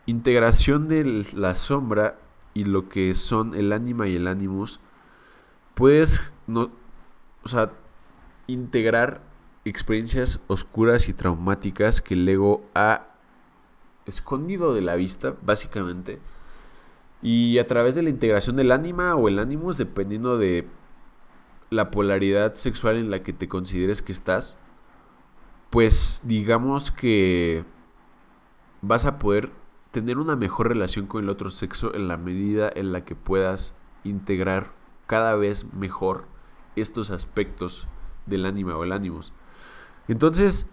integración 0.07 0.89
de 0.89 1.27
la 1.35 1.55
sombra 1.55 2.19
y 2.55 2.65
lo 2.65 2.89
que 2.89 3.15
son 3.15 3.55
el 3.55 3.73
ánima 3.73 4.09
y 4.09 4.17
el 4.17 4.27
animus, 4.27 4.81
puedes 5.81 6.21
no, 6.47 6.71
o 7.43 7.49
sea, 7.49 7.73
integrar 8.47 9.23
experiencias 9.65 10.45
oscuras 10.47 11.09
y 11.09 11.15
traumáticas 11.15 12.03
que 12.03 12.13
el 12.13 12.29
ego 12.29 12.63
ha 12.75 13.07
escondido 14.05 14.75
de 14.75 14.83
la 14.83 14.97
vista, 14.97 15.35
básicamente. 15.41 16.21
Y 17.23 17.57
a 17.57 17.67
través 17.67 17.95
de 17.95 18.03
la 18.03 18.11
integración 18.11 18.57
del 18.57 18.73
ánima 18.73 19.15
o 19.15 19.27
el 19.29 19.39
animus, 19.39 19.79
dependiendo 19.79 20.37
de 20.37 20.69
la 21.71 21.91
polaridad 21.91 22.57
sexual 22.57 22.97
en 22.97 23.11
la 23.11 23.23
que 23.23 23.33
te 23.33 23.49
consideres 23.49 24.03
que 24.03 24.13
estás, 24.13 24.59
pues 25.71 26.21
digamos 26.25 26.91
que 26.91 27.65
vas 28.83 29.07
a 29.07 29.19
poder 29.19 29.51
tener 29.93 30.19
una 30.19 30.37
mejor 30.37 30.69
relación 30.69 31.07
con 31.07 31.25
el 31.25 31.31
otro 31.31 31.49
sexo 31.49 31.95
en 31.95 32.07
la 32.07 32.19
medida 32.19 32.71
en 32.75 32.93
la 32.93 33.07
que 33.07 33.15
puedas 33.15 33.75
integrar 34.05 34.79
cada 35.11 35.35
vez 35.35 35.67
mejor 35.75 36.23
estos 36.77 37.11
aspectos 37.11 37.89
del 38.27 38.47
ánima 38.47 38.77
o 38.77 38.85
el 38.85 38.93
ánimos. 38.93 39.33
Entonces, 40.07 40.71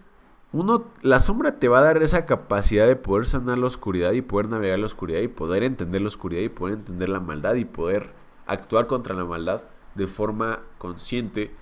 uno, 0.52 0.84
la 1.02 1.18
sombra 1.18 1.58
te 1.58 1.66
va 1.66 1.80
a 1.80 1.82
dar 1.82 2.00
esa 2.04 2.24
capacidad 2.24 2.86
de 2.86 2.94
poder 2.94 3.26
sanar 3.26 3.58
la 3.58 3.66
oscuridad 3.66 4.12
y 4.12 4.22
poder 4.22 4.48
navegar 4.48 4.78
la 4.78 4.86
oscuridad 4.86 5.18
y 5.22 5.26
poder 5.26 5.64
entender 5.64 6.02
la 6.02 6.06
oscuridad 6.06 6.42
y 6.42 6.48
poder 6.50 6.76
entender 6.76 7.08
la 7.08 7.18
maldad 7.18 7.56
y 7.56 7.64
poder 7.64 8.12
actuar 8.46 8.86
contra 8.86 9.16
la 9.16 9.24
maldad 9.24 9.62
de 9.96 10.06
forma 10.06 10.60
consciente. 10.78 11.52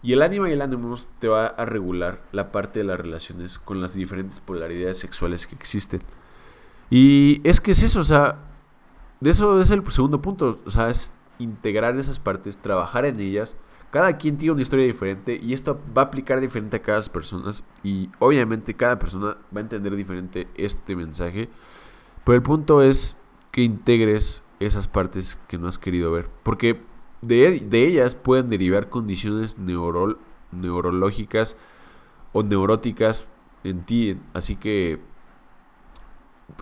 Y 0.00 0.12
el 0.12 0.22
ánima 0.22 0.48
y 0.48 0.52
el 0.52 0.62
ánimos 0.62 1.08
te 1.18 1.26
va 1.26 1.46
a 1.46 1.64
regular 1.64 2.22
la 2.30 2.52
parte 2.52 2.78
de 2.78 2.84
las 2.84 3.00
relaciones 3.00 3.58
con 3.58 3.80
las 3.80 3.94
diferentes 3.94 4.38
polaridades 4.38 4.96
sexuales 4.96 5.48
que 5.48 5.56
existen. 5.56 6.02
Y 6.88 7.40
es 7.42 7.60
que 7.60 7.72
es 7.72 7.82
eso, 7.82 7.98
o 7.98 8.04
sea, 8.04 8.38
de 9.18 9.30
eso 9.30 9.60
es 9.60 9.72
el 9.72 9.90
segundo 9.90 10.22
punto, 10.22 10.60
o 10.64 10.70
sea, 10.70 10.88
es 10.88 11.14
integrar 11.42 11.96
esas 11.98 12.18
partes, 12.18 12.58
trabajar 12.58 13.04
en 13.04 13.20
ellas. 13.20 13.56
Cada 13.90 14.16
quien 14.16 14.38
tiene 14.38 14.52
una 14.52 14.62
historia 14.62 14.86
diferente 14.86 15.38
y 15.42 15.52
esto 15.52 15.78
va 15.96 16.02
a 16.02 16.04
aplicar 16.06 16.40
diferente 16.40 16.76
a 16.76 16.82
cada 16.82 17.02
persona 17.02 17.50
y 17.82 18.08
obviamente 18.20 18.74
cada 18.74 18.98
persona 18.98 19.36
va 19.54 19.58
a 19.58 19.60
entender 19.60 19.94
diferente 19.94 20.48
este 20.54 20.96
mensaje. 20.96 21.50
Pero 22.24 22.36
el 22.36 22.42
punto 22.42 22.82
es 22.82 23.16
que 23.50 23.62
integres 23.62 24.42
esas 24.60 24.88
partes 24.88 25.38
que 25.48 25.58
no 25.58 25.68
has 25.68 25.78
querido 25.78 26.10
ver, 26.10 26.30
porque 26.42 26.80
de, 27.20 27.60
de 27.60 27.86
ellas 27.86 28.14
pueden 28.14 28.48
derivar 28.48 28.88
condiciones 28.88 29.58
neurológicas 29.58 31.56
o 32.32 32.42
neuróticas 32.42 33.28
en 33.64 33.84
ti, 33.84 34.18
así 34.32 34.56
que 34.56 35.00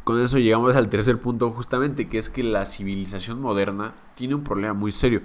con 0.04 0.20
eso 0.20 0.38
llegamos 0.38 0.76
al 0.76 0.88
tercer 0.88 1.20
punto 1.20 1.50
justamente, 1.50 2.08
que 2.08 2.18
es 2.18 2.28
que 2.30 2.42
la 2.42 2.64
civilización 2.64 3.40
moderna 3.40 3.94
tiene 4.14 4.34
un 4.34 4.44
problema 4.44 4.74
muy 4.74 4.92
serio. 4.92 5.22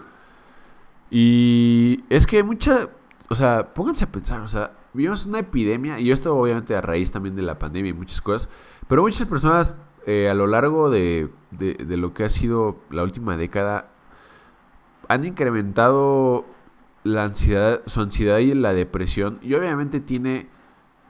Y 1.09 2.03
es 2.09 2.25
que 2.25 2.43
mucha, 2.43 2.89
o 3.29 3.35
sea, 3.35 3.73
pónganse 3.73 4.05
a 4.05 4.11
pensar, 4.11 4.41
o 4.41 4.47
sea, 4.47 4.71
vivimos 4.93 5.25
una 5.25 5.39
epidemia, 5.39 5.99
y 5.99 6.11
esto 6.11 6.35
obviamente 6.35 6.75
a 6.75 6.81
raíz 6.81 7.11
también 7.11 7.35
de 7.35 7.43
la 7.43 7.59
pandemia 7.59 7.91
y 7.91 7.93
muchas 7.93 8.21
cosas, 8.21 8.49
pero 8.87 9.01
muchas 9.01 9.27
personas 9.27 9.77
eh, 10.05 10.29
a 10.29 10.33
lo 10.33 10.47
largo 10.47 10.89
de, 10.89 11.29
de 11.51 11.97
lo 11.97 12.13
que 12.13 12.23
ha 12.23 12.29
sido 12.29 12.77
la 12.89 13.03
última 13.03 13.37
década 13.37 13.89
han 15.07 15.25
incrementado 15.25 16.45
la 17.03 17.23
ansiedad, 17.25 17.81
su 17.85 18.01
ansiedad 18.01 18.39
y 18.39 18.53
la 18.53 18.73
depresión, 18.73 19.39
y 19.41 19.53
obviamente 19.53 19.99
tiene 19.99 20.47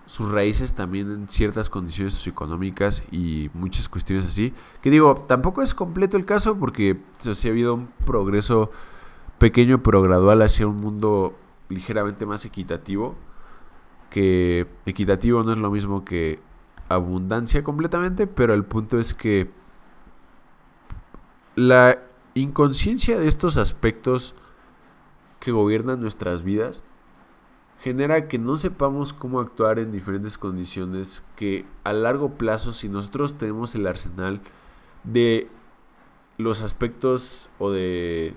sus 0.05 0.31
raíces 0.31 0.73
también 0.73 1.11
en 1.11 1.27
ciertas 1.27 1.69
condiciones 1.69 2.13
socioeconómicas 2.13 3.03
y 3.11 3.49
muchas 3.53 3.89
cuestiones 3.89 4.25
así. 4.25 4.53
Que 4.81 4.89
digo, 4.89 5.25
tampoco 5.27 5.61
es 5.61 5.73
completo 5.73 6.17
el 6.17 6.25
caso 6.25 6.57
porque 6.57 7.01
se 7.17 7.47
ha 7.47 7.51
habido 7.51 7.73
un 7.73 7.87
progreso 8.05 8.71
pequeño 9.39 9.81
pero 9.81 10.01
gradual 10.01 10.41
hacia 10.41 10.67
un 10.67 10.79
mundo 10.79 11.35
ligeramente 11.69 12.25
más 12.25 12.45
equitativo. 12.45 13.15
Que 14.09 14.67
equitativo 14.85 15.43
no 15.43 15.51
es 15.51 15.57
lo 15.57 15.71
mismo 15.71 16.05
que 16.05 16.39
abundancia 16.87 17.63
completamente, 17.63 18.27
pero 18.27 18.53
el 18.53 18.63
punto 18.63 18.99
es 18.99 19.13
que 19.13 19.49
la 21.55 21.99
inconsciencia 22.35 23.17
de 23.17 23.27
estos 23.27 23.57
aspectos 23.57 24.35
que 25.39 25.51
gobiernan 25.51 25.99
nuestras 26.01 26.43
vidas 26.43 26.83
genera 27.85 28.27
que 28.27 28.39
no 28.39 28.55
sepamos 28.55 29.13
cómo 29.13 29.39
actuar 29.39 29.77
en 29.77 29.91
diferentes 29.91 30.39
condiciones, 30.39 31.21
que 31.35 31.67
a 31.83 31.93
largo 31.93 32.31
plazo 32.31 32.71
si 32.71 32.89
nosotros 32.89 33.37
tenemos 33.37 33.75
el 33.75 33.85
arsenal 33.85 34.41
de 35.03 35.47
los 36.39 36.63
aspectos 36.63 37.51
o 37.59 37.69
de, 37.69 38.33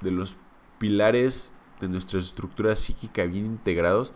de 0.00 0.12
los 0.12 0.36
pilares 0.78 1.52
de 1.80 1.88
nuestra 1.88 2.20
estructura 2.20 2.76
psíquica 2.76 3.24
bien 3.24 3.46
integrados, 3.46 4.12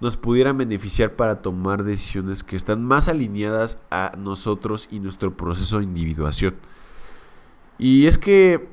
nos 0.00 0.16
pudieran 0.16 0.56
beneficiar 0.56 1.16
para 1.16 1.42
tomar 1.42 1.82
decisiones 1.82 2.44
que 2.44 2.54
están 2.54 2.84
más 2.84 3.08
alineadas 3.08 3.80
a 3.90 4.12
nosotros 4.16 4.86
y 4.92 5.00
nuestro 5.00 5.36
proceso 5.36 5.78
de 5.78 5.84
individuación. 5.84 6.54
Y 7.76 8.06
es 8.06 8.18
que 8.18 8.68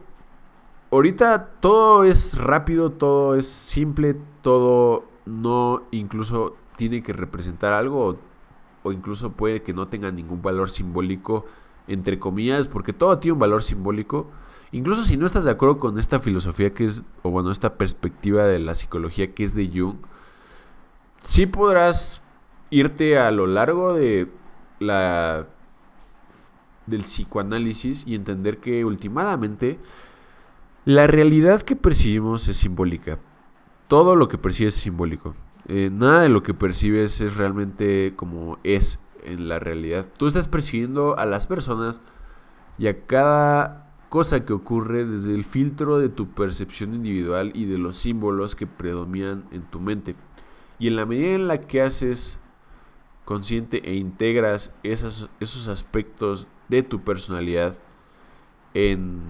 ahorita 0.92 1.54
todo 1.60 2.04
es 2.04 2.38
rápido, 2.38 2.92
todo 2.92 3.34
es 3.34 3.48
simple, 3.48 4.16
todo 4.44 5.09
no 5.30 5.84
incluso 5.92 6.58
tiene 6.76 7.04
que 7.04 7.14
representar 7.14 7.74
algo 7.74 8.20
o, 8.84 8.92
incluso 8.92 9.32
puede 9.32 9.62
que 9.62 9.74
no 9.74 9.88
tenga 9.88 10.12
ningún 10.12 10.42
valor 10.42 10.70
simbólico, 10.70 11.46
entre 11.88 12.20
comillas, 12.20 12.68
porque 12.68 12.94
todo 12.94 13.20
tiene 13.20 13.34
un 13.34 13.40
valor 13.40 13.62
simbólico. 13.62 14.30
Incluso 14.72 15.04
si 15.04 15.18
no 15.18 15.26
estás 15.26 15.44
de 15.44 15.52
acuerdo 15.52 15.78
con 15.78 16.00
esta 16.00 16.20
filosofía 16.20 16.74
que 16.74 16.86
es, 16.86 17.04
o 17.24 17.32
bueno, 17.32 17.52
esta 17.52 17.78
perspectiva 17.78 18.44
de 18.44 18.60
la 18.60 18.76
psicología 18.76 19.34
que 19.34 19.44
es 19.44 19.56
de 19.56 19.70
Jung, 19.74 19.98
sí 21.22 21.46
podrás 21.46 22.24
irte 22.70 23.20
a 23.20 23.32
lo 23.32 23.48
largo 23.48 23.94
de 23.94 24.32
la 24.80 25.48
del 26.86 27.04
psicoanálisis 27.04 28.06
y 28.08 28.16
entender 28.16 28.60
que 28.60 28.84
últimamente 28.84 29.80
la 30.86 31.06
realidad 31.06 31.62
que 31.62 31.76
percibimos 31.76 32.48
es 32.48 32.58
simbólica 32.58 33.20
todo 33.90 34.16
lo 34.16 34.30
que 34.30 34.38
percibes 34.38 34.76
es 34.76 34.82
simbólico. 34.82 35.36
Eh, 35.68 35.90
nada 35.92 36.22
de 36.22 36.30
lo 36.30 36.44
que 36.44 36.54
percibes 36.54 37.20
es 37.22 37.36
realmente 37.36 38.14
como 38.16 38.60
es 38.64 39.00
en 39.24 39.50
la 39.50 39.60
realidad. 39.60 40.10
Tú 40.16 40.28
estás 40.28 40.48
percibiendo 40.48 41.18
a 41.18 41.26
las 41.26 41.48
personas 41.48 42.00
y 42.78 42.88
a 42.88 43.06
cada 43.08 43.92
cosa 44.10 44.46
que 44.46 44.54
ocurre 44.54 45.06
desde 45.06 45.34
el 45.34 45.44
filtro 45.44 45.98
de 45.98 46.10
tu 46.10 46.30
percepción 46.30 46.94
individual 46.94 47.52
y 47.56 47.66
de 47.66 47.80
los 47.80 47.98
símbolos 47.98 48.56
que 48.56 48.68
predominan 48.68 49.46
en 49.52 49.64
tu 49.64 49.80
mente. 49.80 50.16
Y 50.78 50.88
en 50.88 50.96
la 50.96 51.08
medida 51.08 51.34
en 51.34 51.48
la 51.48 51.60
que 51.60 51.82
haces 51.82 52.40
consciente 53.26 53.82
e 53.90 53.96
integras 53.96 54.76
esos 54.84 55.68
aspectos 55.68 56.48
de 56.68 56.84
tu 56.84 57.04
personalidad 57.04 57.80
en 58.76 59.22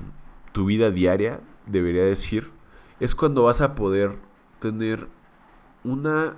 tu 0.51 0.65
vida 0.65 0.91
diaria, 0.91 1.39
debería 1.65 2.03
decir, 2.03 2.51
es 2.99 3.15
cuando 3.15 3.43
vas 3.43 3.61
a 3.61 3.75
poder 3.75 4.28
tener 4.59 5.07
una 5.83 6.35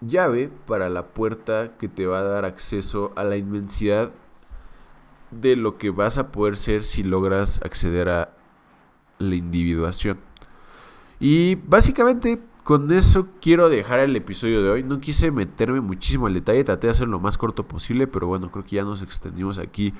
llave 0.00 0.50
para 0.66 0.88
la 0.88 1.08
puerta 1.08 1.76
que 1.78 1.88
te 1.88 2.06
va 2.06 2.20
a 2.20 2.24
dar 2.24 2.44
acceso 2.44 3.12
a 3.16 3.24
la 3.24 3.36
inmensidad 3.36 4.10
de 5.30 5.56
lo 5.56 5.78
que 5.78 5.90
vas 5.90 6.18
a 6.18 6.32
poder 6.32 6.56
ser 6.56 6.84
si 6.84 7.02
logras 7.02 7.60
acceder 7.64 8.08
a 8.08 8.34
la 9.18 9.34
individuación. 9.34 10.18
Y 11.20 11.56
básicamente 11.56 12.40
con 12.64 12.90
eso 12.92 13.28
quiero 13.40 13.68
dejar 13.68 14.00
el 14.00 14.16
episodio 14.16 14.62
de 14.62 14.70
hoy. 14.70 14.82
No 14.82 15.00
quise 15.00 15.30
meterme 15.30 15.80
muchísimo 15.80 16.26
al 16.26 16.34
detalle, 16.34 16.64
traté 16.64 16.86
de 16.86 16.92
hacerlo 16.92 17.12
lo 17.12 17.20
más 17.20 17.36
corto 17.36 17.66
posible, 17.66 18.06
pero 18.06 18.26
bueno, 18.26 18.50
creo 18.50 18.64
que 18.64 18.76
ya 18.76 18.84
nos 18.84 19.02
extendimos 19.02 19.58
aquí 19.58 19.92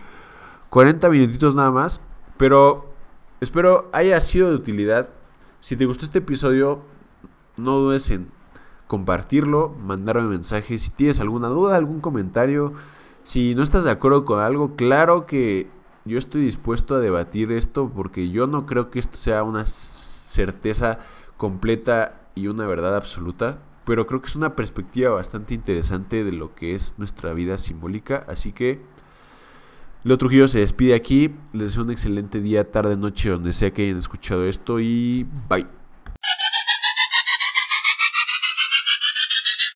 40 0.71 1.09
minutitos 1.11 1.55
nada 1.55 1.71
más. 1.71 2.01
Pero 2.37 2.93
espero 3.41 3.91
haya 3.93 4.21
sido 4.21 4.49
de 4.49 4.57
utilidad. 4.57 5.11
Si 5.61 5.77
te 5.77 5.85
gustó 5.85 6.05
este 6.05 6.21
episodio, 6.21 6.83
no 7.61 7.77
dudes 7.77 8.11
en 8.11 8.29
compartirlo, 8.87 9.75
mandarme 9.85 10.29
mensaje. 10.29 10.79
Si 10.79 10.91
tienes 10.91 11.21
alguna 11.21 11.49
duda, 11.49 11.77
algún 11.77 12.01
comentario, 12.01 12.73
si 13.23 13.55
no 13.55 13.63
estás 13.63 13.85
de 13.85 13.91
acuerdo 13.91 14.25
con 14.25 14.41
algo, 14.41 14.75
claro 14.75 15.27
que 15.27 15.69
yo 16.05 16.19
estoy 16.19 16.43
dispuesto 16.43 16.97
a 16.97 17.01
debatir 17.01 17.53
esto 17.53 17.91
porque 17.95 18.31
yo 18.31 18.47
no 18.47 18.67
creo 18.67 18.91
que 18.91 18.99
esto 18.99 19.17
sea 19.17 19.43
una 19.43 19.65
certeza 19.65 20.99
completa 21.37 22.21
y 22.35 22.49
una 22.49 22.67
verdad 22.67 22.97
absoluta, 22.97 23.59
pero 23.85 24.07
creo 24.07 24.21
que 24.21 24.29
es 24.29 24.37
una 24.37 24.57
perspectiva 24.57 25.11
bastante 25.11 25.55
interesante 25.55 26.25
de 26.25 26.33
lo 26.33 26.55
que 26.55 26.75
es 26.75 26.95
nuestra 26.97 27.33
vida 27.33 27.59
simbólica, 27.59 28.25
así 28.29 28.53
que 28.53 28.81
Leo 30.03 30.17
Trujillo 30.17 30.49
se 30.49 30.61
despide 30.61 30.95
aquí, 30.95 31.35
les 31.53 31.71
deseo 31.71 31.83
un 31.85 31.91
excelente 31.91 32.41
día, 32.41 32.71
tarde, 32.71 32.97
noche, 32.97 33.29
donde 33.29 33.53
sea 33.53 33.73
que 33.73 33.85
hayan 33.85 33.99
escuchado 33.99 34.47
esto 34.47 34.81
y 34.81 35.27
bye. 35.49 35.80